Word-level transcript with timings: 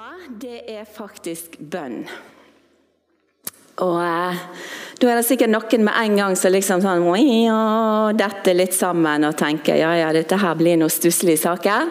Tema 0.00 0.16
det 0.40 0.62
er 0.70 0.84
faktisk 0.88 1.58
bønn. 1.58 2.04
Og 3.80 3.98
eh, 4.00 4.38
Da 5.00 5.08
er 5.08 5.18
det 5.18 5.26
sikkert 5.28 5.52
noen 5.52 5.84
med 5.84 5.96
en 5.96 6.16
gang 6.16 6.36
som 6.36 6.52
liksom 6.52 6.82
sånn 6.84 7.04
ja, 7.44 8.12
detter 8.16 8.56
litt 8.56 8.76
sammen 8.76 9.24
og 9.24 9.36
tenker 9.36 9.76
ja, 9.76 9.94
ja, 9.96 10.10
dette 10.12 10.36
her 10.36 10.56
blir 10.56 10.76
noen 10.76 10.92
stusslige 10.92 11.40
saker. 11.40 11.90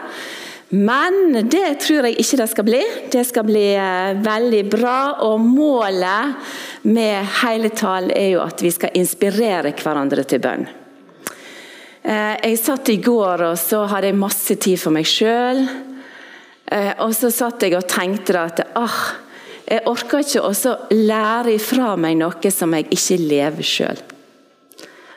Men 0.70 1.38
det 1.50 1.80
tror 1.82 2.06
jeg 2.06 2.20
ikke 2.22 2.38
det 2.38 2.48
skal 2.52 2.68
bli. 2.68 2.82
Det 3.12 3.24
skal 3.26 3.46
bli 3.46 3.66
eh, 3.74 4.18
veldig 4.26 4.64
bra. 4.70 4.98
Og 5.26 5.42
målet 5.42 6.50
med 6.86 7.30
hele 7.44 7.70
talen 7.74 8.14
er 8.14 8.32
jo 8.36 8.42
at 8.46 8.62
vi 8.62 8.74
skal 8.74 8.98
inspirere 8.98 9.74
hverandre 9.74 10.26
til 10.30 10.42
bønn. 10.46 10.66
Eh, 12.02 12.36
Jeg 12.42 12.58
satt 12.62 12.90
i 12.90 12.98
går 13.06 13.46
og 13.52 13.62
så 13.62 13.86
hadde 13.90 14.10
jeg 14.10 14.22
masse 14.22 14.58
tid 14.62 14.82
for 14.82 14.98
meg 14.98 15.10
sjøl. 15.10 15.66
Eh, 16.72 16.94
Og 17.00 17.16
så 17.16 17.32
satt 17.34 17.64
jeg 17.66 17.76
og 17.78 17.88
tenkte 17.90 18.36
da 18.36 18.46
at 18.50 18.62
ah, 18.78 19.02
jeg 19.70 19.86
orker 19.90 20.24
ikke 20.24 20.46
å 20.50 20.76
lære 20.94 21.56
ifra 21.56 21.96
meg 21.98 22.18
noe 22.18 22.52
som 22.54 22.74
jeg 22.74 22.88
ikke 22.94 23.18
lever 23.22 23.66
sjøl. 23.66 24.02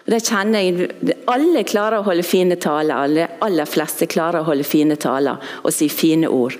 Det 0.03 0.19
kjenner 0.27 0.64
jeg, 0.64 0.89
Alle 1.30 1.62
klarer 1.64 2.00
å 2.00 2.06
holde 2.08 2.25
fine 2.27 2.56
taler, 2.61 2.97
alle 2.97 3.28
aller 3.45 3.69
fleste 3.70 4.08
klarer 4.11 4.42
å 4.42 4.48
holde 4.48 4.67
fine 4.67 4.97
taler 4.97 5.39
og 5.62 5.73
si 5.73 5.89
fine 5.89 6.28
ord. 6.28 6.56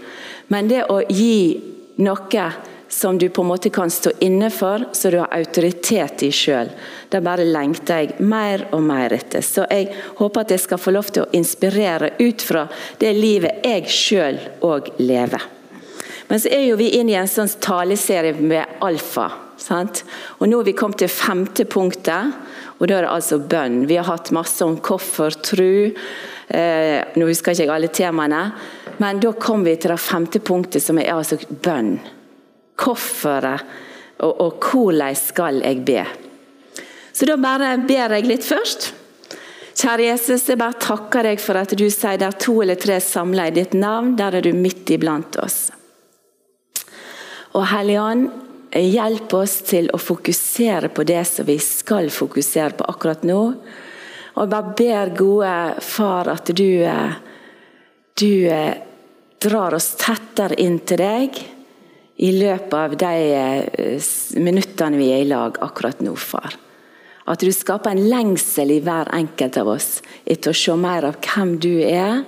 Men 0.49 0.69
det 0.71 0.85
å 0.93 1.01
gi 1.09 1.59
noe 2.05 2.45
som 2.93 3.19
du 3.19 3.29
på 3.29 3.43
en 3.43 3.49
måte 3.49 3.71
kan 3.71 3.91
stå 3.91 4.11
inne 4.21 4.51
for, 4.53 4.85
så 4.93 5.11
du 5.11 5.17
har 5.19 5.33
autoritet 5.33 6.23
i 6.27 6.29
sjøl, 6.33 6.69
det 7.09 7.23
bare 7.25 7.47
lengter 7.49 8.03
jeg 8.03 8.27
mer 8.29 8.67
og 8.77 8.83
mer 8.85 9.15
etter. 9.17 9.41
Så 9.41 9.65
jeg 9.71 9.89
håper 10.19 10.45
at 10.45 10.53
jeg 10.53 10.61
skal 10.67 10.81
få 10.81 10.93
lov 10.93 11.09
til 11.09 11.25
å 11.25 11.31
inspirere 11.33 12.13
ut 12.21 12.45
fra 12.45 12.67
det 13.01 13.15
livet 13.17 13.65
jeg 13.65 13.89
sjøl 13.89 14.43
òg 14.69 14.93
lever. 15.01 15.49
Men 16.29 16.45
så 16.45 16.53
er 16.53 16.67
jo 16.67 16.77
vi 16.81 16.93
inne 16.99 17.17
i 17.17 17.19
en 17.23 17.33
sånn 17.33 17.51
taleserie 17.65 18.37
med 18.37 18.85
alfa. 18.85 19.31
Sant? 19.57 20.05
Og 20.41 20.49
Nå 20.53 20.61
er 20.61 20.69
vi 20.69 20.77
kommet 20.77 21.01
til 21.01 21.13
femte 21.13 21.65
punktet, 21.65 22.39
og 22.77 22.89
da 22.89 23.01
er 23.01 23.07
det 23.07 23.17
altså 23.17 23.41
bønn. 23.41 23.87
Vi 23.89 23.97
har 23.97 24.09
hatt 24.11 24.35
masse 24.37 24.65
om 24.67 24.77
hvorfor 24.77 25.33
tru. 25.41 25.93
Eh, 26.53 26.99
nå 27.17 27.29
husker 27.29 27.57
ikke 27.57 27.65
jeg 27.65 27.73
alle 27.73 27.89
temaene, 27.89 28.47
men 29.01 29.21
da 29.23 29.33
kom 29.33 29.65
vi 29.65 29.79
til 29.81 29.95
det 29.95 30.03
femte 30.03 30.45
punktet, 30.45 30.85
som 30.85 31.01
er 31.01 31.15
altså 31.15 31.41
bønn. 31.49 31.97
Hvorfor 32.79 33.49
og, 34.23 34.33
og 34.41 34.63
hvordan 34.63 35.17
skal 35.19 35.61
jeg 35.65 35.85
be? 35.87 36.03
Så 37.13 37.29
da 37.29 37.37
bare 37.41 37.77
ber 37.85 38.17
jeg 38.17 38.29
litt 38.29 38.47
først. 38.47 38.93
Kjære 39.73 40.05
Jesus, 40.05 40.47
jeg 40.49 40.61
bare 40.61 40.79
takker 40.81 41.27
deg 41.27 41.41
for 41.43 41.59
at 41.59 41.73
du 41.77 41.85
sier 41.91 42.21
der 42.21 42.35
to 42.39 42.59
eller 42.63 42.79
tre 42.81 42.99
samler 43.03 43.51
i 43.51 43.57
ditt 43.57 43.73
navn, 43.77 44.15
der 44.17 44.39
er 44.39 44.45
du 44.45 44.53
midt 44.57 44.93
iblant 44.95 45.37
oss. 45.43 45.71
Og 47.57 47.67
Hellige 47.69 48.05
hjelp 48.81 49.35
oss 49.37 49.59
til 49.69 49.91
å 49.93 50.01
fokusere 50.01 50.89
på 50.95 51.05
det 51.09 51.23
som 51.29 51.49
vi 51.49 51.59
skal 51.61 52.09
fokusere 52.13 52.79
på 52.79 52.87
akkurat 52.89 53.25
nå. 53.29 53.41
Og 54.33 54.41
jeg 54.41 54.53
bare 54.53 54.77
ber 54.79 55.17
gode 55.17 55.57
Far 55.85 56.31
at 56.33 56.53
du, 56.57 56.71
du 58.17 58.33
drar 59.43 59.77
oss 59.77 59.91
tettere 60.01 60.57
inn 60.63 60.79
til 60.89 61.03
deg 61.03 61.43
i 62.17 62.33
løpet 62.37 62.75
av 62.77 62.97
de 63.01 64.43
minuttene 64.43 65.01
vi 65.01 65.09
er 65.15 65.25
i 65.25 65.31
lag 65.31 65.59
akkurat 65.65 66.03
nå, 66.05 66.15
far. 66.17 66.59
At 67.25 67.41
du 67.41 67.53
skaper 67.55 67.95
en 67.95 68.09
lengsel 68.11 68.75
i 68.75 68.81
hver 68.83 69.11
enkelt 69.15 69.57
av 69.61 69.71
oss 69.77 69.91
etter 70.25 70.51
å 70.51 70.59
se 70.59 70.77
mer 70.77 71.07
av 71.09 71.21
hvem 71.23 71.57
du 71.63 71.75
er, 71.87 72.25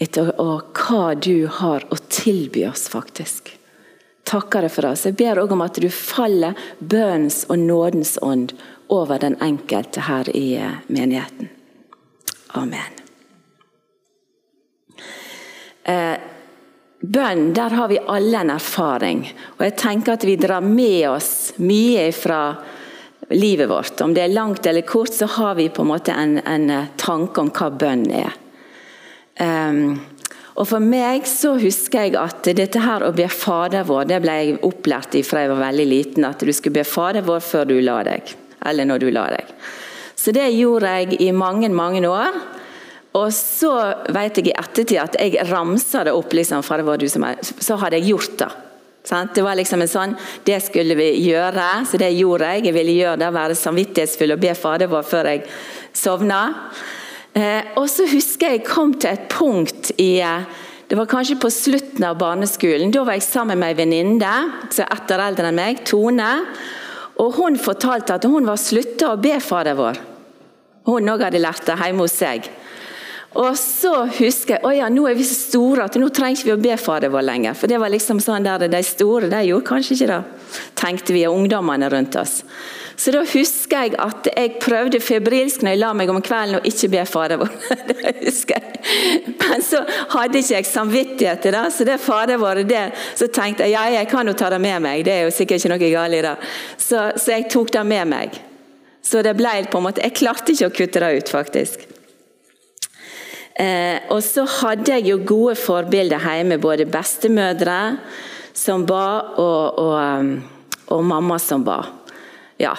etter 0.00 0.32
og 0.40 0.70
hva 0.78 1.14
du 1.18 1.48
har 1.60 1.84
å 1.90 1.98
tilby 2.08 2.64
oss, 2.70 2.88
faktisk 2.88 3.56
takker 4.30 4.64
deg 4.64 4.72
for 4.72 4.90
oss. 4.90 5.06
Jeg 5.06 5.18
ber 5.18 5.40
også 5.42 5.56
om 5.56 5.64
at 5.64 5.80
du 5.82 5.88
faller 5.92 6.66
bønnens 6.78 7.42
og 7.50 7.58
nådens 7.64 8.16
ånd 8.22 8.54
over 8.90 9.20
den 9.22 9.36
enkelte 9.42 10.06
her 10.06 10.30
i 10.36 10.58
menigheten. 10.88 11.50
Amen. 12.58 12.98
Eh, 15.84 16.16
bønn, 17.00 17.52
der 17.54 17.70
har 17.70 17.88
vi 17.88 17.98
alle 18.06 18.42
en 18.42 18.52
erfaring. 18.54 19.24
Og 19.58 19.64
jeg 19.64 19.76
tenker 19.80 20.16
at 20.16 20.26
vi 20.28 20.36
drar 20.40 20.64
med 20.64 21.08
oss 21.10 21.32
mye 21.62 22.10
fra 22.12 22.42
livet 23.30 23.68
vårt. 23.70 24.00
Om 24.00 24.14
det 24.14 24.24
er 24.24 24.34
langt 24.34 24.66
eller 24.66 24.86
kort, 24.86 25.14
så 25.14 25.26
har 25.26 25.54
vi 25.54 25.68
på 25.68 25.82
en 25.82 25.92
måte 25.92 26.12
en, 26.12 26.38
en 26.44 26.86
tanke 27.00 27.40
om 27.40 27.50
hva 27.54 27.70
bønn 27.70 28.06
er. 28.12 28.36
Um, 29.40 30.00
og 30.60 30.66
For 30.68 30.82
meg 30.84 31.24
så 31.30 31.54
husker 31.56 32.04
jeg 32.04 32.18
at 32.20 32.50
dette 32.58 32.82
her 32.84 33.06
å 33.06 33.14
be 33.16 33.24
Fader 33.32 33.86
vår, 33.88 34.08
det 34.10 34.18
ble 34.20 34.34
jeg 34.36 34.58
opplært 34.66 35.14
i 35.16 35.22
fra 35.24 35.44
jeg 35.44 35.52
var 35.54 35.62
veldig 35.70 35.86
liten. 35.88 36.26
At 36.28 36.42
du 36.44 36.52
skulle 36.52 36.82
be 36.82 36.84
Fader 36.84 37.24
vår 37.24 37.40
før 37.44 37.70
du 37.70 37.78
la 37.80 38.02
deg. 38.04 38.34
Eller 38.68 38.88
når 38.88 39.00
du 39.00 39.08
la 39.14 39.28
deg. 39.32 39.54
Så 40.20 40.34
det 40.36 40.50
gjorde 40.52 40.90
jeg 40.98 41.16
i 41.24 41.30
mange, 41.32 41.70
mange 41.72 42.04
år. 42.04 42.34
Og 43.18 43.32
så 43.34 43.72
vet 44.14 44.38
jeg 44.38 44.52
i 44.52 44.54
ettertid 44.54 44.98
at 45.02 45.16
jeg 45.18 45.46
ramsa 45.50 46.04
det 46.06 46.14
opp. 46.14 46.32
liksom, 46.32 46.62
fra 46.62 46.78
det 46.78 46.86
var 46.86 46.98
du 46.98 47.08
som 47.08 47.24
er, 47.26 47.38
Så 47.42 47.76
hadde 47.76 47.98
jeg 47.98 48.12
gjort 48.12 48.36
det. 48.38 48.50
Sant? 49.04 49.34
Det 49.34 49.42
var 49.42 49.56
liksom 49.56 49.80
en 49.80 49.88
sånn 49.88 50.16
Det 50.44 50.58
skulle 50.62 50.94
vi 50.94 51.08
gjøre, 51.24 51.86
så 51.88 51.98
det 51.98 52.12
gjorde 52.12 52.52
jeg. 52.54 52.66
Jeg 52.68 52.74
ville 52.74 52.98
gjøre 52.98 53.18
det, 53.18 53.32
være 53.34 53.58
samvittighetsfull 53.58 54.34
og 54.36 54.42
be 54.42 54.54
Fader 54.54 54.90
vår 54.92 55.02
før 55.02 55.30
jeg 55.32 55.46
sovna. 55.96 56.40
Eh, 57.34 57.72
og 57.78 57.88
så 57.90 58.06
husker 58.10 58.54
jeg 58.54 58.66
kom 58.66 58.94
til 58.94 59.10
et 59.14 59.28
punkt 59.30 59.92
i 59.98 60.20
Det 60.90 60.98
var 60.98 61.06
kanskje 61.06 61.38
på 61.38 61.50
slutten 61.50 62.04
av 62.04 62.18
barneskolen. 62.18 62.90
Da 62.90 63.04
var 63.04 63.14
jeg 63.14 63.22
sammen 63.22 63.58
med 63.58 63.70
ei 63.70 63.78
venninne 63.78 64.32
som 64.70 64.84
er 64.84 64.94
ett 64.94 65.10
år 65.10 65.26
eldre 65.28 65.50
enn 65.50 65.58
meg, 65.58 65.84
Tone. 65.86 66.30
Og 67.18 67.34
Hun 67.34 67.56
fortalte 67.56 68.14
at 68.14 68.24
hun 68.24 68.46
var 68.46 68.58
slutta 68.58 69.12
å 69.12 69.20
be 69.20 69.38
Fader 69.40 69.74
vår. 69.78 70.00
Hun 70.86 71.08
òg 71.12 71.22
hadde 71.22 71.42
lært 71.42 71.66
det 71.66 71.78
hjemme 71.78 72.02
hos 72.02 72.16
seg. 72.18 72.48
Og 73.38 73.54
så 73.54 73.92
husker 74.16 74.56
jeg, 74.56 74.62
å 74.66 74.72
ja, 74.74 74.88
nå 74.90 75.04
er 75.06 75.14
vi 75.14 75.24
så 75.26 75.36
store 75.38 75.84
at 75.86 75.96
nå 76.00 76.08
trenger 76.14 76.48
vi 76.48 76.54
å 76.54 76.58
be 76.58 76.74
Fader 76.80 77.12
vår 77.12 77.22
lenger. 77.28 77.54
For 77.54 77.70
det 77.70 77.78
var 77.78 77.92
liksom 77.92 78.18
sånn 78.22 78.46
der 78.46 78.66
De 78.66 78.80
store 78.82 79.30
de 79.30 79.44
gjorde 79.46 79.68
kanskje 79.68 79.94
ikke 79.94 80.08
det, 80.10 80.20
tenkte 80.80 81.14
vi 81.14 81.22
og 81.28 81.36
ungdommene 81.38 81.90
rundt 81.92 82.18
oss. 82.18 82.40
Så 83.00 83.14
da 83.14 83.22
husker 83.24 83.86
jeg 83.86 83.94
at 84.02 84.26
jeg 84.28 84.58
prøvde 84.60 84.98
febrilsk 85.00 85.62
når 85.62 85.72
jeg 85.72 85.80
la 85.80 85.92
meg 85.96 86.10
om 86.12 86.18
kvelden 86.20 86.58
å 86.58 86.66
ikke 86.68 86.90
be 86.92 87.04
Fader 87.08 87.38
vår. 87.40 87.54
det 87.92 88.16
husker 88.18 88.58
jeg. 88.58 89.36
Men 89.38 89.62
så 89.64 89.84
hadde 90.16 90.42
ikke 90.42 90.56
jeg 90.58 90.68
samvittighet 90.68 91.46
til 91.46 91.54
det, 91.54 91.64
så 91.76 91.86
det 91.86 92.00
Fader 92.02 92.42
vår 92.42 92.64
det, 92.68 92.84
så 93.16 93.30
tenkte 93.30 93.68
jeg 93.68 93.76
ja, 93.76 93.86
jeg 93.94 94.10
kan 94.10 94.26
jo 94.26 94.34
ta 94.36 94.50
det 94.52 94.60
med 94.60 94.82
meg. 94.84 95.06
Det 95.06 95.14
er 95.14 95.24
jo 95.28 95.32
sikkert 95.38 95.62
ikke 95.62 95.72
noe 95.76 95.94
galt 95.94 96.18
i 96.18 96.24
det. 96.26 96.36
Så, 96.76 97.06
så 97.14 97.36
jeg 97.36 97.48
tok 97.54 97.72
det 97.78 97.86
med 97.94 98.10
meg. 98.10 98.42
Så 99.06 99.22
det 99.24 99.32
ble 99.38 99.54
på 99.70 99.80
en 99.80 99.86
måte 99.86 100.02
Jeg 100.04 100.18
klarte 100.18 100.52
ikke 100.52 100.68
å 100.68 100.76
kutte 100.82 101.00
det 101.00 101.14
ut, 101.22 101.32
faktisk. 101.32 101.89
Eh, 103.60 104.06
og 104.08 104.22
så 104.24 104.46
hadde 104.48 104.94
jeg 104.94 105.10
jo 105.10 105.18
gode 105.26 105.56
forbilder 105.60 106.22
hjemme, 106.24 106.56
både 106.62 106.86
bestemødre 106.88 107.80
som 108.56 108.86
ba, 108.88 109.04
og, 109.36 109.80
og, 109.80 109.96
um, 110.00 110.30
og 110.96 111.02
mamma 111.04 111.36
som 111.42 111.64
ba. 111.66 111.82
Ja. 112.60 112.72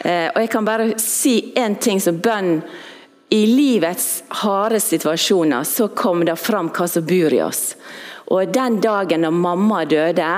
Eh, 0.00 0.30
og 0.30 0.40
jeg 0.40 0.52
kan 0.52 0.68
bare 0.68 0.94
si 1.02 1.52
én 1.58 1.76
ting 1.80 2.00
som 2.00 2.20
bønn 2.22 2.60
I 3.34 3.40
livets 3.50 4.22
harde 4.40 4.78
situasjoner 4.80 5.66
så 5.68 5.90
kom 5.92 6.22
det 6.24 6.38
fram 6.40 6.70
hva 6.72 6.86
som 6.88 7.04
bor 7.04 7.34
i 7.34 7.42
oss. 7.44 7.74
Og 8.32 8.54
den 8.54 8.78
dagen 8.80 9.26
da 9.26 9.32
mamma 9.32 9.82
døde, 9.84 10.30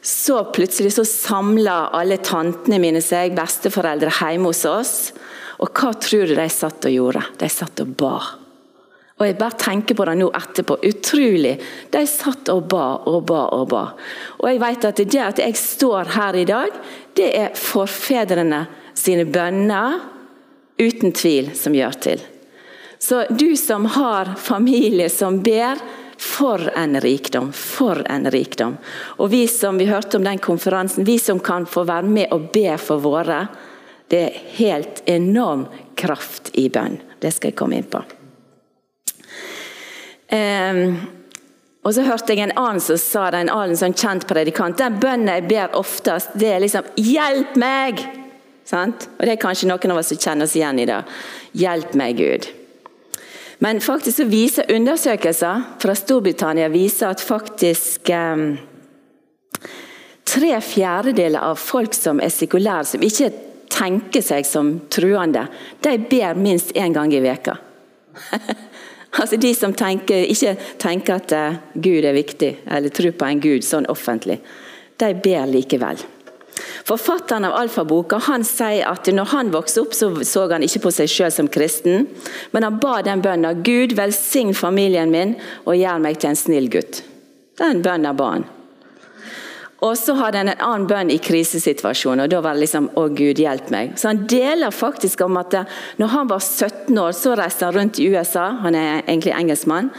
så 0.00 0.38
plutselig 0.54 0.94
så 0.96 1.04
samla 1.04 1.90
alle 1.98 2.16
tantene 2.24 2.78
mine 2.80 3.04
seg, 3.04 3.36
besteforeldre, 3.36 4.14
hjemme 4.22 4.48
hos 4.48 4.64
oss. 4.70 4.96
Og 5.60 5.76
hva 5.76 5.92
tror 6.00 6.24
du 6.30 6.36
de 6.38 6.48
satt 6.52 6.88
og 6.88 6.96
gjorde? 6.96 7.24
De 7.36 7.52
satt 7.52 7.84
og 7.84 7.92
ba. 8.00 8.16
Og 9.16 9.26
Jeg 9.26 9.38
bare 9.38 9.56
tenker 9.56 9.96
på 9.96 10.04
det 10.04 10.14
nå 10.20 10.28
etterpå. 10.36 10.76
Utrolig. 10.84 11.54
De 11.90 12.02
satt 12.06 12.50
og 12.52 12.66
ba 12.68 12.86
og 13.08 13.22
ba 13.24 13.46
og 13.56 13.68
ba. 13.70 13.84
Og 14.42 14.48
jeg 14.50 14.60
vet 14.60 14.84
at 14.84 15.00
det 15.00 15.22
at 15.24 15.40
jeg 15.40 15.56
står 15.56 16.12
her 16.18 16.36
i 16.36 16.44
dag, 16.44 16.74
det 17.16 17.30
er 17.32 17.56
forfedrene 17.56 18.66
sine 18.96 19.24
bønner, 19.24 20.00
uten 20.76 21.14
tvil, 21.16 21.54
som 21.56 21.72
gjør 21.72 21.96
til. 22.04 22.20
Så 23.00 23.24
du 23.30 23.56
som 23.56 23.86
har 23.96 24.34
familie 24.36 25.08
som 25.12 25.40
ber, 25.42 25.80
For 26.16 26.70
en 26.74 27.00
rikdom, 27.00 27.52
for 27.52 28.02
en 28.08 28.30
rikdom. 28.30 28.78
Og 29.20 29.30
vi 29.30 29.44
som 29.48 29.76
vi 29.78 29.84
hørte 29.84 30.16
om 30.16 30.24
den 30.24 30.38
konferansen, 30.38 31.04
vi 31.04 31.18
som 31.18 31.40
kan 31.40 31.66
få 31.66 31.84
være 31.84 32.08
med 32.08 32.32
og 32.32 32.48
be 32.56 32.78
for 32.80 33.04
våre, 33.04 33.42
det 34.08 34.22
er 34.24 34.42
helt 34.56 35.02
enorm 35.04 35.66
kraft 35.94 36.54
i 36.54 36.70
bønn. 36.72 36.96
Det 37.20 37.34
skal 37.36 37.52
jeg 37.52 37.60
komme 37.60 37.76
inn 37.76 37.90
på. 37.90 38.00
Um, 40.32 40.96
og 41.86 41.94
så 41.94 42.02
hørte 42.02 42.34
jeg 42.34 42.42
en 42.42 42.56
annen 42.58 42.82
som 42.82 42.98
sa 42.98 43.28
det, 43.30 43.44
en 43.44 43.52
annen 43.54 43.78
sånn 43.78 43.94
kjent 43.94 44.26
predikant. 44.26 44.78
Den 44.80 44.98
bønnen 45.02 45.30
jeg 45.30 45.46
ber 45.52 45.76
oftest, 45.78 46.34
det 46.34 46.50
er 46.50 46.62
liksom 46.64 46.88
'Hjelp 46.96 47.56
meg!' 47.56 48.02
Sant? 48.66 49.08
Og 49.18 49.26
Det 49.26 49.32
er 49.32 49.42
kanskje 49.42 49.68
noen 49.70 49.90
av 49.92 49.98
oss 49.98 50.08
som 50.10 50.18
kjenner 50.18 50.44
oss 50.44 50.56
igjen 50.56 50.80
i 50.82 50.86
det. 50.86 51.04
'Hjelp 51.54 51.94
meg, 51.94 52.16
Gud'. 52.16 52.48
Men 53.58 53.80
faktisk 53.80 54.16
så 54.16 54.24
viser 54.28 54.72
undersøkelser 54.74 55.62
fra 55.78 55.94
Storbritannia 55.94 56.68
viser 56.68 57.08
at 57.08 57.20
faktisk 57.20 58.10
um, 58.10 58.58
tre 60.24 60.60
fjerdedeler 60.60 61.40
av 61.40 61.56
folk 61.56 61.94
som 61.94 62.20
er 62.20 62.34
sekulære, 62.34 62.84
som 62.84 63.00
ikke 63.00 63.30
tenker 63.72 64.20
seg 64.24 64.44
som 64.46 64.80
truende, 64.92 65.46
de 65.80 65.96
ber 65.98 66.34
minst 66.34 66.74
én 66.76 66.92
gang 66.92 67.12
i 67.14 67.22
veka. 67.24 67.56
Altså 69.20 69.36
De 69.40 69.54
som 69.54 69.72
tenker, 69.74 70.26
ikke 70.28 70.56
tenker 70.82 71.20
at 71.20 71.32
uh, 71.32 71.60
Gud 71.74 72.04
er 72.04 72.16
viktig, 72.16 72.52
eller 72.66 72.92
tror 72.92 73.16
på 73.16 73.28
en 73.28 73.40
Gud 73.40 73.64
sånn 73.64 73.88
offentlig, 73.92 74.40
de 75.00 75.12
ber 75.24 75.48
likevel. 75.50 76.02
Forfatteren 76.86 77.44
av 77.44 77.56
alfaboka 77.58 78.18
han 78.28 78.44
sier 78.46 78.86
at 78.88 79.08
når 79.12 79.30
han 79.32 79.52
vokste 79.52 79.82
opp, 79.82 79.94
så 79.96 80.10
så 80.24 80.46
han 80.52 80.64
ikke 80.64 80.86
på 80.86 80.92
seg 80.94 81.10
selv 81.12 81.34
som 81.34 81.50
kristen, 81.52 82.06
men 82.52 82.64
han 82.64 82.80
ba 82.80 83.00
den 83.04 83.24
bønnen 83.24 83.62
Gud 83.66 83.96
velsign 83.98 84.54
familien 84.56 85.12
min 85.12 85.36
og 85.64 85.76
gjør 85.76 86.00
meg 86.02 86.20
til 86.20 86.32
en 86.32 86.40
snill 86.40 86.70
gutt. 86.72 87.02
Den 87.60 87.82
bønnen 87.84 88.16
ba 88.16 88.36
han. 88.36 88.46
Og 89.84 89.92
så 90.00 90.14
hadde 90.16 90.40
han 90.40 90.48
en 90.48 90.62
annen 90.64 90.86
bønn 90.88 91.10
i 91.12 91.18
krisesituasjonen, 91.20 92.24
og 92.24 92.30
da 92.32 92.40
var 92.40 92.54
det 92.54 92.64
liksom 92.64 92.88
'Å, 92.88 93.02
Gud, 93.14 93.36
hjelp 93.36 93.68
meg'. 93.68 93.98
Så 93.98 94.08
han 94.08 94.26
deler 94.26 94.70
faktisk 94.70 95.20
om 95.20 95.36
at 95.36 95.52
når 95.98 96.06
han 96.06 96.28
var 96.28 96.40
17 96.40 96.98
år, 96.98 97.12
så 97.12 97.36
reiste 97.36 97.64
han 97.64 97.74
rundt 97.74 97.98
i 97.98 98.08
USA. 98.08 98.56
Han 98.62 98.74
er 98.74 99.02
egentlig 99.02 99.34
engelskmann. 99.36 99.90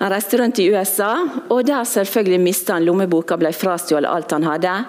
Han 0.00 0.12
reiste 0.12 0.38
rundt 0.38 0.58
i 0.58 0.68
USA, 0.68 1.28
og 1.48 1.64
der 1.66 1.84
selvfølgelig 1.84 2.40
mista 2.40 2.74
han 2.74 2.84
lommeboka, 2.84 3.38
ble 3.38 3.52
frastjålet 3.52 4.10
alt 4.10 4.30
han 4.30 4.42
hadde. 4.42 4.84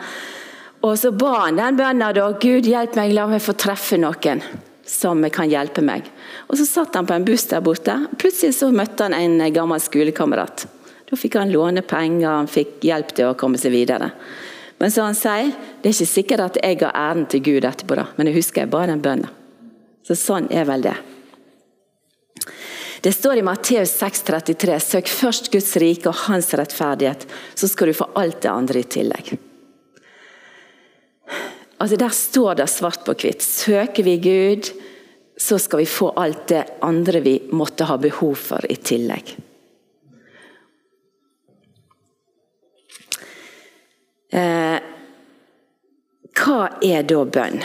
Og 0.83 0.97
så 0.97 1.11
ba 1.11 1.45
han 1.45 1.55
den 1.55 1.77
bønnen 1.77 2.13
da 2.13 2.31
'Gud, 2.31 2.65
hjelp 2.65 2.95
meg, 2.95 3.13
la 3.13 3.27
meg 3.27 3.41
få 3.41 3.53
treffe 3.53 3.97
noen' 3.97 4.43
som 4.85 5.23
kan 5.29 5.49
hjelpe 5.49 5.81
meg. 5.81 6.03
Og 6.49 6.57
Så 6.57 6.65
satt 6.65 6.95
han 6.95 7.05
på 7.05 7.13
en 7.13 7.25
buss 7.25 7.45
der 7.45 7.61
borte. 7.61 8.07
Plutselig 8.17 8.53
så 8.55 8.71
møtte 8.71 9.03
han 9.03 9.13
en 9.13 9.53
gammel 9.53 9.79
skolekamerat. 9.79 10.67
Da 11.13 11.17
fikk 11.21 11.35
han 11.37 11.51
låne 11.53 11.83
penger, 11.85 12.25
han 12.25 12.47
fikk 12.49 12.79
hjelp 12.87 13.11
til 13.13 13.27
å 13.29 13.35
komme 13.37 13.59
seg 13.61 13.69
videre. 13.75 14.07
Men 14.81 14.89
så 14.89 15.03
han 15.05 15.13
sier, 15.13 15.51
det 15.53 15.91
er 15.91 15.93
ikke 15.93 16.09
sikkert 16.09 16.41
at 16.47 16.57
jeg 16.57 16.79
ga 16.81 16.89
æren 16.89 17.27
til 17.29 17.43
Gud 17.45 17.67
etterpå, 17.69 17.99
da, 17.99 18.07
men 18.17 18.31
jeg 18.31 18.39
husker 18.39 18.63
jeg 18.63 18.71
ba 18.73 18.81
den 18.89 19.03
bønnen. 19.03 19.29
Så 20.03 20.17
sånn 20.17 20.49
er 20.49 20.65
vel 20.65 20.87
det. 20.87 20.95
Det 23.05 23.13
står 23.13 23.43
i 23.43 23.45
Matteus 23.45 23.93
6,33.: 23.99 24.79
Søk 24.81 25.13
først 25.13 25.51
Guds 25.53 25.69
rike 25.83 26.09
og 26.09 26.17
hans 26.25 26.49
rettferdighet, 26.57 27.27
så 27.53 27.69
skal 27.69 27.93
du 27.93 27.99
få 28.01 28.09
alt 28.17 28.41
det 28.41 28.51
andre 28.55 28.81
i 28.81 28.89
tillegg. 28.97 29.31
Altså 31.77 32.01
Der 32.01 32.19
står 32.25 32.57
det 32.63 32.69
svart 32.73 33.05
på 33.05 33.13
hvitt. 33.21 33.45
Søker 33.45 34.09
vi 34.09 34.17
Gud, 34.17 34.73
så 35.37 35.61
skal 35.61 35.85
vi 35.85 35.89
få 35.93 36.09
alt 36.17 36.47
det 36.49 36.65
andre 36.81 37.21
vi 37.21 37.39
måtte 37.53 37.85
ha 37.85 38.01
behov 38.01 38.33
for 38.49 38.65
i 38.65 38.81
tillegg. 38.81 39.35
Eh, 44.33 44.79
hva 46.33 46.61
er 46.81 47.03
da 47.05 47.19
bønn? 47.25 47.59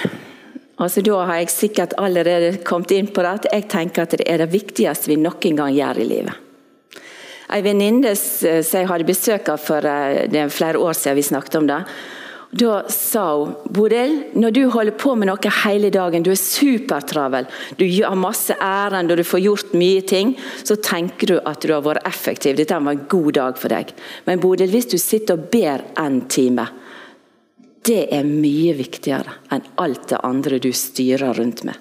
Altså 0.78 1.02
Da 1.02 1.22
har 1.26 1.40
jeg 1.40 1.50
sikkert 1.50 1.96
allerede 1.98 2.60
kommet 2.62 2.92
inn 2.94 3.08
på 3.10 3.24
det 3.24 3.30
at 3.40 3.48
jeg 3.50 3.66
tenker 3.72 4.04
at 4.04 4.18
det 4.20 4.28
er 4.28 4.44
det 4.44 4.52
viktigste 4.52 5.10
vi 5.10 5.16
noen 5.18 5.56
gang 5.58 5.72
gjør 5.74 6.02
i 6.02 6.06
livet. 6.06 6.44
En 7.48 7.64
venninne 7.64 8.12
som 8.14 8.76
jeg 8.76 8.88
hadde 8.90 9.08
besøk 9.08 9.48
av 9.48 9.62
for 9.64 9.84
eh, 9.88 10.28
er 10.28 10.52
flere 10.52 10.78
år 10.78 10.92
siden 10.92 11.16
vi 11.16 11.26
snakket 11.30 11.56
om 11.62 11.70
det, 11.70 11.80
da 12.50 12.88
sa 12.88 13.24
hun 13.36 13.54
Bodil, 13.68 14.22
når 14.32 14.54
du 14.56 14.62
holder 14.72 14.94
på 14.96 15.12
med 15.20 15.28
noe 15.28 15.50
hele 15.66 15.90
dagen, 15.92 16.24
du 16.24 16.30
er 16.32 16.40
supertravel, 16.40 17.48
du 17.76 17.84
har 17.84 18.16
masse 18.16 18.56
ærend 18.56 19.12
og 19.12 19.20
du 19.20 19.24
får 19.26 19.42
gjort 19.44 19.74
mye 19.76 20.00
ting, 20.08 20.32
så 20.64 20.78
tenker 20.80 21.28
du 21.28 21.36
at 21.38 21.60
du 21.60 21.74
har 21.74 21.84
vært 21.84 22.08
effektiv. 22.08 22.56
Dette 22.56 22.78
var 22.78 22.96
en 22.96 23.04
god 23.10 23.32
dag 23.36 23.60
for 23.60 23.74
deg. 23.74 23.92
Men 24.24 24.40
Bodil, 24.40 24.72
hvis 24.72 24.88
du 24.88 24.96
sitter 24.96 25.36
og 25.36 25.50
ber 25.52 25.84
en 26.00 26.22
time, 26.32 26.64
det 27.84 28.06
er 28.16 28.24
mye 28.24 28.72
viktigere 28.76 29.36
enn 29.52 29.68
alt 29.84 30.08
det 30.10 30.24
andre 30.24 30.60
du 30.60 30.70
styrer 30.72 31.36
rundt 31.36 31.66
med. 31.68 31.76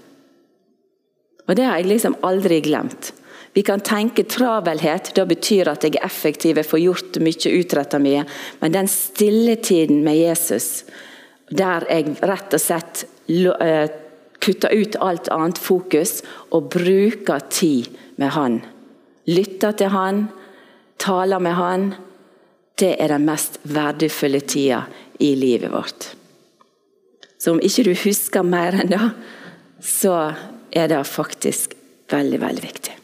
Og 1.48 1.56
Det 1.56 1.64
har 1.64 1.80
jeg 1.80 1.88
liksom 1.94 2.20
aldri 2.28 2.60
glemt. 2.62 3.14
Vi 3.58 3.64
kan 3.64 3.80
tenke 3.82 4.22
travelhet, 4.24 5.16
da 5.18 5.24
betyr 5.26 5.72
at 5.72 5.82
jeg 5.82 5.96
er 5.98 6.04
effektiv, 6.06 6.60
jeg 6.60 6.70
får 6.70 6.78
gjort 6.78 7.16
mye, 7.26 7.54
utretta 7.58 7.98
mye. 7.98 8.20
Men 8.60 8.74
den 8.76 8.90
stilletiden 8.92 10.04
med 10.06 10.20
Jesus, 10.20 10.84
der 11.50 11.88
jeg 11.90 12.20
rett 12.22 12.54
og 12.54 12.62
slett 12.62 13.02
eh, 13.26 13.88
kutter 14.46 14.76
ut 14.78 14.98
alt 15.02 15.32
annet 15.34 15.58
fokus 15.58 16.20
og 16.54 16.68
bruker 16.76 17.48
tid 17.50 17.88
med 18.22 18.36
Han. 18.36 18.60
Lytter 19.26 19.74
til 19.82 19.90
Han, 19.90 20.22
taler 21.02 21.42
med 21.42 21.58
Han. 21.58 21.88
Det 22.78 22.92
er 23.02 23.16
den 23.16 23.26
mest 23.26 23.58
verdifulle 23.66 24.44
tida 24.46 24.84
i 25.18 25.32
livet 25.34 25.74
vårt. 25.74 26.12
Så 27.42 27.58
om 27.58 27.64
ikke 27.66 27.90
du 27.90 27.98
husker 28.06 28.46
mer 28.46 28.78
enn 28.84 28.94
det, 28.94 29.02
så 29.82 30.14
er 30.70 30.94
det 30.94 31.02
faktisk 31.10 31.74
veldig, 32.14 32.44
veldig 32.46 32.66
viktig. 32.70 32.97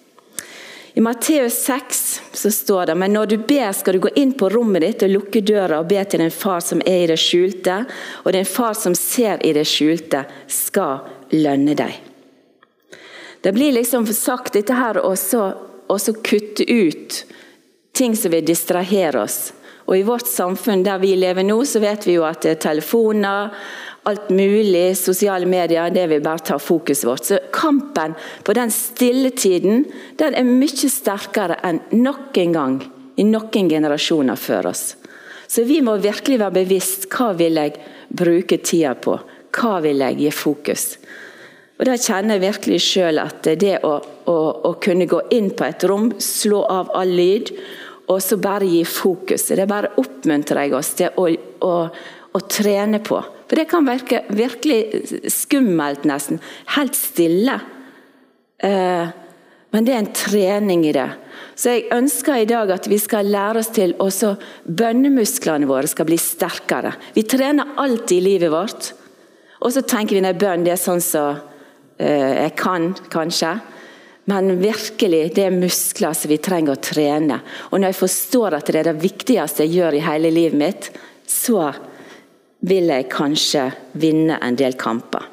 I 0.94 1.02
Matteus 1.02 1.54
6 1.54 2.22
så 2.34 2.52
står 2.52 2.86
det 2.86 2.96
men 2.96 3.14
når 3.14 3.26
du 3.26 3.38
ber, 3.38 3.72
skal 3.74 3.98
du 3.98 4.04
gå 4.06 4.12
inn 4.16 4.36
på 4.38 4.50
rommet 4.54 4.84
ditt 4.86 5.06
og 5.06 5.10
lukke 5.10 5.42
døra 5.42 5.80
og 5.82 5.90
be 5.90 6.04
til 6.06 6.22
din 6.22 6.34
far 6.34 6.62
som 6.62 6.84
er 6.86 7.06
i 7.06 7.08
det 7.10 7.18
skjulte, 7.18 7.80
og 8.24 8.34
din 8.36 8.46
far 8.46 8.78
som 8.78 8.94
ser 8.98 9.42
i 9.42 9.56
det 9.58 9.66
skjulte, 9.66 10.22
skal 10.46 11.02
lønne 11.34 11.74
deg. 11.80 11.98
Det 13.42 13.52
blir 13.52 13.74
liksom 13.74 14.06
sagt 14.14 14.54
dette 14.54 14.78
her 14.78 15.02
å 15.02 15.16
kutte 16.24 16.64
ut 16.70 17.18
ting 17.94 18.14
som 18.16 18.32
vil 18.32 18.46
distrahere 18.46 19.26
oss. 19.26 19.52
Og 19.90 19.98
I 19.98 20.06
vårt 20.08 20.30
samfunn 20.30 20.86
der 20.86 21.02
vi 21.02 21.16
lever 21.20 21.44
nå, 21.44 21.58
så 21.66 21.82
vet 21.84 22.06
vi 22.08 22.16
jo 22.16 22.24
at 22.24 22.46
det 22.46 22.56
er 22.56 22.62
telefoner, 22.70 23.52
alt 24.04 24.30
mulig, 24.30 24.98
sosiale 24.98 25.48
medier, 25.48 25.90
det 25.90 26.08
vil 26.12 26.24
bare 26.24 26.44
ta 26.44 26.58
fokuset 26.60 27.08
vårt. 27.08 27.26
Så 27.26 27.40
kampen 27.56 28.16
på 28.44 28.54
den 28.54 28.72
stilletiden 28.72 29.86
den 30.20 30.36
er 30.36 30.48
mye 30.48 30.90
sterkere 30.92 31.60
enn 31.64 31.80
noen 31.96 32.56
gang 32.56 32.82
i 33.16 33.26
noen 33.28 33.70
generasjoner 33.72 34.40
før 34.40 34.72
oss. 34.74 34.84
Så 35.48 35.64
vi 35.70 35.82
må 35.86 35.96
virkelig 36.02 36.40
være 36.42 36.58
bevisst 36.64 37.08
hva 37.14 37.32
vil 37.38 37.60
jeg 37.62 37.78
bruke 38.10 38.58
tida 38.66 38.96
på. 38.98 39.20
Hva 39.54 39.78
vil 39.86 40.02
jeg 40.02 40.20
gi 40.24 40.32
fokus? 40.34 40.88
Og 41.80 41.86
Da 41.90 41.98
kjenner 41.98 42.38
jeg 42.38 42.46
virkelig 42.46 42.82
sjøl 42.86 43.20
at 43.22 43.48
det 43.60 43.78
å, 43.86 43.96
å, 44.30 44.38
å, 44.70 44.72
kunne 44.82 45.08
gå 45.10 45.20
inn 45.36 45.52
på 45.58 45.66
et 45.68 45.84
rom, 45.90 46.12
slå 46.22 46.62
av 46.70 46.92
all 46.96 47.12
lyd, 47.12 47.52
og 48.08 48.20
så 48.22 48.38
bare 48.42 48.68
gi 48.68 48.84
fokus. 48.88 49.50
Det 49.50 49.68
bare 49.70 49.94
oppmuntrer 50.00 50.66
jeg 50.66 50.76
oss 50.78 50.92
til 51.00 51.18
å, 51.20 51.28
å, 51.68 51.74
å 52.34 52.44
trene 52.50 53.02
på. 53.04 53.20
For 53.54 53.62
det 53.62 53.70
kan 53.70 53.86
virke 53.86 54.24
virkelig 54.34 55.30
skummelt, 55.30 56.08
nesten. 56.10 56.40
Helt 56.74 56.96
stille. 56.98 57.60
Eh, 58.58 59.12
men 59.70 59.86
det 59.86 59.94
er 59.94 60.02
en 60.02 60.10
trening 60.10 60.88
i 60.90 60.94
det. 60.96 61.06
Så 61.54 61.76
jeg 61.76 61.84
ønsker 61.94 62.40
i 62.42 62.48
dag 62.50 62.74
at 62.74 62.90
vi 62.90 62.98
skal 62.98 63.30
lære 63.30 63.62
oss 63.62 63.70
til 63.76 63.94
også 64.02 64.32
bønnemusklene 64.66 65.70
våre 65.70 65.86
skal 65.92 66.10
bli 66.10 66.18
sterkere. 66.18 66.96
Vi 67.14 67.28
trener 67.30 67.78
alltid 67.78 68.16
i 68.18 68.26
livet 68.32 68.56
vårt. 68.56 68.90
Og 69.62 69.70
så 69.78 69.86
tenker 69.86 70.18
vi 70.18 70.26
at 70.26 70.42
bønn 70.42 70.66
det 70.66 70.74
er 70.74 70.82
sånn 70.88 71.06
som 71.06 71.38
eh, 72.02 72.34
jeg 72.48 72.58
kan, 72.58 72.90
kanskje. 73.14 73.54
Men 74.34 74.56
virkelig, 74.66 75.28
det 75.38 75.46
er 75.46 75.62
muskler 75.62 76.18
som 76.18 76.34
vi 76.34 76.42
trenger 76.42 76.74
å 76.74 76.82
trene. 76.90 77.44
Og 77.70 77.78
når 77.78 77.94
jeg 77.94 78.02
forstår 78.02 78.58
at 78.64 78.74
det 78.74 78.82
er 78.82 78.96
det 78.96 79.00
viktigste 79.06 79.68
jeg 79.68 79.78
gjør 79.78 80.02
i 80.02 80.06
hele 80.10 80.34
livet 80.42 80.64
mitt, 80.66 80.94
så 81.30 81.70
vil 82.64 82.92
jeg 82.92 83.10
kanskje 83.12 83.68
vinne 84.00 84.40
en 84.42 84.58
del 84.60 84.78
kamper. 84.80 85.30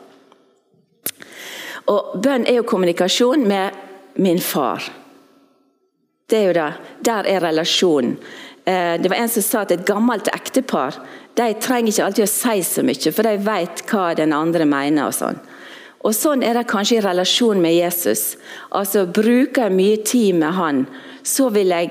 Og 1.91 2.17
Bønn 2.23 2.47
er 2.47 2.61
jo 2.61 2.67
kommunikasjon 2.69 3.47
med 3.49 4.19
min 4.23 4.39
far. 4.43 4.85
Det 6.31 6.39
er 6.39 6.47
jo 6.47 6.57
det. 6.59 6.71
Der 7.07 7.27
er 7.27 7.43
relasjonen. 7.43 8.17
Eh, 8.65 9.01
det 9.03 9.11
var 9.11 9.17
En 9.17 9.29
som 9.29 9.43
sa 9.43 9.63
at 9.63 9.73
et 9.73 9.87
gammelt 9.87 10.29
ektepar 10.29 11.01
de 11.35 11.55
trenger 11.63 11.93
ikke 11.93 12.05
alltid 12.05 12.27
å 12.27 12.31
si 12.31 12.63
så 12.67 12.83
mye, 12.85 13.13
for 13.15 13.27
de 13.27 13.37
vet 13.47 13.83
hva 13.89 14.15
den 14.15 14.33
andre 14.33 14.67
mener. 14.69 15.07
og 15.07 15.15
sånn. 15.15 15.39
Og 16.05 16.15
Sånn 16.15 16.43
er 16.43 16.55
det 16.55 16.69
kanskje 16.69 16.99
i 16.99 17.05
relasjon 17.05 17.61
med 17.61 17.75
Jesus. 17.75 18.37
Altså 18.73 19.07
Bruker 19.07 19.69
jeg 19.69 19.77
mye 19.77 19.97
tid 20.05 20.35
med 20.35 20.53
han, 20.57 20.87
så 21.23 21.51
vil 21.51 21.69
jeg 21.69 21.91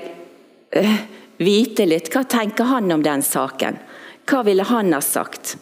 øh, 0.76 0.96
vite 1.38 1.86
litt. 1.86 2.10
Hva 2.10 2.24
tenker 2.24 2.64
han 2.64 2.90
om 2.92 3.02
den 3.02 3.22
saken? 3.22 3.78
Hva 4.30 4.44
ville 4.46 4.62
han 4.62 4.92
ha 4.94 5.00
sagt? 5.02 5.56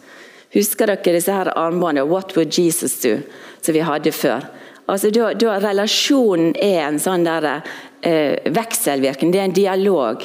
Husker 0.53 0.89
dere 0.89 1.17
disse 1.17 1.33
her 1.33 1.49
armbåndene 1.57 2.05
'What 2.05 2.35
would 2.37 2.53
Jesus 2.53 3.01
do?' 3.01 3.21
som 3.61 3.73
vi 3.73 3.79
hadde 3.79 4.11
før? 4.11 4.45
Altså, 4.87 5.11
da, 5.11 5.33
da 5.33 5.59
Relasjonen 5.61 6.55
er 6.55 6.87
en 6.87 6.97
sånn 6.99 7.23
der, 7.23 7.61
eh, 8.01 8.37
vekselvirkning, 8.49 9.31
det 9.31 9.39
er 9.39 9.43
en 9.43 9.53
dialog. 9.53 10.23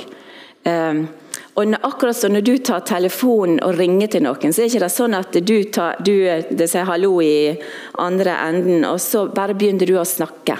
Um, 0.64 1.08
og 1.54 1.68
når, 1.68 1.82
akkurat 1.84 2.16
som 2.16 2.32
når 2.32 2.44
du 2.46 2.54
tar 2.58 2.80
telefonen 2.88 3.60
og 3.62 3.76
ringer 3.78 4.08
til 4.10 4.24
noen, 4.24 4.52
så 4.52 4.62
er 4.64 4.70
det 4.70 4.78
ikke 4.78 4.88
sånn 4.90 5.14
at 5.14 5.36
du, 5.44 5.56
tar, 5.64 6.00
du 6.02 6.14
det 6.50 6.70
sier 6.70 6.88
hallo 6.88 7.20
i 7.22 7.54
andre 8.00 8.38
enden, 8.48 8.86
og 8.88 8.98
så 9.02 9.26
bare 9.28 9.54
begynner 9.54 9.86
du 9.86 9.98
å 10.00 10.08
snakke. 10.08 10.56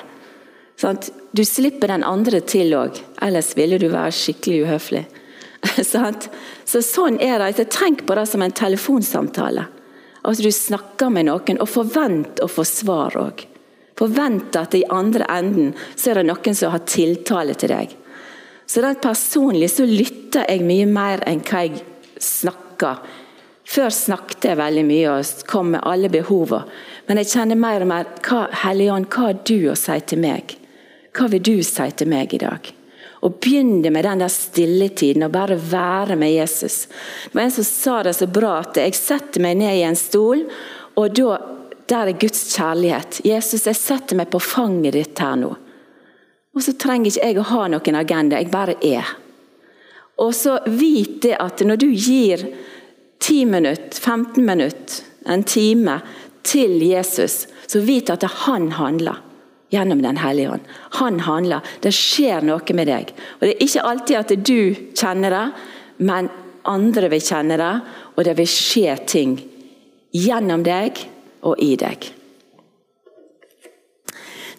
Sånn, 0.76 1.00
du 1.33 1.43
slipper 1.47 1.88
den 1.88 2.05
andre 2.05 2.43
til 2.47 2.76
òg, 2.76 3.00
ellers 3.25 3.55
ville 3.57 3.79
du 3.81 3.88
være 3.88 4.12
skikkelig 4.14 4.67
uhøflig. 4.67 5.05
så 6.64 6.83
Sånn 6.83 7.18
er 7.23 7.40
det. 7.40 7.68
Tenk 7.73 8.06
på 8.06 8.16
det 8.18 8.26
som 8.30 8.42
en 8.42 8.54
telefonsamtale. 8.54 9.66
Altså 10.25 10.47
Du 10.47 10.52
snakker 10.52 11.11
med 11.12 11.28
noen, 11.28 11.61
og 11.61 11.68
forvent 11.68 12.40
å 12.44 12.49
få 12.49 12.64
svar 12.68 13.16
òg. 13.21 13.44
Forvent 13.99 14.56
at 14.59 14.75
i 14.75 14.87
andre 14.90 15.26
enden 15.30 15.75
så 15.94 16.11
er 16.11 16.21
det 16.21 16.30
noen 16.30 16.56
som 16.56 16.73
har 16.75 16.87
tiltale 16.88 17.54
til 17.59 17.71
deg. 17.71 17.92
Så 18.66 18.83
rent 18.83 19.02
personlig 19.04 19.68
så 19.71 19.87
lytter 19.87 20.49
jeg 20.49 20.64
mye 20.66 20.87
mer 20.88 21.23
enn 21.28 21.44
hva 21.44 21.66
jeg 21.66 21.83
snakker. 22.23 23.04
Før 23.64 23.92
snakket 23.92 24.49
jeg 24.49 24.61
veldig 24.61 24.85
mye 24.88 25.12
og 25.12 25.44
kom 25.49 25.73
med 25.75 25.85
alle 25.88 26.11
behovene. 26.12 26.64
Men 27.06 27.21
jeg 27.21 27.35
kjenner 27.35 27.61
mer 27.61 27.85
og 27.85 27.90
mer 27.90 28.09
hva 28.25 28.47
Helligånd, 28.64 29.11
hva 29.12 29.28
har 29.28 29.40
du 29.44 29.68
å 29.68 29.76
si 29.76 29.99
til 30.09 30.25
meg? 30.25 30.56
Hva 31.14 31.28
vil 31.30 31.44
du 31.44 31.59
si 31.62 31.90
til 31.92 32.11
meg 32.11 32.33
i 32.35 32.40
dag? 32.40 32.73
Og 33.25 33.38
begynne 33.40 33.90
med 33.90 34.04
den 34.04 34.21
der 34.21 34.33
stilletiden 34.33 35.25
og 35.25 35.33
bare 35.33 35.57
være 35.57 36.16
med 36.21 36.35
Jesus. 36.35 36.85
Det 37.25 37.35
var 37.35 37.47
En 37.47 37.50
som 37.50 37.64
sa 37.64 38.02
det 38.02 38.14
så 38.19 38.28
bra 38.28 38.59
at 38.61 38.76
jeg 38.76 38.97
setter 38.99 39.40
meg 39.40 39.57
ned 39.62 39.78
i 39.78 39.85
en 39.88 39.97
stol, 39.97 40.45
og 41.00 41.16
da, 41.16 41.38
der 41.88 42.12
er 42.12 42.21
Guds 42.21 42.45
kjærlighet. 42.52 43.23
Jesus, 43.25 43.66
jeg 43.66 43.81
setter 43.81 44.21
meg 44.21 44.28
på 44.31 44.43
fanget 44.43 44.95
ditt 44.95 45.19
her 45.25 45.38
nå. 45.40 45.54
Og 46.54 46.62
så 46.62 46.76
trenger 46.78 47.11
ikke 47.11 47.26
jeg 47.33 47.40
å 47.40 47.49
ha 47.49 47.64
noen 47.73 47.99
agenda, 47.99 48.38
jeg 48.38 48.52
bare 48.52 48.76
er. 48.85 49.16
Og 50.23 50.31
så 50.37 50.61
vit 50.71 51.23
det 51.25 51.35
at 51.43 51.64
når 51.66 51.81
du 51.81 51.88
gir 51.90 52.45
10 53.25 53.45
minutter, 53.50 53.99
15 53.99 54.45
minutter, 54.45 55.00
en 55.26 55.43
time 55.43 55.99
til 56.45 56.76
Jesus, 56.85 57.47
så 57.66 57.81
vit 57.81 58.12
at 58.12 58.23
han 58.45 58.71
handler 58.76 59.23
gjennom 59.75 60.02
Den 60.02 60.21
hellige 60.23 60.54
ånd. 60.57 60.73
Han 61.00 61.21
handler. 61.26 61.61
Det 61.83 61.93
skjer 61.95 62.47
noe 62.47 62.76
med 62.76 62.90
deg. 62.90 63.12
Og 63.40 63.47
Det 63.47 63.54
er 63.54 63.66
ikke 63.66 63.87
alltid 63.90 64.21
at 64.21 64.35
du 64.47 64.61
kjenner 64.95 65.35
det, 65.35 65.47
men 65.99 66.31
andre 66.64 67.11
vil 67.12 67.23
kjenne 67.23 67.59
det, 67.61 67.73
og 68.14 68.25
det 68.25 68.37
vil 68.38 68.50
skje 68.50 68.97
ting 69.11 69.38
gjennom 70.14 70.62
deg 70.64 71.00
og 71.45 71.61
i 71.62 71.75
deg. 71.76 72.11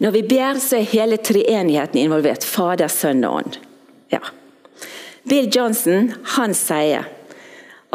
Når 0.04 0.12
vi 0.12 0.24
ber, 0.28 0.60
så 0.60 0.80
er 0.80 0.90
hele 0.92 1.18
treenigheten 1.24 2.02
involvert. 2.02 2.44
Fader, 2.44 2.92
Sønn 2.92 3.24
og 3.24 3.40
Ånd. 3.40 3.60
Ja. 4.12 4.20
Bill 5.26 5.48
Johnson 5.50 6.12
han 6.36 6.54
sier 6.58 7.08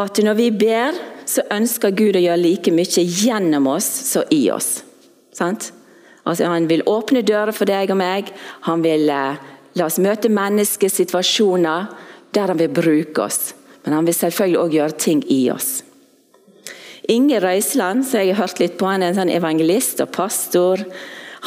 at 0.00 0.20
når 0.24 0.38
vi 0.38 0.48
ber, 0.62 0.96
så 1.28 1.44
ønsker 1.52 1.92
Gud 1.94 2.16
å 2.16 2.22
gjøre 2.24 2.40
like 2.40 2.72
mye 2.74 3.04
gjennom 3.04 3.68
oss 3.70 3.86
som 4.08 4.24
i 4.32 4.42
oss. 4.50 4.80
Sant? 5.36 5.70
Altså, 6.30 6.46
han 6.46 6.68
vil 6.70 6.86
åpne 6.88 7.24
dører 7.26 7.52
for 7.56 7.68
deg 7.68 7.90
og 7.90 7.98
meg. 8.00 8.30
Han 8.68 8.84
vil 8.86 9.10
eh, 9.10 9.40
la 9.76 9.86
oss 9.86 10.00
møte 10.02 10.30
menneskesituasjoner 10.32 11.90
der 12.34 12.52
han 12.52 12.60
vil 12.60 12.72
bruke 12.74 13.24
oss. 13.26 13.54
Men 13.84 13.96
han 13.98 14.06
vil 14.06 14.16
selvfølgelig 14.16 14.60
òg 14.60 14.76
gjøre 14.76 14.98
ting 15.02 15.22
i 15.32 15.42
oss. 15.52 15.70
Inge 17.10 17.40
Røiseland, 17.42 18.04
som 18.06 18.20
jeg 18.20 18.34
har 18.34 18.44
hørt 18.44 18.60
litt 18.62 18.76
på, 18.78 18.86
han 18.86 19.02
er 19.02 19.10
en 19.10 19.22
sånn 19.22 19.32
evangelist 19.34 20.02
og 20.04 20.12
pastor. 20.14 20.84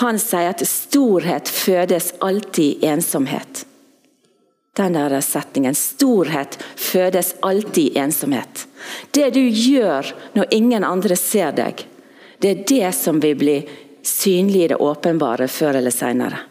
Han 0.02 0.18
sier 0.20 0.50
at 0.52 0.63
storhet 0.68 1.48
fødes 1.48 2.12
alltid 2.25 2.84
i 2.84 2.90
ensomhet. 2.92 3.63
Den 4.75 4.98
der 4.98 5.13
setningen. 5.22 5.75
Storhet 5.78 6.58
fødes 6.75 7.36
alltid 7.46 7.94
i 7.94 8.00
ensomhet. 8.02 8.66
Det 9.13 9.30
du 9.36 9.44
gjør 9.46 10.10
når 10.34 10.56
ingen 10.58 10.84
andre 10.84 11.16
ser 11.16 11.54
deg, 11.56 11.86
det 12.42 12.50
er 12.50 12.63
det 12.68 12.90
som 12.98 13.22
vil 13.24 13.38
bli 13.40 13.58
synlig 14.04 14.64
i 14.64 14.72
det 14.74 14.82
åpenbare 14.84 15.48
før 15.48 15.80
eller 15.80 15.94
senere. 15.94 16.42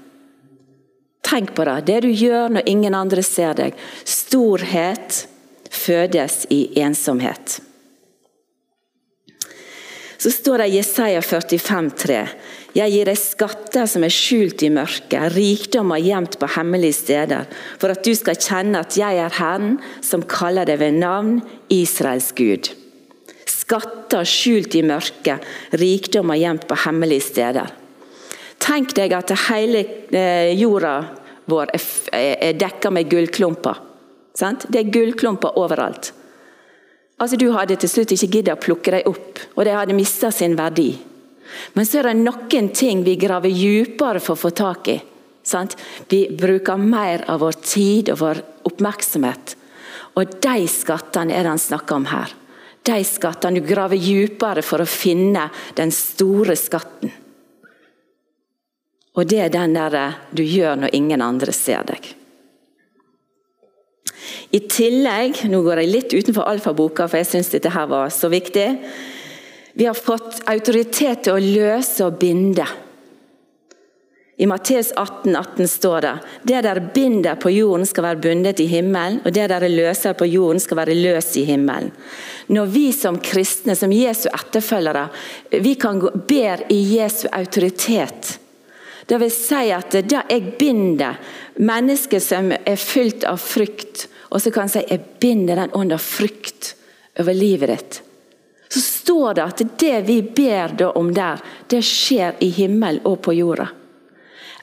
Tenk 1.23 1.55
på 1.55 1.65
det. 1.65 1.81
Det 1.87 2.01
du 2.05 2.11
gjør 2.11 2.57
når 2.57 2.69
ingen 2.69 2.97
andre 2.99 3.23
ser 3.25 3.55
deg. 3.57 3.77
Storhet 4.05 5.27
fødes 5.73 6.47
i 6.51 6.65
ensomhet. 6.83 7.61
Så 10.23 10.31
står 10.31 10.63
det 10.63 10.67
i 10.71 10.77
Jesaja 10.77 11.23
45, 11.23 11.89
3. 11.99 12.19
Jeg 12.79 12.93
gir 12.95 13.09
deg 13.09 13.19
skatter 13.19 13.89
som 13.91 14.05
er 14.07 14.13
skjult 14.15 14.63
i 14.63 14.71
mørket, 14.73 15.33
rikdommer 15.35 16.01
gjemt 16.01 16.39
på 16.41 16.49
hemmelige 16.55 16.97
steder, 17.01 17.49
for 17.81 17.93
at 17.93 18.05
du 18.07 18.15
skal 18.17 18.39
kjenne 18.39 18.85
at 18.85 18.97
jeg 18.97 19.19
er 19.19 19.35
Herren 19.41 19.75
som 20.01 20.23
kaller 20.25 20.69
deg 20.69 20.79
ved 20.81 21.01
navn, 21.03 21.41
Israels 21.75 22.31
Gud. 22.39 22.71
Skatter 23.73 24.27
skjult 24.29 24.75
i 24.77 24.83
mørket, 24.85 25.41
rikdommer 25.81 26.37
gjemt 26.37 26.67
på 26.69 26.77
hemmelige 26.83 27.25
steder. 27.25 27.71
Tenk 28.61 28.91
deg 28.99 29.15
at 29.17 29.33
hele 29.47 29.81
eh, 30.13 30.53
jorda 30.61 30.99
vår 31.49 31.73
er 32.13 32.53
dekka 32.61 32.91
med 32.93 33.09
gullklumper. 33.09 33.81
Det 34.37 34.77
er 34.77 34.91
gullklumper 34.93 35.57
overalt. 35.57 36.11
Altså, 37.17 37.39
Du 37.41 37.49
hadde 37.57 37.79
til 37.81 37.89
slutt 37.89 38.13
ikke 38.13 38.29
giddet 38.29 38.59
å 38.59 38.61
plukke 38.61 38.93
dem 38.93 39.09
opp, 39.09 39.41
og 39.57 39.65
de 39.65 39.73
hadde 39.73 39.97
mista 39.97 40.29
sin 40.31 40.59
verdi. 40.59 40.91
Men 41.73 41.89
så 41.89 42.03
er 42.03 42.11
det 42.11 42.21
noen 42.21 42.69
ting 42.77 43.01
vi 43.07 43.17
graver 43.17 43.57
dypere 43.57 44.21
for 44.21 44.37
å 44.37 44.43
få 44.43 44.53
tak 44.53 44.93
i. 44.93 44.99
Sant? 45.43 45.79
Vi 46.13 46.27
bruker 46.29 46.77
mer 46.77 47.25
av 47.25 47.41
vår 47.41 47.57
tid 47.65 48.13
og 48.13 48.21
vår 48.21 48.45
oppmerksomhet. 48.69 49.57
Og 50.21 50.39
de 50.45 50.69
skattene 50.69 51.33
er 51.33 51.47
det 51.47 51.55
han 51.55 51.67
snakker 51.71 51.97
om 51.97 52.09
her 52.13 52.37
de 52.87 53.03
skattene. 53.07 53.61
Du 53.61 53.67
graver 53.67 54.01
dypere 54.01 54.65
for 54.67 54.83
å 54.83 54.89
finne 54.89 55.49
den 55.79 55.93
store 55.95 56.57
skatten. 56.59 57.13
Og 59.13 59.29
det 59.29 59.43
er 59.45 59.53
den 59.53 59.77
der 59.77 59.95
eh, 59.99 60.21
du 60.33 60.43
gjør 60.45 60.85
når 60.85 60.95
ingen 60.97 61.25
andre 61.25 61.53
ser 61.53 61.85
deg. 61.89 62.07
I 64.53 64.61
tillegg, 64.69 65.43
nå 65.49 65.63
går 65.65 65.83
jeg 65.83 65.91
litt 65.91 66.15
utenfor 66.15 66.49
alfaboka, 66.49 67.07
for 67.09 67.21
jeg 67.21 67.29
syns 67.29 67.51
dette 67.53 67.73
her 67.73 67.89
var 67.91 68.13
så 68.13 68.31
viktig. 68.33 68.67
Vi 69.77 69.89
har 69.89 69.97
fått 69.97 70.43
autoritet 70.53 71.25
til 71.25 71.37
å 71.37 71.43
løse 71.43 72.05
og 72.05 72.19
binde. 72.21 72.67
I 74.37 74.47
Matteus 74.47 74.93
18, 74.97 75.37
18 75.37 75.69
står 75.69 76.01
det 76.01 76.19
det 76.43 76.61
dere 76.65 76.81
binder 76.95 77.37
på 77.37 77.51
jorden 77.53 77.87
skal 77.87 78.07
være 78.07 78.21
bundet 78.25 78.61
i 78.65 78.67
himmelen, 78.71 79.21
og 79.27 79.35
det 79.37 79.45
dere 79.53 79.69
løser 79.69 80.17
på 80.17 80.25
jorden 80.27 80.61
skal 80.61 80.79
være 80.81 80.97
løst 80.97 81.37
i 81.37 81.45
himmelen. 81.45 81.91
Når 82.49 82.71
vi 82.73 82.87
som 82.97 83.19
kristne, 83.21 83.77
som 83.77 83.93
Jesu 83.93 84.31
etterfølgere, 84.33 85.09
vi 85.61 85.75
kan 85.77 86.01
ber 86.29 86.65
i 86.73 86.79
Jesu 86.97 87.27
autoritet. 87.29 88.39
Det 89.07 89.19
vil 89.21 89.35
si 89.35 89.69
at 89.75 89.93
det 89.93 90.23
jeg 90.31 90.55
binder 90.57 91.21
mennesker 91.61 92.23
som 92.23 92.49
er 92.57 92.81
fylt 92.81 93.29
av 93.29 93.37
frykt, 93.37 94.07
og 94.33 94.41
så 94.41 94.55
kan 94.55 94.65
jeg 94.65 94.75
si 94.79 94.87
jeg 94.95 95.05
binder 95.21 95.61
den 95.61 95.77
ånd 95.77 95.93
av 95.93 96.01
frykt 96.01 96.73
over 97.21 97.37
livet 97.37 97.69
ditt, 97.69 98.01
så 98.73 98.81
står 98.81 99.37
det 99.37 99.45
at 99.45 99.63
det 99.77 99.95
vi 100.09 100.19
ber 100.25 100.73
om 100.97 101.13
der, 101.13 101.45
det 101.69 101.83
skjer 101.85 102.41
i 102.41 102.49
himmelen 102.49 103.05
og 103.05 103.21
på 103.27 103.37
jorda 103.37 103.69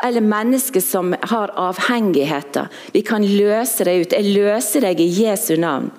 eller 0.03 0.21
mennesker 0.21 0.81
som 0.81 1.15
har 1.21 1.51
avhengigheter. 1.55 2.67
Vi 2.91 3.01
kan 3.01 3.25
løse 3.25 3.85
deg 3.87 4.05
ut. 4.05 4.15
Jeg 4.15 4.33
løser 4.35 4.85
deg 4.87 5.01
i 5.03 5.09
Jesu 5.23 5.55
navn. 5.59 5.89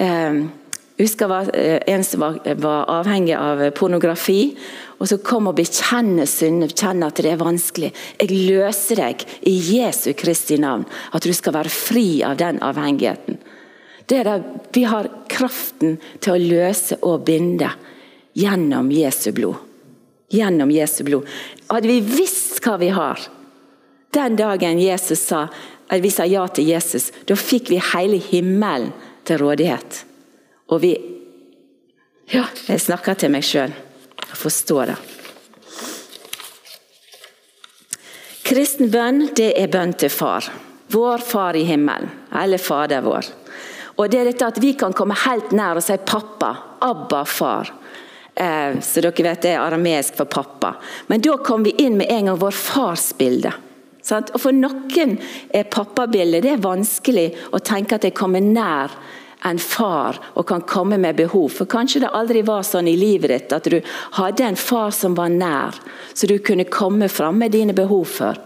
Ehm, 0.00 0.46
jeg 0.96 1.08
husker 1.08 1.28
var 1.28 1.50
eh, 1.56 1.80
en 1.90 2.04
som 2.04 2.22
var, 2.22 2.84
avhengig 2.92 3.34
av 3.36 3.62
pornografi, 3.76 4.54
og 5.00 5.08
så 5.10 5.18
kom 5.24 5.48
og 5.50 5.56
bekjenne 5.58 6.26
synd, 6.30 6.68
kjenne 6.78 7.08
at 7.08 7.18
det 7.24 7.32
er 7.32 7.40
vanskelig. 7.40 7.90
Jeg 8.20 8.42
løser 8.46 9.00
deg 9.02 9.24
i 9.48 9.56
Jesu 9.72 10.12
Kristi 10.18 10.60
navn, 10.62 10.84
at 11.12 11.24
du 11.26 11.32
skal 11.34 11.56
være 11.56 11.72
fri 11.72 12.22
av 12.26 12.36
den 12.40 12.60
avhengigheten. 12.62 13.40
Det 14.06 14.20
er 14.20 14.28
det, 14.28 14.38
vi 14.74 14.84
har 14.86 15.08
kraften 15.32 15.96
til 16.20 16.34
å 16.34 16.40
løse 16.40 16.98
og 17.02 17.24
binde 17.26 17.70
gjennom 18.38 18.90
Jesu 18.92 19.30
blod. 19.34 19.56
Gjennom 20.32 20.70
Jesu 20.72 21.02
blod. 21.08 21.28
Hadde 21.72 21.88
vi 21.88 22.00
visst 22.04 22.51
hva 22.62 22.78
vi 22.80 22.88
har 22.94 23.20
Den 24.12 24.36
dagen 24.36 24.80
Jesus 24.80 25.22
sa 25.28 25.46
vi 26.00 26.10
sa 26.10 26.24
ja 26.24 26.46
til 26.48 26.70
Jesus, 26.70 27.10
da 27.28 27.36
fikk 27.36 27.68
vi 27.68 27.78
hele 27.92 28.16
himmelen 28.16 28.92
til 29.28 29.42
rådighet. 29.42 30.04
Og 30.72 30.80
vi 30.80 30.92
Ja, 32.32 32.46
jeg 32.68 32.80
snakker 32.80 33.18
til 33.18 33.32
meg 33.34 33.44
sjøl. 33.44 33.72
Jeg 34.22 34.38
forstår 34.40 34.92
det. 34.92 34.96
Kristen 38.46 38.88
bønn, 38.92 39.26
det 39.36 39.50
er 39.58 39.68
bønn 39.68 39.92
til 39.98 40.08
far. 40.08 40.48
Vår 40.92 41.18
Far 41.24 41.56
i 41.56 41.64
himmelen, 41.64 42.08
eller 42.40 42.58
Fader 42.58 43.04
vår. 43.04 43.28
Og 43.98 44.08
det 44.08 44.20
er 44.20 44.30
dette 44.30 44.48
at 44.48 44.60
Vi 44.62 44.72
kan 44.78 44.92
komme 44.96 45.16
helt 45.26 45.52
nær 45.52 45.76
og 45.76 45.82
si 45.82 45.92
'pappa', 45.92 46.56
'Abba, 46.80 47.24
far'. 47.24 47.81
Eh, 48.34 48.80
så 48.80 49.00
dere 49.00 49.26
vet 49.26 49.42
Det 49.42 49.50
er 49.52 49.60
arameisk 49.60 50.16
for 50.16 50.24
pappa. 50.24 50.76
Men 51.06 51.20
da 51.20 51.36
kom 51.36 51.62
vi 51.62 51.74
inn 51.84 51.96
med 51.96 52.10
en 52.10 52.30
gang 52.30 52.38
vår 52.40 52.56
farsbilde. 52.56 53.52
Og 54.02 54.40
For 54.40 54.52
noen 54.52 55.18
er 55.54 55.68
pappabildet 55.70 56.42
det 56.42 56.56
er 56.56 56.62
vanskelig 56.62 57.28
å 57.52 57.60
tenke 57.62 57.96
at 57.96 58.04
jeg 58.08 58.16
kommer 58.18 58.42
nær 58.42 58.90
en 59.44 59.58
far 59.58 60.18
og 60.34 60.46
kan 60.46 60.62
komme 60.66 60.98
med 60.98 61.16
behov. 61.16 61.50
For 61.50 61.70
Kanskje 61.70 62.04
det 62.04 62.12
aldri 62.14 62.42
var 62.46 62.64
sånn 62.66 62.88
i 62.90 62.96
livet 62.98 63.30
ditt 63.30 63.54
at 63.54 63.68
du 63.70 63.78
hadde 64.18 64.46
en 64.46 64.58
far 64.58 64.90
som 64.94 65.14
var 65.18 65.30
nær, 65.30 65.78
så 66.14 66.26
du 66.26 66.38
kunne 66.38 66.64
komme 66.70 67.08
fram 67.08 67.38
med 67.38 67.54
dine 67.54 67.74
behov 67.74 68.04
for. 68.10 68.38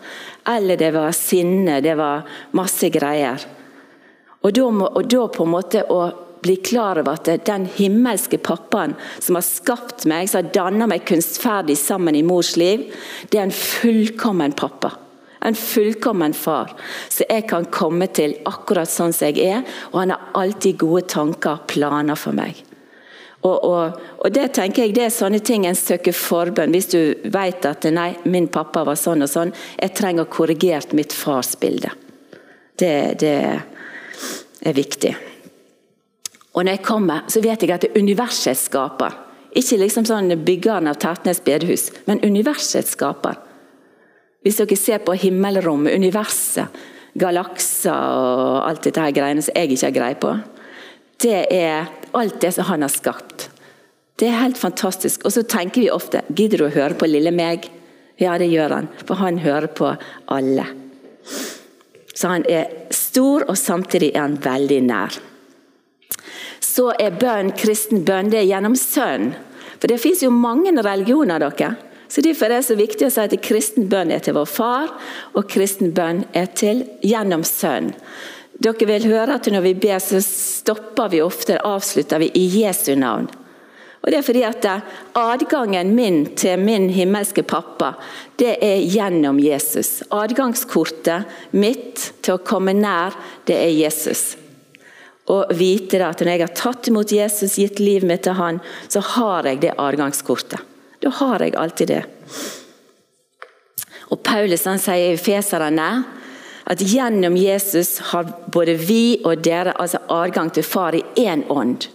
Eller 0.46 0.76
det 0.76 0.92
var 0.94 1.12
sinne, 1.16 1.80
det 1.80 1.96
var 1.98 2.26
masse 2.56 2.90
greier. 2.92 3.40
Og 4.42 4.52
da, 4.54 4.66
og 4.68 5.08
da 5.10 5.26
på 5.32 5.44
en 5.44 5.52
måte 5.52 5.82
å 5.90 6.00
bli 6.42 6.56
klar 6.56 7.00
over 7.00 7.16
at 7.16 7.46
den 7.46 7.66
himmelske 7.76 8.38
pappaen 8.38 8.94
som 9.18 9.38
har 9.38 9.46
skapt 9.46 10.06
meg, 10.08 10.28
som 10.30 10.42
har 10.42 10.52
dannet 10.54 10.90
meg 10.90 11.06
kunstferdig 11.08 11.78
sammen 11.80 12.18
i 12.18 12.24
mors 12.26 12.54
liv, 12.60 12.86
det 13.30 13.40
er 13.40 13.48
en 13.48 13.56
fullkommen 13.56 14.56
pappa. 14.58 14.92
En 15.46 15.54
fullkommen 15.54 16.34
far. 16.34 16.72
Så 17.08 17.26
jeg 17.28 17.46
kan 17.50 17.68
komme 17.70 18.08
til 18.10 18.38
akkurat 18.48 18.90
sånn 18.90 19.14
som 19.14 19.30
jeg 19.30 19.44
er, 19.46 19.66
og 19.92 20.00
han 20.02 20.14
har 20.14 20.32
alltid 20.38 20.80
gode 20.80 21.06
tanker, 21.12 21.60
planer 21.70 22.18
for 22.18 22.34
meg. 22.36 22.64
Og, 23.46 23.64
og, 23.64 24.00
og, 24.18 24.26
det 24.34 24.48
tenker 24.56 24.86
jeg, 24.86 24.94
det 24.96 25.04
er 25.06 25.14
sånne 25.14 25.38
ting 25.44 25.68
en 25.68 25.78
søker 25.78 26.14
forbønn. 26.16 26.74
Hvis 26.74 26.90
du 26.90 26.98
vet 27.30 27.68
at 27.68 27.86
nei, 27.94 28.10
min 28.26 28.48
pappa 28.50 28.82
var 28.88 28.98
sånn 28.98 29.22
og 29.22 29.30
sånn, 29.30 29.54
jeg 29.76 29.94
trenger 29.94 30.26
korrigert 30.32 30.96
mitt 30.96 31.14
farsbilde. 31.14 31.92
Det, 32.76 32.92
det 33.22 33.36
er 34.66 34.76
viktig. 34.76 35.14
Og 36.56 36.64
når 36.64 36.78
jeg 36.78 36.86
kommer, 36.86 37.26
så 37.28 37.42
vet 37.44 37.62
jeg 37.62 37.74
at 37.74 37.84
det 37.84 37.92
er 37.92 38.00
universet 38.00 38.56
skaper. 38.56 39.16
Ikke 39.56 39.78
liksom 39.80 40.06
sånn 40.08 40.32
byggeren 40.44 40.88
av 40.88 40.98
Tertnes 41.00 41.42
bedehus, 41.44 41.90
men 42.08 42.22
universet 42.24 42.88
skaper. 42.88 43.36
Hvis 44.44 44.60
dere 44.60 44.78
ser 44.78 45.02
på 45.04 45.16
himmelrommet, 45.20 45.96
universet, 45.96 46.72
galakser 47.16 47.92
og 47.92 48.68
alt 48.68 48.84
dette 48.84 49.02
her 49.02 49.14
greiene 49.16 49.44
som 49.44 49.56
jeg 49.56 49.72
ikke 49.72 49.88
har 49.88 49.96
greie 49.96 50.18
på, 50.20 50.32
det 51.24 51.38
er 51.52 51.88
alt 52.16 52.40
det 52.40 52.52
som 52.56 52.68
han 52.68 52.84
har 52.84 52.92
skapt. 52.92 53.48
Det 54.16 54.28
er 54.28 54.40
helt 54.40 54.60
fantastisk. 54.60 55.24
Og 55.24 55.32
så 55.32 55.44
tenker 55.44 55.82
vi 55.82 55.92
ofte 55.92 56.22
Gidder 56.28 56.62
du 56.62 56.66
å 56.68 56.72
høre 56.72 56.96
på 56.96 57.08
lille 57.08 57.32
meg? 57.36 57.68
Ja, 58.20 58.36
det 58.40 58.48
gjør 58.48 58.78
han. 58.78 58.90
For 59.04 59.20
han 59.20 59.40
hører 59.44 59.68
på 59.76 59.92
alle. 60.32 60.64
Så 62.16 62.30
han 62.32 62.46
er 62.48 62.70
stor, 62.96 63.44
og 63.44 63.58
samtidig 63.60 64.14
er 64.14 64.22
han 64.24 64.38
veldig 64.40 64.80
nær. 64.88 65.18
Så 66.60 66.90
er 67.00 67.16
bønn 67.20 67.52
kristen 67.56 68.04
bønn 68.06 68.30
det 68.32 68.42
er 68.42 68.48
gjennom 68.50 68.76
sønn. 68.78 69.32
For 69.76 69.90
det 69.90 70.00
fins 70.00 70.22
jo 70.24 70.32
mange 70.32 70.72
religioner, 70.72 71.42
dere. 71.42 71.74
Så 72.08 72.22
Derfor 72.22 72.46
er 72.46 72.60
det 72.60 72.68
så 72.68 72.76
viktig 72.78 73.08
å 73.08 73.12
si 73.12 73.22
at 73.24 73.34
kristen 73.42 73.88
bønn 73.90 74.12
er 74.14 74.22
til 74.22 74.36
vår 74.36 74.46
far, 74.48 74.92
og 75.34 75.48
kristen 75.50 75.92
bønn 75.96 76.24
er 76.36 76.46
til 76.54 76.84
gjennom 77.02 77.42
sønn. 77.44 77.90
Dere 78.62 78.88
vil 78.88 79.08
høre 79.10 79.36
at 79.36 79.50
når 79.52 79.64
vi 79.66 79.74
ber, 79.86 79.98
så 80.00 80.22
stopper 80.22 81.10
vi 81.12 81.20
ofte, 81.24 81.58
avslutter 81.60 82.22
vi 82.22 82.30
i 82.38 82.46
Jesu 82.62 82.94
navn. 82.96 83.28
Og 84.06 84.12
Det 84.12 84.20
er 84.20 84.22
fordi 84.22 84.42
at 84.46 84.66
adgangen 85.18 85.94
min 85.96 86.36
til 86.38 86.60
min 86.62 86.86
himmelske 86.94 87.42
pappa, 87.42 87.96
det 88.38 88.54
er 88.62 88.84
gjennom 88.86 89.40
Jesus. 89.42 90.04
Adgangskortet 90.14 91.50
mitt 91.50 92.12
til 92.22 92.36
å 92.36 92.44
komme 92.46 92.70
nær, 92.72 93.18
det 93.50 93.58
er 93.58 93.74
Jesus. 93.74 94.36
Og 95.32 95.50
vite 95.58 95.98
at 96.06 96.20
når 96.22 96.32
jeg 96.32 96.44
har 96.44 96.54
tatt 96.54 96.88
imot 96.90 97.12
Jesus, 97.12 97.58
gitt 97.58 97.80
livet 97.82 98.06
mitt 98.06 98.22
til 98.26 98.36
han, 98.38 98.60
så 98.88 99.02
har 99.16 99.48
jeg 99.48 99.62
det 99.64 99.74
adgangskortet. 99.78 100.62
Da 101.02 101.10
har 101.18 101.42
jeg 101.42 101.56
alltid 101.58 101.90
det. 101.90 102.04
Og 104.14 104.22
Paulus 104.22 104.64
han 104.68 104.78
sier 104.80 105.16
i 105.16 105.20
Feserne 105.20 105.90
at 106.66 106.82
gjennom 106.82 107.36
Jesus 107.38 107.98
har 108.12 108.30
både 108.54 108.74
vi 108.78 109.18
og 109.24 109.42
dere 109.42 109.74
altså 109.78 110.00
adgang 110.10 110.50
til 110.54 110.66
Far 110.66 110.94
i 110.94 111.02
én 111.22 111.44
ånd. 111.50 111.88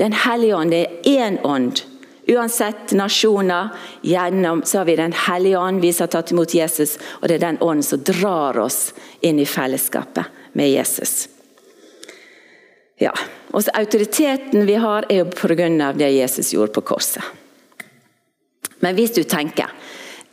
Den 0.00 0.12
hellige 0.24 0.56
ånd 0.56 0.74
er 0.74 0.92
én 1.08 1.40
ånd. 1.44 1.84
Uansett 2.28 2.94
nasjoner, 2.96 3.68
gjennom 4.02 4.62
så 4.64 4.78
har 4.78 4.84
vi 4.84 4.96
Den 4.96 5.12
hellige 5.12 5.58
ånd, 5.58 5.80
vi 5.80 5.92
som 5.92 6.04
har 6.04 6.12
tatt 6.16 6.32
imot 6.32 6.54
Jesus. 6.54 6.96
Og 7.20 7.28
det 7.28 7.34
er 7.34 7.46
den 7.46 7.60
ånden 7.60 7.82
som 7.82 8.00
drar 8.00 8.58
oss 8.58 8.94
inn 9.20 9.38
i 9.38 9.46
fellesskapet 9.46 10.24
med 10.52 10.70
Jesus. 10.72 11.33
Ja, 13.02 13.12
og 13.50 13.64
så 13.64 13.74
Autoriteten 13.74 14.66
vi 14.66 14.76
har, 14.78 15.06
er 15.10 15.24
jo 15.24 15.30
pga. 15.30 15.92
det 15.92 16.10
Jesus 16.14 16.52
gjorde 16.54 16.72
på 16.72 16.80
korset. 16.80 17.22
Men 18.80 18.94
hvis 18.94 19.14
du 19.14 19.22
tenker 19.24 19.70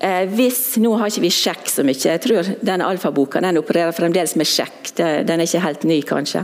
Eh, 0.02 0.26
hvis, 0.34 0.78
Nå 0.82 0.96
har 0.98 1.12
ikke 1.12 1.28
vi 1.28 1.30
sjekk 1.30 1.68
så 1.70 1.84
mye. 1.86 2.00
Jeg 2.00 2.22
tror 2.24 2.48
denne 2.66 2.88
alfaboka 2.90 3.42
den 3.44 3.60
opererer 3.62 3.94
fremdeles 3.94 4.34
med 4.40 4.50
sjekk. 4.50 4.96
Den 4.98 5.36
er 5.38 5.46
ikke 5.46 5.62
helt 5.62 5.84
ny, 5.86 6.00
kanskje. 6.02 6.42